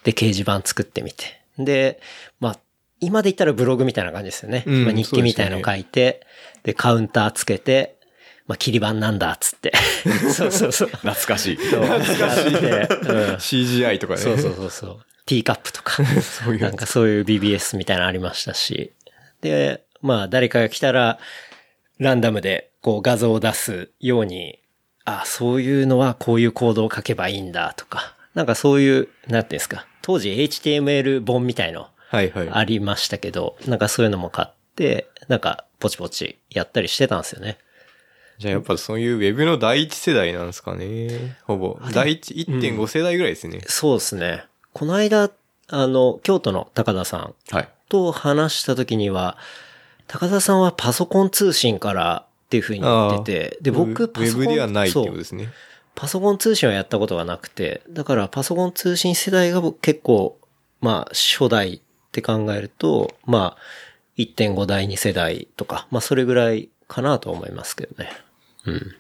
[0.04, 1.41] で、掲示板作ってみて。
[1.58, 2.00] で、
[2.40, 2.60] まあ、
[3.00, 4.64] 今で言ったらブログみたいな感じですよね。
[4.68, 6.26] うんまあ、日記みたいの書いて、
[6.64, 7.98] で、カウンターつけて、
[8.48, 9.72] まあ、切り板なんだっつって。
[10.34, 10.88] そうそうそう。
[10.90, 11.58] 懐かしい。
[11.58, 14.20] そうやって、うん CGI とかね。
[14.20, 15.06] そうそうそうそう。
[15.26, 16.04] ティーカップとか。
[16.22, 18.92] そういうなんかそういう BBS みたいなのありましたし。
[19.42, 21.20] で、まあ誰かが来たら、
[21.98, 24.60] ランダムでこう画像を出すように、
[25.06, 28.16] あ、そういうのはこういうコードを書けばいいんだとか。
[28.34, 29.86] なんかそういう、なんていうんですか。
[30.02, 32.50] 当時 HTML 本みたいのはいはい。
[32.52, 37.58] ありましたけど、なんかそういうのも買って、なんかポチポチやったりしてたんですよね。
[38.38, 41.38] じゃあやっぱそういうウェブの第一世代なんですかね。
[41.46, 41.80] ほぼ。
[41.94, 43.62] 第一、1.5世代ぐらいですね。
[43.68, 44.44] そうですね。
[44.74, 45.30] この間、
[45.70, 47.70] あの、京都の高田さんはい。
[47.88, 49.38] と話した時には、
[50.08, 54.42] 高田さんはパソコン通信からっていうふうに言ってて、で、ウ僕、ェパソコン。
[54.42, 55.50] ウェブではないってことですね。
[55.96, 60.40] パソコン通信はやったことがなくて、だからパソコン通信世代が結構、
[60.80, 61.82] まあ、初代っ
[62.12, 63.58] て考えると、まあ、
[64.18, 68.12] 1.5代2世代とか、まあ、それぐらいかなと思いますけどね。
[68.66, 68.96] うん。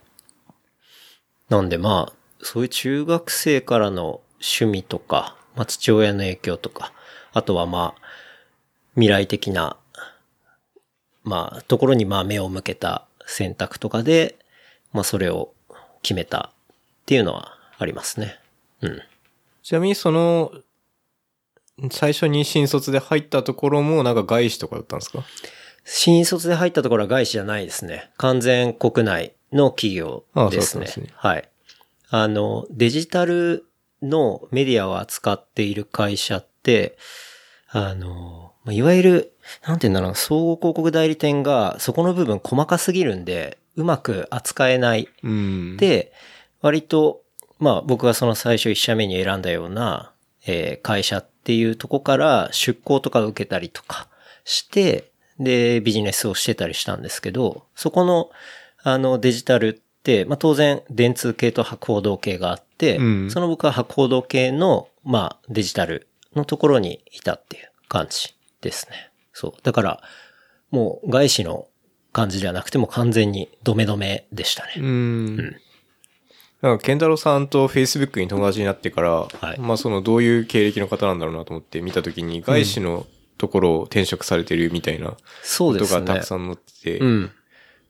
[1.49, 6.93] なんでまあ、そういう中学生からの趣味とか、まあ、父親の影響とか、
[7.33, 8.01] あとはまあ、
[8.95, 9.77] 未来的な、
[11.23, 14.37] まあ、ところにまあ目を向けた選択とかで、
[14.91, 15.53] まあそれを
[16.01, 16.51] 決めた
[17.11, 18.39] っていうのはありますね。
[18.79, 19.01] うん。
[19.61, 20.53] ちなみにその、
[21.91, 25.25] 最初に新卒で入ったところもなんか外資とかだったんですか？
[25.83, 28.11] 新卒で入ったところは外資じゃないですね。
[28.15, 30.85] 完全国内の企業ですね。
[30.85, 31.49] ああすねはい。
[32.11, 33.65] あの、デジタル
[34.01, 36.97] のメディアを扱っている会社って、
[37.67, 39.33] あの、まあいわゆる、
[39.67, 46.13] なんて言うんだろうな、総合広告代理店がそこの部分細かすぎるんで、うまく扱えないうん。、で、
[46.61, 47.21] 割と、
[47.59, 50.13] まあ僕がその最初一社目に選んだような、
[50.45, 54.07] えー会社っていうとこから出向とか受けたりとか
[54.43, 58.29] して、で、ビジネスをしてたりしたんですけど、そこの、
[58.83, 69.11] あの、デジタルって、まあ当然、電通系と博報堂系があって、うんその僕は博報堂系の、まあデジタルのところにいたっていう感じですね。
[69.33, 69.53] そう。
[69.63, 70.01] だから、
[70.69, 71.67] もう外資の
[72.13, 74.73] 感じではなくても完全にドメドメでしたね。
[74.77, 75.55] うん。
[76.61, 83.07] なんか、ケンタロウさんと Facebook に友達になってから、いまあそのどういう経歴の方なんだろうなと思って見たときに、外資の
[83.37, 86.01] ところを転職されてるみたいなそうですね。
[86.01, 87.31] がたくさん載ってて、うん。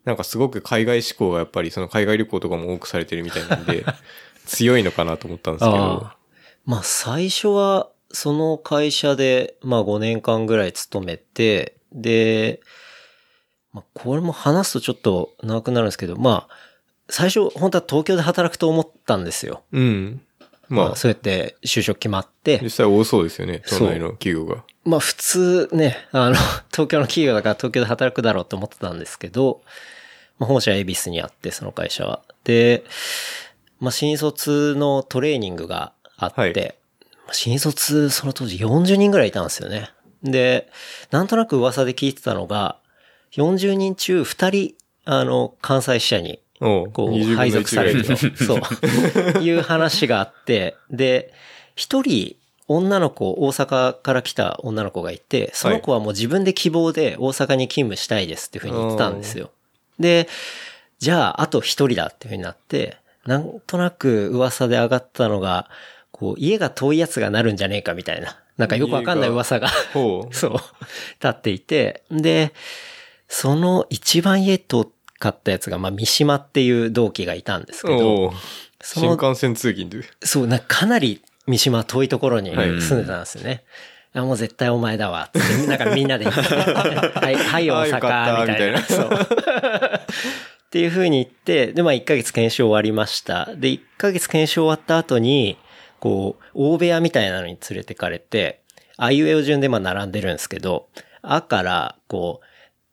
[0.06, 3.86] なんかすごく海外志向がやっぱりその海外旅行とかも多くされてるみたいなんで、
[4.48, 6.18] 強いのかなと思ったんですけどああ。
[6.66, 12.62] まあ最初は、その会社で、まあ5年間ぐらい勤めて、で、
[13.74, 16.71] まあこれも話すとちょっと長くなるんですけど、まあ、
[17.12, 19.64] 最初本当は東京で働くと思ったんですよ。
[19.74, 20.22] うん。
[20.70, 24.64] まあ、そうやって就職決まって実、際多そうですよね、都内の企業が。
[24.86, 26.36] まあ普通ね、あの、
[26.72, 29.62] 東京の企業だから東京で働くだろうと思ってたんですけど、
[30.40, 32.22] まあ本社は恵比寿にあって、その会社は。
[32.46, 32.86] で、
[33.82, 39.90] まあ新卒のトレーニングがあって、はいまあ新卒その当時40人ぐらいいたんですよね。
[40.24, 40.70] で、
[41.10, 42.78] なんとなく噂で聞いてたのが、
[43.34, 48.14] 40人中2人、あの、関西支社にこう、20分の配属されると。
[48.14, 49.44] 1そう。
[49.44, 51.34] いう話があって、で、
[51.76, 52.36] 一人、
[52.68, 59.52] 女の子、大阪から来た女の子がいて、その子はもう自分で希望で大阪に勤務したいですっていうふうに言ってたんですよ。
[60.00, 60.30] で、
[61.00, 65.68] じゃあ、あと一人だっていうふうになって、なんとなく噂で上がったのが、
[66.12, 69.70] こう、家が遠いやつがなるんじゃねえかみたいな、なんかよくわかんない噂が。
[70.32, 70.60] そう、立
[71.28, 72.54] っていて、で、
[73.28, 74.92] その一番家遠
[75.22, 78.32] かったやつが、まあ、三島っていう同期がいたんですけおど、う
[78.82, 80.06] その、新幹線通勤で。
[80.24, 83.64] そう、なんかかなり三島遠いところにはい住んでたんですよね。
[84.14, 88.34] あ、もう絶対お前だわ、つって、なんかみんなで言って、 はい、はい、大阪、みたいな。
[88.34, 89.10] ったみたいなそう。
[89.14, 93.46] っていう風に言って、で、まあ1ヶ月検証終わりました。
[93.56, 95.58] で、1ヶ月検証終わった後に、
[96.00, 98.62] こう、大部屋みたいなのに連れてかれて、
[98.98, 100.88] あいうえお順でまあ並んでるんですけど、
[101.22, 102.46] あから、こう、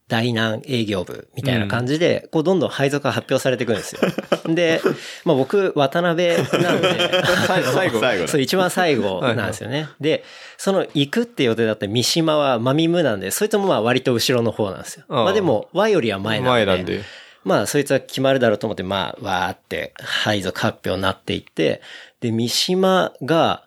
[0.09, 4.01] 大南営業部みたいな感じで、こうどんどん配属が発表されていくんですよ。
[4.55, 4.81] で、
[5.25, 9.89] まあ僕、渡辺なんで、最後 最後だそう、一番最後なんですよね。
[10.01, 10.25] で、
[10.57, 15.05] その行くって予定だった三島はマミムなんで、そいつもまあ割と後ろの方なんですよ。
[15.09, 16.51] まあでも、和よりは前なんで。
[16.51, 17.03] 前なんで。
[17.45, 21.81] まあ、そいつは決まるだろうと思って、まあ、わーって配属発表になっていって、
[22.21, 23.63] で、三島が、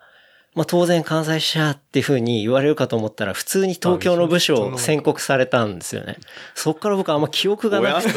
[0.54, 6.18] まあ当然関西支社っていう風に言われるかと思ったら、普通に東京の部署を宣告されたんですよね。
[6.54, 8.10] そっから僕あんま記憶がなくて。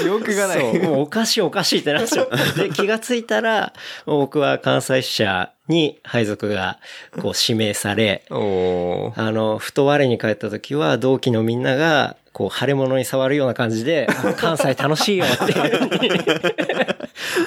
[0.00, 0.60] 記憶がない。
[0.60, 2.30] そう、もうおかしいおかしいってなっちゃう。
[2.56, 3.72] で、気がついたら、
[4.06, 6.78] 僕は関西支社に配属が
[7.20, 16.10] こう指名され、あの、ふと我に帰った時は、同期のみんなが、こう、腫れ物に触るような感じで、あ関西楽しいよっていうふうに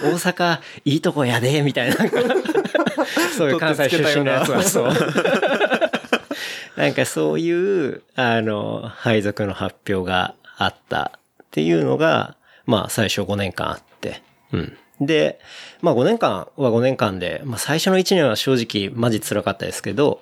[0.03, 1.95] 大阪いいとこやで、みたいな。
[3.37, 4.93] そういう関西出身のやつは、そう。
[6.77, 14.21] なんかそういう、あの、配属の発表があったっていうのが、まあ最初5年間あって。
[14.51, 14.77] うん。
[15.01, 15.39] で、
[15.81, 20.21] まあ5年間は5年間で、まあ最初の1年は正直マジ辛かったですけど、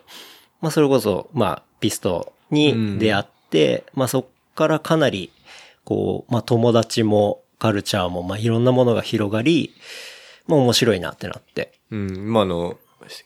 [0.62, 4.26] まあそれこそ、まあピストに出会って、まあそっ
[4.56, 5.32] からかなり、
[5.84, 9.74] こう、まあ友達もカルチャーも、まあいろんなものが広がり、
[10.48, 11.79] まあ面白いなってなって。
[11.91, 12.78] うん、今の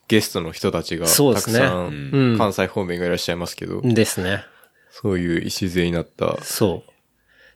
[0.08, 4.44] ゲストの人たちがそうですねたくさん関西方面がいらっしゃいますけど、ですね。
[4.92, 6.38] そういう礎になった。
[6.44, 6.92] そう。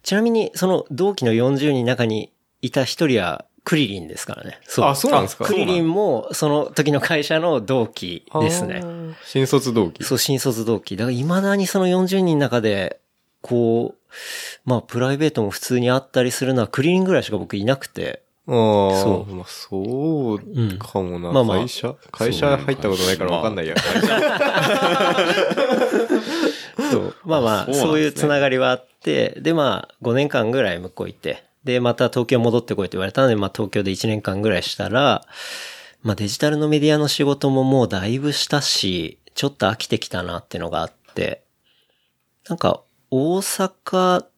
[0.03, 4.59] ちなみに、その同期の40人の中にいた一人はクリリンですからね。
[4.63, 4.85] そう。
[4.87, 5.45] あそうなんですか？
[5.45, 8.81] クリリンもその時の会社の同期ですね。
[9.23, 10.03] 新卒同期。
[10.03, 10.97] そう、新卒同期。
[10.97, 12.99] だから未だにその40人の中で、
[13.41, 13.99] こう、
[14.65, 18.23] まあ、プライベートも普通にあったりするのはクリリンぐらいしか僕いなくて。
[18.49, 18.53] ああ、
[19.01, 20.39] そうまあ、そう
[20.79, 21.31] かもな。
[21.31, 23.75] まあまあ会社会社入ったことないからわかんないや。
[26.91, 27.15] そう。
[27.25, 35.25] まあまあ、そうなんですねそういうつながりはあって、でまあ、5年間ぐらい向こう行って、で、また東京戻ってこいって言われたので、まあ東京で1年間ぐらいしたら、
[36.01, 41.43] まあデジタルのメディアの仕事ももうだいぶしたし、ちょっと飽きてきたなってのがあって、
[42.47, 44.29] なんか、大阪っ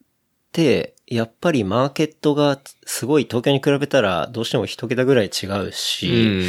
[0.52, 6.14] て、やっぱりマーケットがすごい東京に比べたらどうしても一桁ぐらい違うし、う
[6.44, 6.46] ん。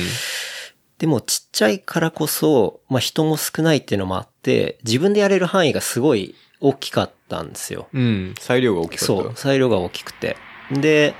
[0.98, 7.88] でもちっちゃいからこそ、まあ人も少ないっていうのもあって、自分でやれる範囲がすごい大きかったんですよ。
[7.94, 8.34] うん。
[8.38, 9.04] 裁量が大きかった。
[9.06, 10.36] そう、裁量が大きくて。
[10.70, 11.14] で、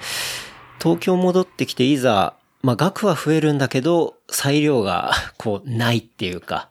[0.79, 6.69] 東京戻ってきていざ、まあ額は増えるんだけど、裁量がこうないっていうか、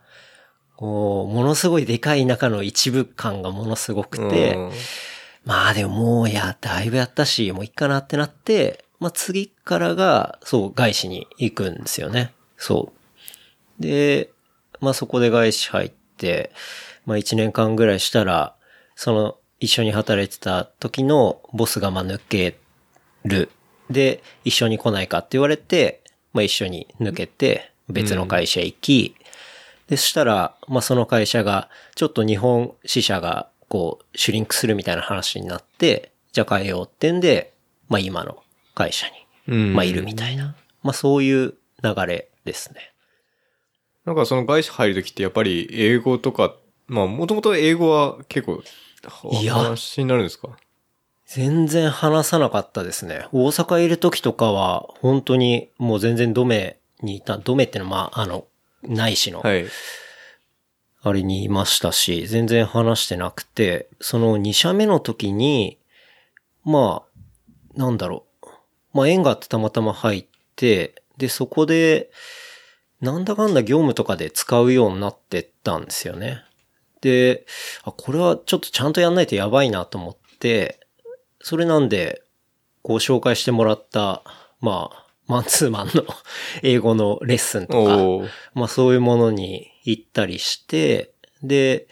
[0.76, 4.72] こう、ものすごいでかい中の一部感がものすごくて、うん
[5.46, 12.34] まあでももういや、だいぶやったし、もういいかなってなって、まあ次からが、そう、外資に行くんですよね。
[12.58, 12.92] そ
[13.80, 13.82] う。
[13.82, 14.32] で、
[14.82, 16.52] まあそこで外資入って、
[17.06, 18.56] まあ1年間ぐらいしたら、
[18.96, 22.58] その一緒に働いてた時のボスがまあ抜け
[23.24, 23.50] る。
[23.90, 26.02] で、一緒に来ないかって言われて、
[26.34, 29.16] まあ一緒に抜けて、別の会社行き、
[29.88, 37.54] で、そしたら、まあその会社が、ちょっと日本支社が、こう、シュリンクするみたいな話になって、じゃあ変えようってんで、
[37.88, 38.44] まあ今の
[38.76, 39.14] 会社に、
[39.48, 40.56] うんまあいるみたいな。
[40.84, 42.92] まあそういう流れですね。
[44.06, 46.56] なんかその外資入るときってやっぱり英語とか、
[46.88, 48.62] まあもともと英語は結構、
[49.32, 50.50] いや話になるんですか？
[51.26, 53.28] 全然話さなかったですね。
[53.32, 58.46] 大阪いる時とかは、本当にもう全然ドメにいた、ドメってのはまあ、あの、
[58.82, 59.66] 内視の、はい。
[61.02, 65.78] あれにいましたし、全然話してなくて、その2社目の時に、
[66.66, 68.48] まあ、なんだろう。
[68.94, 72.12] まあ縁があってたまたま入って、で、そこで、
[73.02, 76.44] なんだかんだ業務とかで使うようになってったんですよね。
[77.02, 77.46] で、
[77.84, 80.82] あ、これはちょっとちゃんとやんないとやばいなと思って、
[81.42, 82.22] それなんで、
[82.82, 84.24] こう紹介してもらった、
[84.60, 86.04] まあ、マンツーマンの
[86.64, 91.12] 英語のレッスンとか、まあそういうものに行ったりして、
[91.44, 91.88] で、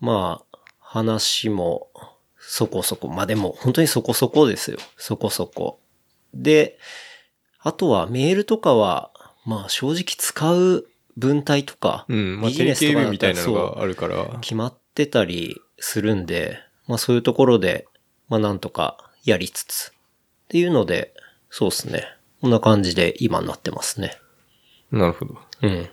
[0.00, 1.88] まあ、話も
[2.38, 4.78] そこそこ、まあでも本当にそこそこですよ。
[4.96, 5.80] そこそこ。
[6.32, 6.78] で、
[7.60, 9.10] あとはメールとかは、
[9.44, 10.86] まあ正直使う
[11.16, 12.40] 文体とか、うん。
[12.40, 14.38] まあ、ビジネスとかみたいなのがあるから。
[14.40, 17.86] 決まってたりするんで、まあそういうところで、
[18.28, 21.12] まあなんとかやりつつ、っていうので、
[21.50, 22.04] そうですね。
[22.40, 24.16] こんな感じで今になってますね。
[24.90, 25.36] なるほど。
[25.62, 25.88] うん。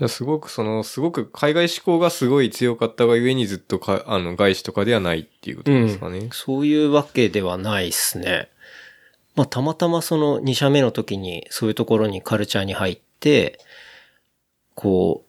[0.00, 6.28] いやすごくその、すごく海外志向がすごい強かったがゆえにずっとか、あの、外資とかではないっていうことですかね。
[6.32, 8.48] そういうわけではないですね。
[9.34, 13.58] まあ、たまたまその2社目の時にそういうところにカルチャーに入って、
[14.76, 15.24] こ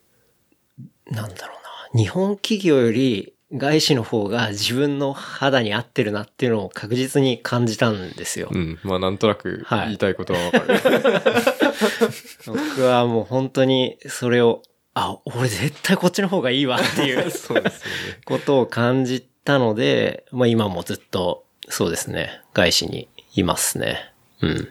[1.10, 2.00] う、なんだろうな。
[2.00, 8.50] 日本企業より外資の方が自分の肌に合ってるなっていうのを確実に感じたんですよ。
[8.52, 8.80] うん。
[8.84, 10.80] まあ、なんとなくはい言いたいことはわかる。
[12.46, 14.62] 僕はもう本当にそれを、
[14.94, 18.20] あ、俺絶対こっちの方がいいわっていう そうですよね。
[18.26, 24.14] ことを感じたので、まあ今もずっと、そうですね、外資にいますね。
[24.42, 24.70] うん。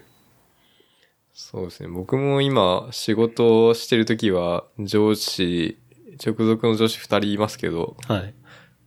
[1.35, 1.89] そうですね。
[1.89, 5.79] 僕も今、仕事をしてるときは、上司、
[6.25, 8.35] 直属の上司二人いますけど、はい。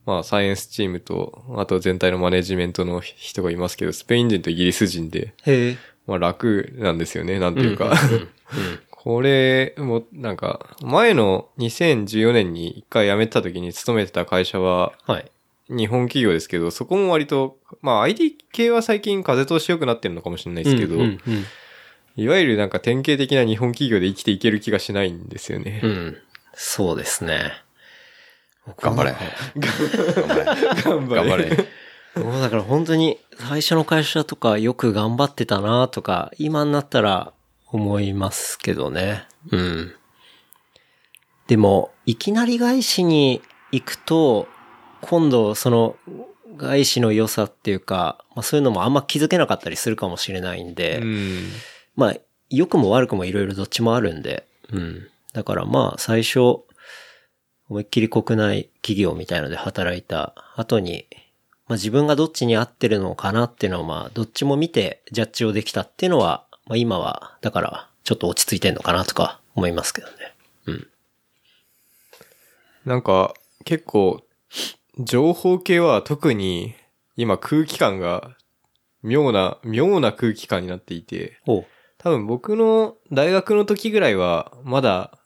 [0.06, 5.34] まあ、サイエンスチームと、あと全体のマネジメントの人がいますけど、スペイン人とイギリス人で。
[6.08, 7.94] まあ楽なんですよね、なんていうか。
[8.90, 15.32] これも、なんか、前の2014年に一回辞めてた時に勤めてた会社は、はい。
[15.70, 20.98] 日本企業ですけど、そこも割と、まあ IT 系は最近風通し良くなってるのかもしれないですけど、
[22.18, 25.82] いわゆるなんか典型的な日本企業で生きていける気がしないんですよね。
[25.84, 26.18] うん。
[26.54, 27.54] そうですね。
[28.80, 29.16] 頑張れ。
[29.56, 30.46] 頑張れ。
[30.84, 31.68] 頑頑張れ。
[32.22, 37.34] もうだから本当に最初の会社とかよく頑張ってたなとか、今になったら
[37.68, 39.24] 思いますけどね。
[39.50, 39.96] うん。
[41.48, 43.42] でも、いきなり外資に
[43.72, 44.48] 行くと、
[45.02, 45.96] 今度その
[46.58, 51.50] 外資の良さっていうか、まあそういうのもあんま気づけなかったりするかもしれないんで、うん。
[51.96, 52.16] まあ、
[52.50, 55.08] 良くも悪くもいろいろどっちもあるんで、うん。
[55.34, 56.64] だからまあ、最初、
[57.72, 61.08] 思いっきり国内企業みたいので働いた後に、
[61.70, 70.14] まあ自分がどっちに合ってるのかなっていうのをまあ、どっちも見てジャッジをできたっていうのは、まあ今は、だから、ちょっと落ち着いてんのかなとか思いますけどね。
[70.66, 70.88] うん。
[72.84, 73.34] なんか、
[73.64, 74.22] 結構、
[75.00, 76.76] 情報系は特に、
[77.16, 78.36] 今空気感が、
[79.02, 81.40] 妙な、妙な空気感になっていて、
[82.00, 85.18] 多分僕の大学の時ぐらいは、まだ、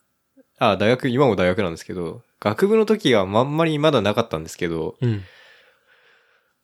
[0.60, 5.24] あ、大学、今も大学なんですけど、学部の時はあんまりまだなかったんですけど、うん。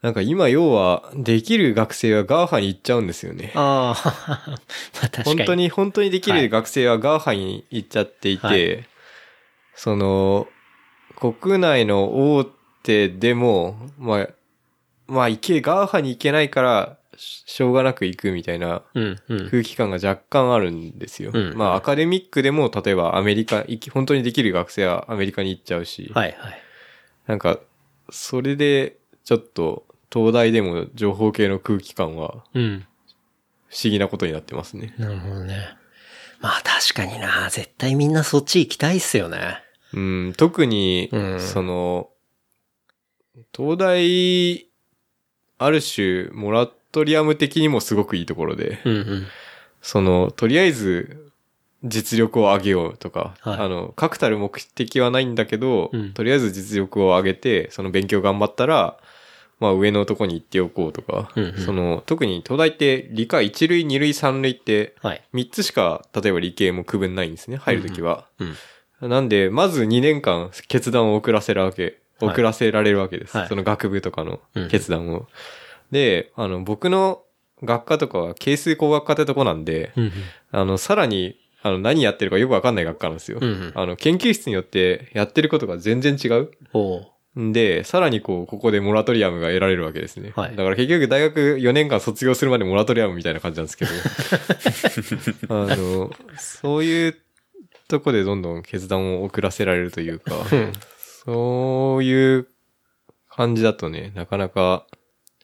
[0.04, 3.52] なんか今要は、できる学生は GAFA に行っちゃうんですよね。
[3.56, 4.58] ああ、
[5.02, 5.38] まあ確かに。
[5.38, 8.86] 本当に、本当にできる学生は GAFA に行っちゃっていて、はい
[9.74, 10.48] その、
[11.16, 12.46] 国内の大
[12.84, 14.28] 手でも、まあ、
[15.08, 19.50] まあ、行け、 GAFA に行けないから、ししょうがなく行くみたいなうん、うん。
[19.50, 21.30] 空気感が若干あるんですよ。
[21.34, 26.62] うんまあ、アカデミックでも、例えばアメリカ、行き本当にできる学生はアメリカに行っちゃうし、はい、はい。
[27.28, 27.60] なんか、
[28.10, 32.86] それで、ちょっと、東大でも情報系の空気感はうん。
[33.70, 34.94] 不思議なことになってますね。
[34.98, 35.56] なるほどね。
[36.42, 39.62] まあ確かにな、絶対みんなそっち行きたいっすよね。
[39.94, 42.10] うん、特に、うんその、
[43.56, 44.68] 東大、
[45.60, 49.28] ある種、モラトリアム的にもすごくいいところで、うんうん。
[49.82, 51.32] その、とりあえず、
[51.84, 58.98] 実力を上げようとか、はいあの、確たる目的はないんだけど、うんとりあえず実力を上げて、その勉強頑張ったら、
[59.60, 65.22] まあ上のとこに行っておこうとか、うんうんその、特に東大って理科1類、2類、3類って、はい。
[65.34, 68.26] 3つしか、例えば理系も区分ないんですね、入るときは。
[69.02, 69.10] うん。
[69.10, 71.94] なんで、まず2年間決断を遅らせるわけ、はい
[72.24, 73.36] 遅らせられるわけです。
[73.36, 75.28] はいその学部とかのうん決断を。
[75.92, 77.24] で、あの、僕の
[77.64, 80.12] 学科とかは係数工学科ってとこなんで、うん
[80.52, 83.38] あの、さらに、あの、何やってるかよくわかんない学科なんですよ。
[83.42, 86.52] うんうんあの、研究室によってやってることが全然違う。
[86.74, 86.98] お
[87.34, 90.34] うんで、さらにこう、ここでモラトリアムが得られるわけですね。
[90.36, 93.92] はいだから結局大学4年間卒業するまでモラトリアムみたいな感じなんですけど。
[95.56, 97.18] あの、そういう
[97.88, 100.72] とこでどんどん決断を遅らせられるというか、うん。
[101.26, 102.48] そういう
[103.30, 104.86] 感じだとね、なかなか、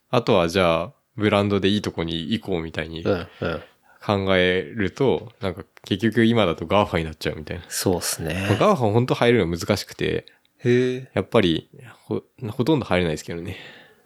[0.09, 3.27] あとはじゃあ、ブランドでいいとこに行こうみたいにうん。
[3.41, 3.63] うん。
[3.99, 7.63] 考えると、なんか結局今だと GAFA になっちゃうみたいな。
[7.67, 8.47] そうっすね。
[8.59, 10.25] GAFA 本当入るの難しくて、
[10.63, 11.11] へえ。
[11.13, 11.69] やっぱり
[12.05, 13.57] ほ、ほとんど入れないですけどね。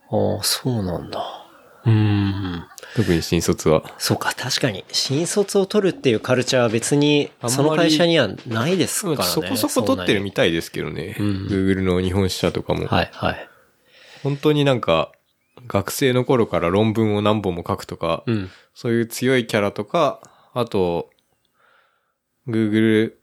[0.10, 1.24] ああ、そうなんだ。
[1.86, 2.66] うーん。
[2.96, 3.84] 特に新卒は。
[3.98, 4.84] そうか、確かに。
[4.92, 9.24] 新卒を取るっていうカルチャーは別に、あんまりその会社にはないですからね。
[9.24, 11.16] そこそこ取ってるみたいですけどね。
[11.20, 12.88] うん Google の日本支社とかも。
[12.88, 13.50] はい、はい。
[14.24, 15.12] 本当になんか、
[15.68, 18.50] 学生の頃から論文を何本も書くとか、うん。
[18.74, 20.22] そういう強いキャラとか、
[20.54, 21.10] あと、
[22.48, 23.14] Google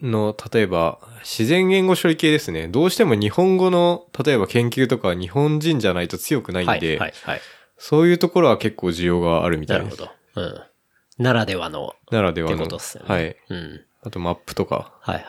[0.00, 2.68] の、例えば、自然言語処理系ですね。
[2.68, 7.40] どうしても日本語の、例えば研究とか日本人じゃないと強くないんで、はい、はい、はい。
[7.78, 9.98] そういうところは結構需要があるみたです。
[9.98, 10.42] ないるほど。
[10.42, 10.46] う
[11.20, 11.24] ん。
[11.24, 12.58] ならではの、ってならではの。
[12.58, 13.14] ことですよね。
[13.14, 13.36] はい。
[13.48, 13.84] うん。
[14.02, 15.24] あとマップとか、はい、はい、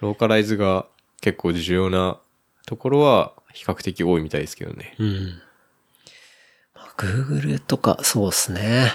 [0.00, 0.86] ローカライズが
[1.20, 2.18] 結構重要な
[2.66, 4.94] ところは比較的多いみたいですけどね。
[4.98, 5.08] はい。
[5.08, 5.42] うん。
[6.74, 8.92] まあ Google とか、そうですね。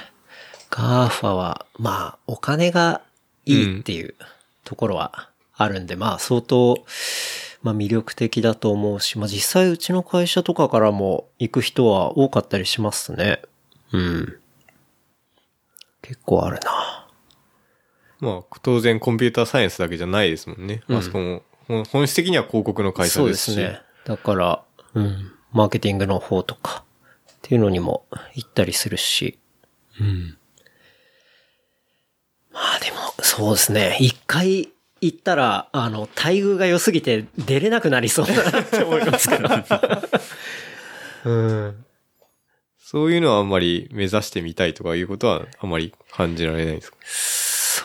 [0.69, 3.01] GAFA は、まあ、お金が
[3.45, 4.15] いいっていう
[4.63, 6.85] ところはあるんで、まあ、相当、
[7.61, 13.41] まあ、魅力的だと思うし、まあ、実際うちの会社とかからも行く人は多かったりしますね。
[13.91, 14.38] うん。
[16.01, 17.07] 結構あるな。
[18.21, 20.83] まあ、当然コンピューターサイエンスだけじゃないですもんね。
[20.88, 21.43] うんあそこも、
[21.85, 23.38] 本質的には広告の会社そうでし。
[23.38, 23.81] ですすね。
[24.06, 24.64] だから、
[24.94, 25.32] うん。
[25.52, 26.84] マーケティングの方とか、
[27.32, 28.06] っていうのにも
[28.36, 29.38] 行ったりするし。
[29.99, 30.38] うん。
[32.53, 33.98] まあでも、そうですね。
[33.99, 34.69] 一回
[35.02, 39.49] 行ったら、あの、待遇が良すぎて出れなくなりそうだなって思いますけど。
[41.26, 41.86] うん。
[42.80, 46.98] そういうのはあんまり目指してみたいとかいうことはあまり感じられないですか？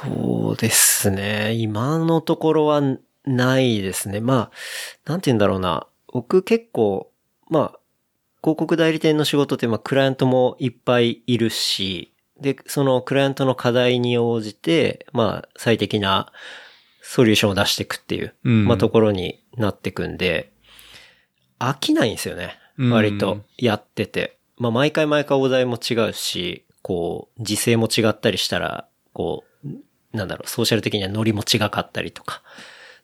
[0.09, 1.53] そうですね。
[1.55, 2.83] 今のところは
[3.25, 4.21] ないですね。
[4.21, 4.51] ま
[5.07, 5.87] あ、なんて言うんだろうな。
[6.17, 7.13] 僕結構、
[7.51, 7.79] まあ、
[8.43, 16.33] 広告代理店の仕事って、まあ、クライアントもいっぱいいるし、で、そのクライアントの課題に応じて、まあ、最適な
[17.03, 20.53] ソリューションを出していくっていう、うんまあ、ところになっていくんで、
[21.59, 22.59] 飽きないんですよね。
[22.79, 24.39] うん割とやってて。
[24.57, 29.69] まあ、毎回毎回お題も違うし、こう、時勢も違ったりしたら、こう、
[30.17, 32.43] なんだろう、ソーシャル的にはノリも違かったりとか、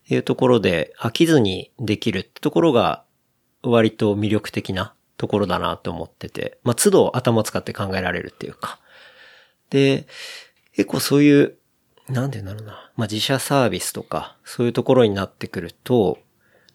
[0.08, 3.04] いうところで飽きずにできるってところが、
[3.62, 8.80] 割と魅力的なところだなと思ってて、まあ、都度頭を使って考えられるっていうか。
[9.70, 10.06] で、
[10.74, 11.54] 結構そういう、
[12.08, 16.18] なんて言うんだろうな、まあ、自社サービスとか、そういうところになってくると、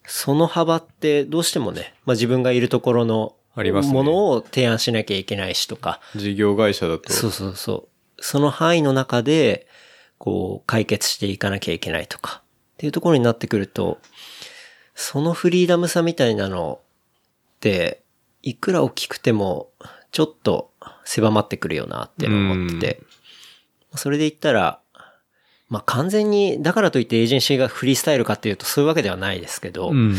[0.06, 7.12] その幅ってどうしてもね、まあ、自分がいるところのありますねものを提案しなきゃいけないしとか、事業会社だと。
[7.12, 8.22] そうそうそう。
[8.22, 9.66] その範囲の中で、
[10.16, 12.42] こう、解決していかなきゃいけないとか、
[12.78, 13.98] っていうところになってくると、
[14.94, 16.80] そのフリーダムさみたいなの
[17.56, 18.02] って、
[18.42, 19.72] いくら大きくても、
[20.12, 20.70] ちょっと
[21.04, 23.02] 狭まってくるよなって思ってて、
[23.96, 24.80] それで言ったら、
[25.68, 30.12] まあ完全に、だからといってエージェンシーがフリースタイルかっていうとそういうわけではないですけど、うん。
[30.12, 30.16] ま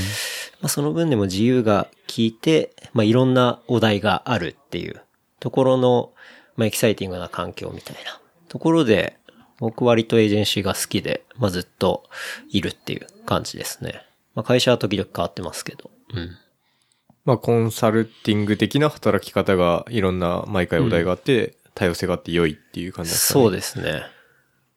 [0.64, 5.02] あ、その分でも自由が効いて、まあ、いろんなお題があるっていう
[5.40, 6.12] ところの、
[6.58, 8.20] まあ、エキサイティングな環境みたいな
[8.50, 9.19] ところで、
[9.60, 12.04] 僕割とエージェンシーが好きで、まあ、ずっと
[12.50, 14.06] いるっていう感じですね。
[14.34, 15.92] まあ、会社は時々変わってますけど。
[16.14, 16.38] うん。
[17.26, 23.44] まあ、コンサルティング的な働き方がいろんな毎回お題があって、多様性があって良いっていう感じですかね。
[23.44, 24.04] そうですね。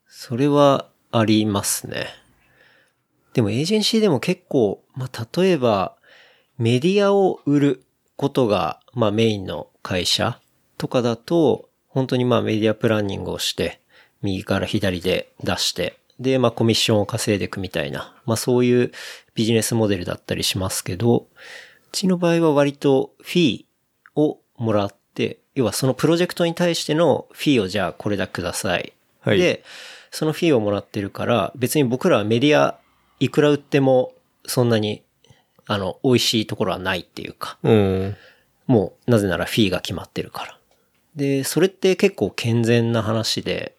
[0.08, 2.06] それはありますね。
[3.34, 5.96] でもエージェンシーでも結構、まあ、例えば、
[6.58, 7.84] メディアを売る
[8.16, 10.40] ことが、まあ、メインの会社
[10.76, 13.81] とかだと、本当にまあ、メディアプランニングをして、
[14.22, 18.92] 右から左で出して、で、まあ、コミッションを稼いでいくみたいな、まあ、そういう
[19.34, 21.26] ビジネスモデルだったりしますけど、う
[21.90, 23.64] ちの場合は割とフィー
[24.14, 28.92] をもらって、要はそのプロジェクトに対してのフィーをじゃあこれだけください。
[29.20, 29.62] はいで、
[30.10, 32.78] そのフィーをもらってるから、別に僕らはメディア
[33.18, 34.14] いくら売っても
[34.46, 35.02] そんなに、
[35.66, 38.16] あの、美味しいところはないっていうか、うん。
[38.66, 40.58] もうなぜならフィーが決まってるから。
[41.14, 43.74] で、それって結構健全な話で、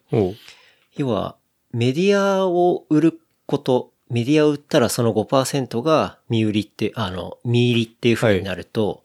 [0.96, 1.36] 要は、
[1.72, 9.02] メディアを売ること、メディアを売ったらその5%が見売りって、あの、見入りっていう風になると、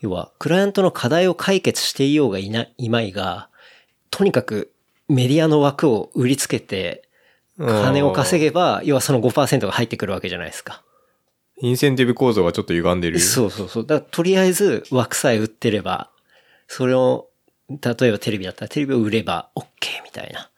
[0.00, 3.48] 要は、クライアントの課題を解決していようがいない、いまいが、
[4.10, 4.70] とにかく
[5.08, 7.08] メディアの枠を売りつけて、
[7.58, 10.84] 金を稼げば、要はその5%が入ってくるわけじゃないですか。
[11.60, 13.18] インセンティブ構造がちょっと歪んでる？
[13.18, 13.86] そうそうそう。
[13.86, 16.10] だとりあえず枠さえ売ってれば、
[16.68, 17.27] それを、
[17.68, 19.64] 例えばテレビだったらテレビを売れば OK
[20.04, 20.50] みたいな。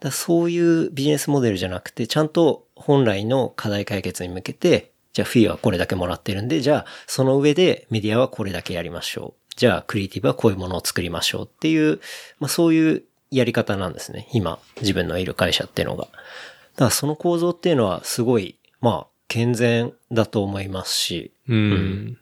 [0.00, 9.54] だそういうビジネスモデルじゃなくて、ちゃんと本来の課題解決に向けて、じゃあフィーはこれだけもらってるんで、じゃあその上でメディアはこれだけやりましょう。
[9.56, 12.00] じゃあクリエイティブはこういうものを作りましょうっていう、
[12.38, 14.28] まあそういうやり方なんですね。
[14.32, 16.04] 今、自分のいる会社っていうのが。
[16.04, 22.18] だからその構造っていうのはすごい、まあ健全だと思いますし、うん。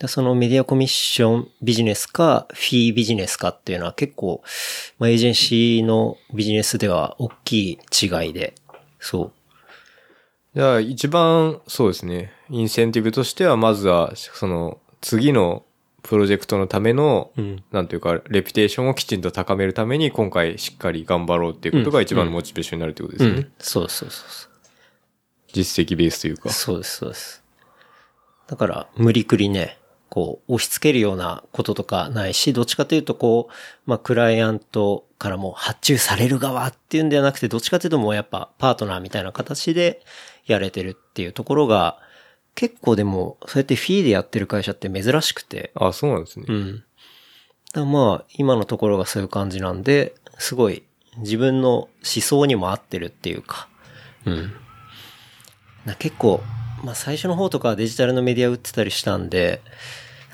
[0.00, 4.42] でそのメディアコミッションビジネスか、フィービジネスかっていうのは結構、
[4.98, 8.54] まあ、エージェンシーのビジネスでは大きい違いで、
[8.98, 9.32] そう。
[10.54, 15.64] じゃあ一番そうですね、インセンティブとしてはまずは、その次の
[16.02, 23.36] プロジェクトのための、うんなんていうか、レピュテーションをきちんと高めるために今回しっかり頑張ろうっていうことが一番のモチベーションになるってことですよね。
[23.40, 23.52] うん。
[23.58, 24.50] そうそうそうそう。
[25.52, 26.48] 実績ベースというか。
[26.48, 27.44] そうです、そうです。
[28.46, 29.76] だから、無理くりね、
[30.10, 33.52] こう、押し付けるようなこととかないし、どっちかというと、こう、
[33.86, 40.02] まあ、クライアントからも発注される側っていうんではなくて、どっちかというともうやっぱ、パートナーみたいな形で
[40.46, 41.98] やれてるっていうところが、
[42.56, 46.46] 結構でも、そうやってフィーでやってる会社って珍しくて、あ、そうなんですね。
[46.48, 46.84] うん。
[47.72, 50.82] だまあ、今のところがそういう感じなんで、すごい
[51.18, 53.68] 自分の思想にも合ってるっていうか、
[54.24, 54.52] うん。
[55.84, 56.42] な結構、
[56.82, 59.62] まあ最初の方とかはデジタルのメディア売ってたりしたんで、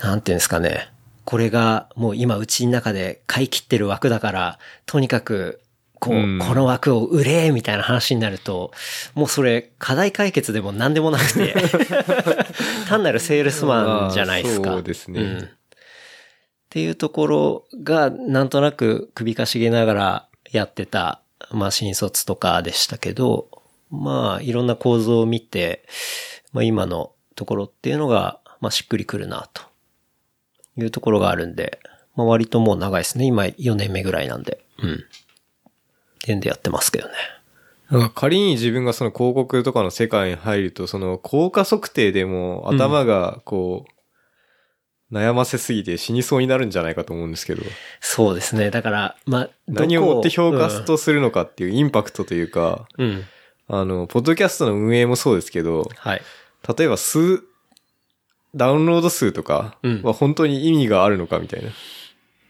[0.01, 0.89] なんていうんですかね。
[1.25, 5.61] これがもう今うちの中で買い切ってる枠だから、とにかく、
[5.99, 8.71] こう、うんこの枠を売れみたいな話になると、
[9.13, 11.55] もうそれ課題解決でも何でもなくて、
[12.87, 14.67] 単なるセールスマンじゃないですか。
[14.67, 15.49] まあそうですねんっ
[16.69, 21.21] ていうところが、なんとなく首かしげながらやってた、
[21.51, 23.49] まあ新卒とかでしたけど、
[23.89, 25.83] まあいろんな構造を見て、
[26.53, 29.63] まあ今のところっていうのが、まあしっくりくるな、と
[30.77, 31.79] いうところがあるんで、
[32.15, 33.25] まあ割ともう長いですね。
[33.25, 34.63] 今4年目ぐらいなんで。
[34.81, 34.93] うん。
[34.93, 34.97] っ
[36.21, 37.13] ていうんでやってますけどね。
[37.89, 47.63] なんか仮に自分がその広告とかの世界に入ると、その効果測定でも頭がこう、悩ませすぎて死にそうになるんじゃないかと思うんですけど、
[48.01, 48.71] そうですね。
[48.71, 53.07] だから、まあ、何をもって評価とするのかっていうインパクトというか、うん。
[53.07, 53.25] うん。
[53.69, 56.21] あの、ポッドキャストの運営もそうですけど、はい。
[56.77, 57.43] 例えば数、
[58.57, 61.69] ダウンロード数とかうんは本当に意味があるのかみたいな。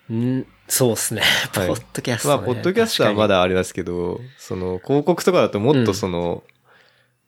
[0.09, 1.21] うん、そうですね。
[1.53, 2.45] ポはいッドキャスト、まあ、ね。
[2.45, 3.35] ポッドキャストはまだ。
[3.35, 6.43] だあれですけど、その、広告とかだともっとその、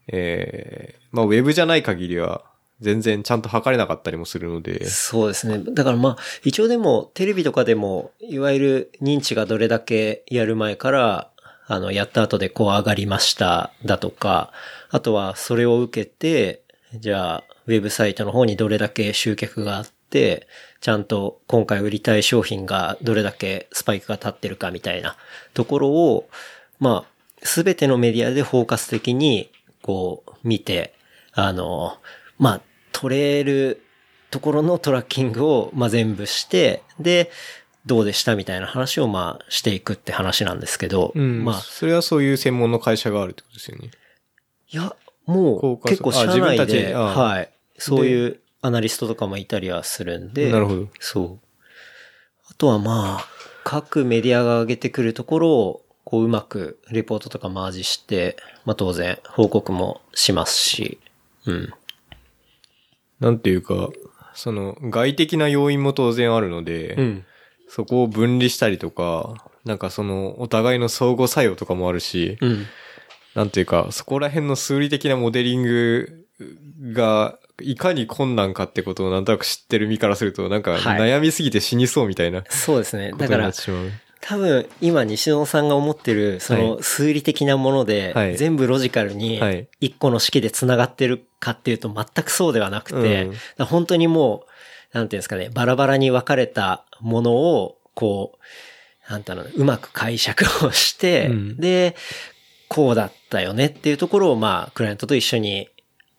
[0.07, 2.43] えーまあ、ウェブじゃない限りは、
[2.80, 5.61] 全然ちゃんと測れなかったりもするので、そうですね。
[5.73, 11.30] だからまあ、一応でも、テレビとかでも、いわゆる認知がどれだけやる前から、
[11.68, 14.53] あの、やった後でこう上がりました、だとか、
[14.89, 16.64] あとはそれを受けて、
[16.94, 20.48] じゃあ、ウェブサイトの方にどれだけ集客があって、
[20.82, 25.16] ちゃんと今回売りたい商品がどれだけスパイクが立ってるかみたいな
[25.53, 26.30] ところを、
[26.80, 29.52] まあ、すべてのメディアでフォーカス的に、
[29.82, 30.95] こう、見て、
[31.34, 31.98] あの、
[32.38, 32.61] まあ、
[32.91, 33.82] 取れる
[34.32, 37.32] ところのトラッキングを、まあ、全部して、で、
[37.86, 41.45] どうでしたみたいな話を、まあ、していくって話なんですけど、うん。
[41.45, 43.91] まあ、それはそういう専門の会社があるってことですよね。
[44.72, 44.95] いや、
[45.30, 50.88] もう、結構社内で、はい、そういうアナリストとかもいたりはするんで、なるほど。
[50.99, 51.39] そう。
[52.49, 53.26] あとはまあ、
[53.64, 60.99] 各メディアが上げてくるところを、こううまくレポートとかマージして、まあ当然報告もしますし、
[61.45, 61.73] うん。
[63.19, 63.89] なんていうか、
[64.34, 67.26] その、外的な要因も当然あるので、うん。
[67.68, 72.65] そこを分離したりとか、なんかその、お互いの相互作用とかもあるし、うん。
[73.35, 76.26] なんていうか、そこら辺の数理的なモデリング
[76.93, 80.81] が、いかに困難かってことをなんとなく知ってる身からすると、なんかはい。
[80.99, 83.11] 悩みすぎて死にそうみたいなこそうですね。
[83.18, 83.51] だから。
[84.22, 88.38] 多分今西野さんが思ってる、そはの数理的なもので、はい。
[88.38, 89.68] 全部ロジカルにはい。
[89.80, 93.30] 一個の式で繋がってるかっていうと全くそうではなくて、
[93.60, 94.45] 本当にも
[94.93, 98.38] う、なんていうんですかね、バラバラに分かれたものを、こ
[99.07, 101.57] う、なんていうの、うまく解釈をして、うん。
[101.57, 101.95] で、
[102.68, 105.69] こうだったよねっていうところを、まあ、クライアントと一緒に、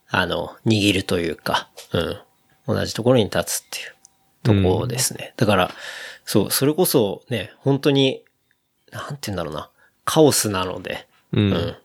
[0.08, 2.20] あの、握るというか、うん。
[2.66, 5.34] 同じところに立つっていうところですね。
[5.36, 5.70] だから、
[6.24, 8.22] そう、それこそね、本当に、
[8.92, 9.70] なんて言うんだろうな、
[10.04, 11.52] カオスなので、うん。
[11.52, 11.76] うん。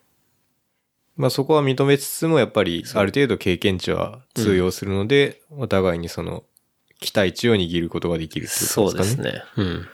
[1.17, 6.43] まあそこは認めつつも、やっぱりある程度経験値は通用するので、お互いにその、
[6.99, 9.31] 期待値を握ることができるってことそうですかね。
[9.31, 9.43] ですね。
[9.57, 9.87] うん。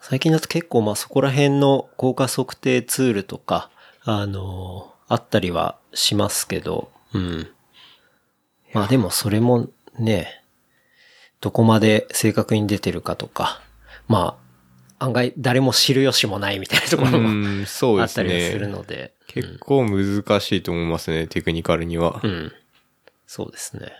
[0.00, 3.70] 最近だと結構まあそこら辺の効果測定ツールとか、
[4.10, 7.48] あのーあったりはしますけど、うん。
[8.74, 9.68] まあでもそれも
[9.98, 10.42] ね、
[11.40, 13.62] どこまで正確に出てるかとか、
[14.06, 14.38] ま
[14.98, 17.30] あ、案外誰も知る由もないみたいなところうも
[17.62, 18.72] ん、そうあったりはするね。
[18.74, 22.28] ので、結構難しいと思いますね、テクニカルにはう。
[22.28, 22.52] ん。
[23.26, 23.92] そうですね。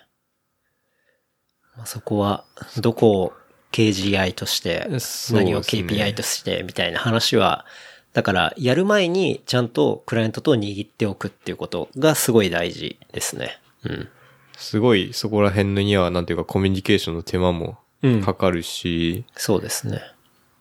[1.76, 2.44] まあ、そこは、
[2.80, 3.32] どこを
[3.72, 4.88] KGI として、
[5.32, 7.64] 何を KPI として、みたいな話は、
[8.12, 13.60] だから、やる前にちゃんとクライアントと握っておくっていうことがすごい大事ですね。
[13.84, 14.08] うん。
[14.56, 20.02] すごいそこら辺のには、なんていうかコミュニケーションの手間もうんかかるし、そうですね。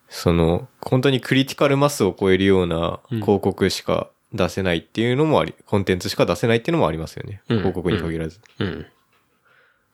[0.08, 7.42] その、本当にクリティカルマスを超えるようなうん広告しか出せないっていうのもあり、コンテンツしか出せないっていうのもありますよね。
[7.48, 8.40] うん広告に限らず。
[8.58, 8.86] うん。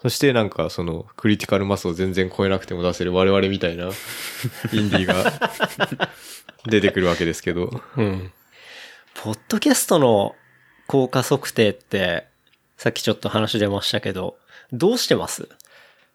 [0.05, 3.85] そしてなんかそのクリティカルマスを全然超えなくても出せる我々みたいな
[4.71, 5.33] インディーが
[6.67, 7.81] 出てくるわけですけど。
[7.97, 8.31] うん。
[9.15, 10.37] ポッドキャストの
[10.89, 12.27] 効果測定って、
[12.77, 14.37] さっきちょっと話出ましたけど、
[14.75, 15.49] どうしてます？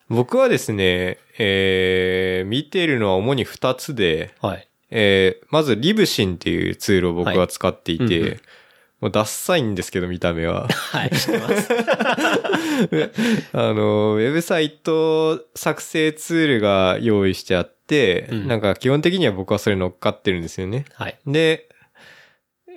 [0.08, 4.68] 僕はですね、えー、見てるのは主に二つで、はい。
[4.92, 8.42] えー、まずリブシンっていうツールを僕は使っていて、はいうんうん
[9.02, 10.68] もうダッサいんですけど見た目は。
[10.68, 11.70] はい、知ってます。
[13.54, 20.86] あの、ウェブサイト作成ツールが用意してあって、うんなんか基本的には僕はそれ乗っかってるんですよね。
[20.94, 21.18] はい。
[21.26, 21.70] で、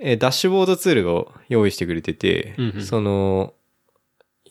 [0.00, 3.54] えーダッシュボードツールを用意してくれてて、うんうんその、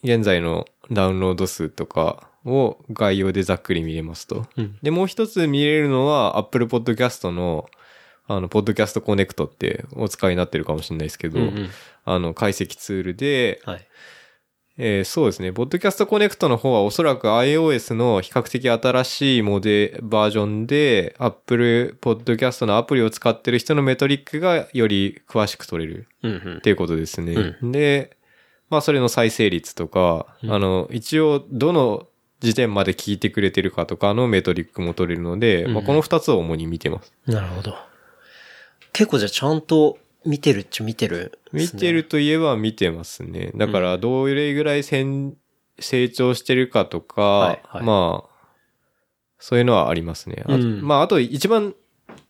[0.03, 4.45] 現在のダウンロード数とかを概要でざっくり見れますと。
[4.57, 4.77] うん。
[4.81, 7.69] で、もう一つ見れるのは Apple Podcast の、
[8.35, 11.69] あの、Podcast Connect ってお使いになってるかもしれないですけど、うんうん
[12.03, 13.87] あの、解析ツールで、はい。
[14.77, 15.51] えーそうですね。
[15.51, 27.33] Podcast Connect の方はおそらく iOS の比較的新しいモデバージョンで Apple Podcast のアプリを使ってる人のメトリックがより詳しく取れるうんうんっていうことですね。
[27.33, 28.17] うで、
[28.69, 32.07] まあそれの再生率とか、うんあの、一応どの
[32.39, 37.13] 時点まで聞いてくれてるかとかのメトリックも取れるので、うんまあこの二つを主に見てます。
[37.27, 37.75] なるほど。
[38.93, 42.03] 結構じゃあちゃんと見てるっちゃ見てる、見てる。
[42.03, 43.51] といえば見てますね。
[43.55, 45.35] だから、どれぐらいせん
[45.79, 48.31] 成長してるかとか、はいはいまあ、
[49.39, 50.43] そういうのはありますね。
[50.45, 51.73] あとうんまあ、あと一番、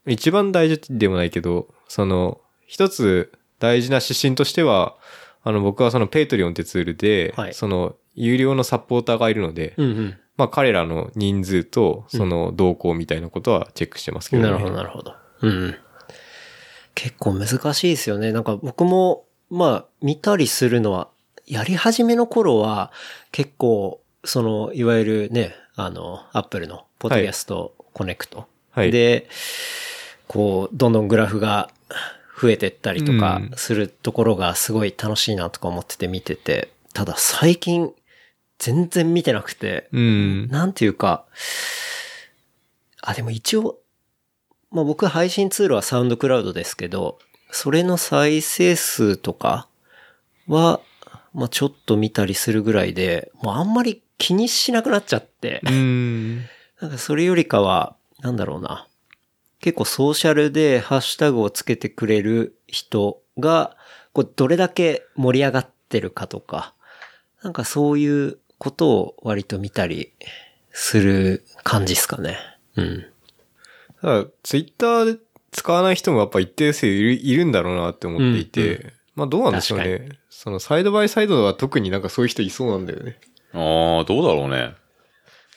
[0.07, 4.95] 一番大事でもないけど、その、一つ大事な指針としては、
[5.43, 10.17] あの、僕はその Patreon ってツールで、はいその、有料のサポーターがいるので、うんうん。
[10.37, 14.49] まあ、彼らの人数と、その、動向みたいなことはチェックしてますけどね。
[14.49, 15.15] なるほど、なるほど。
[15.41, 15.75] うん。
[16.95, 18.31] 結構難しいですよね。
[18.31, 21.09] なんか僕も、まあ、見たりするのは、
[21.45, 22.91] やり始めの頃は、
[23.31, 28.47] 結構、その、いわゆるね、あの、 Apple の、 Podcast Connect。
[28.71, 29.27] はいで、
[30.27, 31.69] こう、どんどんグラフが
[32.41, 37.93] 増えてったりとかうんするところがすごい楽しいなとか思ってて見てて、ただ最近、
[38.59, 40.47] 全然見てなくて、うん。
[40.47, 41.25] なんていうか、
[43.01, 43.79] あ、でも一応、
[44.71, 47.19] まあ僕配信ツールはサウンドクラウドですけど、
[47.51, 49.67] それの再生数とか
[50.47, 50.79] は、
[51.33, 56.37] まあちょっと見たりするぐらいで、もうあんまり気にしなくなっちゃって、うん。
[56.79, 58.87] なんかそれよりかは、なんだろうな。
[59.59, 63.75] 結構ソーシャルでハッシュタグをつけてくれる人が、
[64.13, 66.73] こうどれだけ盛り上がってるかとか、
[67.43, 70.13] なんかそういうことを割と見たり
[70.71, 72.37] する感じですかね。
[72.75, 73.10] うん。
[74.01, 75.19] ただ、ツイッターで
[75.51, 80.09] 使わない人もやっぱ一定数いるいるんだろうなって思っていて、うんまあどうなんでしょう確ね。
[80.29, 83.19] そのサイドバイサイドは特になんかそういう人いそうなんだよね。
[83.53, 84.73] ああ、どうだろうね。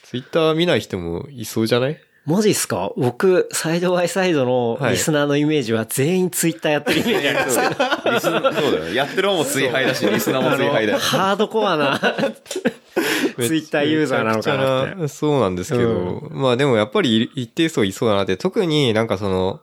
[0.03, 1.99] ツイッター見ない人もいそうじゃない？
[2.27, 2.91] マジっすか？
[2.97, 7.59] 僕、サイドバイサイドのリスナーのイメージは全員ツイッターやってるイメージあります。
[8.03, 8.85] けど、リスナー、そうだよ。
[8.87, 8.95] ね。
[8.95, 10.99] やってる方も追廃だし、リスナーも追廃だよ。
[10.99, 11.99] ハードコアな
[13.37, 14.57] ツイッターユーザーなのか
[14.97, 19.61] なそうなんですけど、まあでもやっぱり一定数いそうだなって、特になんかその、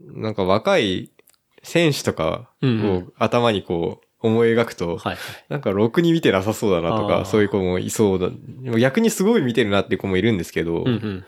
[0.00, 1.10] なんか若い
[1.62, 5.16] 選手とかうんうを頭にこう思い描くと、はい。
[5.48, 8.28] なんかろくに見てなさそうだなとか、そういう子もいそうだ。
[8.30, 11.24] でも逆にすごい見てるなっていう子もいるんですけど、うんうん。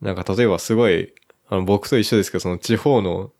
[0.00, 1.12] なんか例えばすごい、
[1.48, 3.32] あの僕と一緒ですけど、その地方の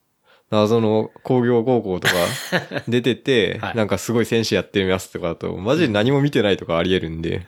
[0.50, 2.14] 謎の工業高校とか
[2.88, 7.46] 出てて、はいなんかすごい選手やってみますとかだと、マジで何も見てないとかあり得るんで、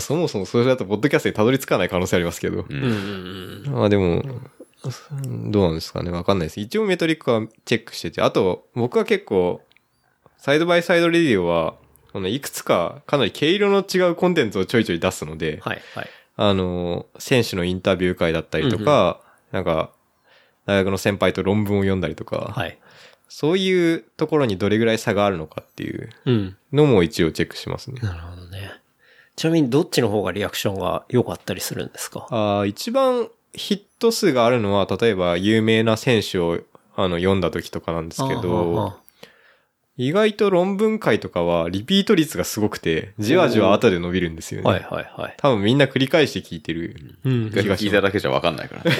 [0.00, 2.64] そもそもそれだとポッドキャストにたどり着かない可能性ありますけど。
[2.68, 3.64] うん。
[3.68, 4.24] まあでも、
[5.50, 6.60] どうなんですかねわかんないです。
[6.60, 9.60] 一応メトリックはチェックしてて、あと僕は結構、
[10.44, 11.72] サイドバイサイドレディオは、
[12.12, 16.10] このいくつかかなり毛色の違うコンテンツをちょいちょい出すので、はいはい。
[16.36, 19.22] あの、選手のインタビュー会だったりとか、
[19.52, 19.88] なんか、
[20.66, 22.78] 大学の先輩と論文を読んだりとか、はい。
[23.26, 26.56] そういうところにどれぐらい差があるのかっていううん。
[26.74, 28.02] のも一応チェックしますね。
[28.02, 28.70] なるほどね。
[29.36, 32.26] ちなみにどっちの方がリアクションが良かったりするんですか？
[32.30, 36.60] あー一番ヒット数があるのは、例えば有名な選手を
[36.96, 39.00] あの読んだ時とかなんですけあど、
[39.96, 44.68] 意外と論文会とかはリピート率がすごくて、じわじわ後で伸びるんですよね。
[44.68, 45.34] はいはいはい。
[45.38, 47.18] 多分みんな繰り返して聞いてる。
[47.24, 48.96] うん気がします聞いただけじゃわかんないからね。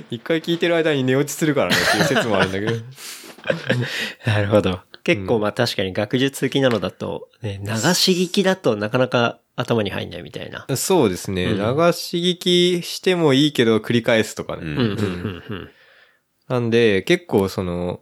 [0.10, 2.72] 一回聞いてる間に寝落ちするからねっていう説もあるんだけど。
[4.26, 4.80] なるほど。
[5.02, 10.66] 結構まあ確かに学術的なのだと、ね、流し聞きだとなかなか頭に入んないみたいな。
[10.76, 11.44] そうですね。
[11.44, 14.62] うん流し聞きしてもいいけど繰り返すとかね。
[14.62, 15.70] うんうんうんうん
[16.46, 18.00] なんで、結構その、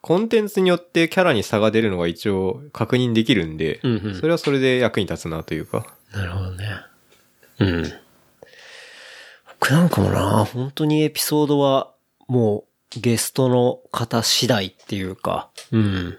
[0.00, 5.86] コンテンツによってキャラに差が出るのが一応確認できるんで、うんうんそれはそれで役に立つなというか。
[6.12, 6.64] なるほどね。
[7.58, 7.92] うん。
[9.60, 11.92] 僕なんかもな、本当にエピソードは、
[12.28, 12.64] も
[12.96, 16.16] う、ゲストの方次第っていうか、うん。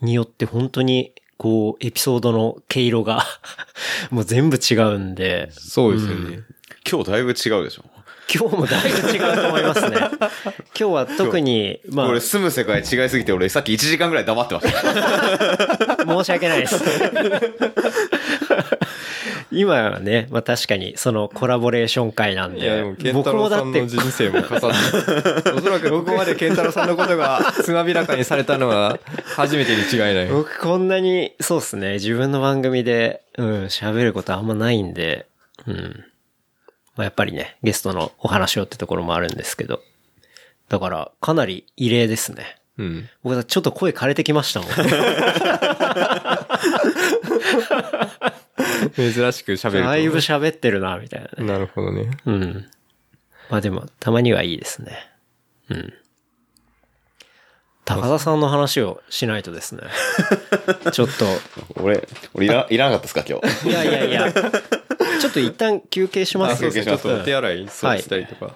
[0.00, 3.24] によって本当に、こう、エピソードの毛色が、
[4.10, 6.40] もう全部違うんで、そうですよね。
[6.90, 7.84] 今日だいぶ違うでしょ。
[8.32, 9.96] 今日もだいぶ違うと思いますね。
[9.98, 10.10] 今
[10.74, 16.04] 日は特に、まあ俺、住む世界違いすぎて、俺さっき1時間ぐらい黙ってました。
[16.06, 16.84] 申し訳ないです。
[19.52, 29.00] 今はね、まあ確かにそのコラボレーション会なんいや、ででも、、ケンタ僕ロもだってウさんの人生も重なって、 おそらくここまでケンタロウさんのことがつまびらかにされたのは
[29.36, 30.26] 初めてに違いない。
[30.26, 35.26] 僕こんなに、そうっすね、自分の番組で、うん、喋ることあんまないんで、
[35.66, 36.04] うん。
[37.00, 39.80] まあ、やっぱりね、ゲストのお話をってところもあるんですけど。
[40.68, 42.58] だから、かなり異例ですね。
[42.76, 43.08] うん。
[43.22, 44.68] 僕はちょっと声枯れてきましたもん。
[48.94, 49.86] 珍しく喋ると。
[49.86, 51.50] だいぶ喋ってるな、みたいなね。
[51.50, 52.10] なるほどね。
[52.26, 52.68] うん。
[53.48, 55.10] まあでも、たまにはいいですね。
[55.70, 55.94] うん。
[57.96, 59.82] 高田さんの話をしないとですね。
[60.92, 61.26] ちょっと、
[61.82, 63.68] 俺、俺いら、いらなかったですか、今日？
[63.68, 66.84] いやいやいや、ちょっと一旦休憩しますあ、そうですね。
[66.84, 68.54] ちょっとお手うん洗いそうしたりとか。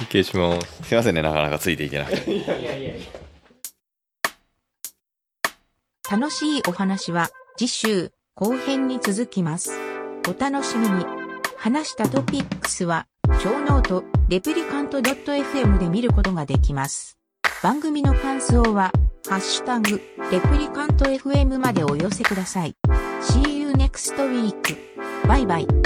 [0.00, 0.88] 休憩します。
[0.88, 3.00] すいませんね、なかなかついていけなくて。
[6.10, 9.72] 楽しいお話は次週後編に続きます。
[10.28, 11.06] お楽しみに。
[11.56, 13.06] 話したトピックスは、
[13.42, 17.16] show note、 replicant.fm で見ることができます。
[17.64, 18.92] 番組の感想は、
[19.26, 19.98] ハッシュタグ、
[20.30, 22.76] レプリカント FM までお寄せください。
[23.22, 24.76] See you next week.
[25.26, 25.83] バイバイ。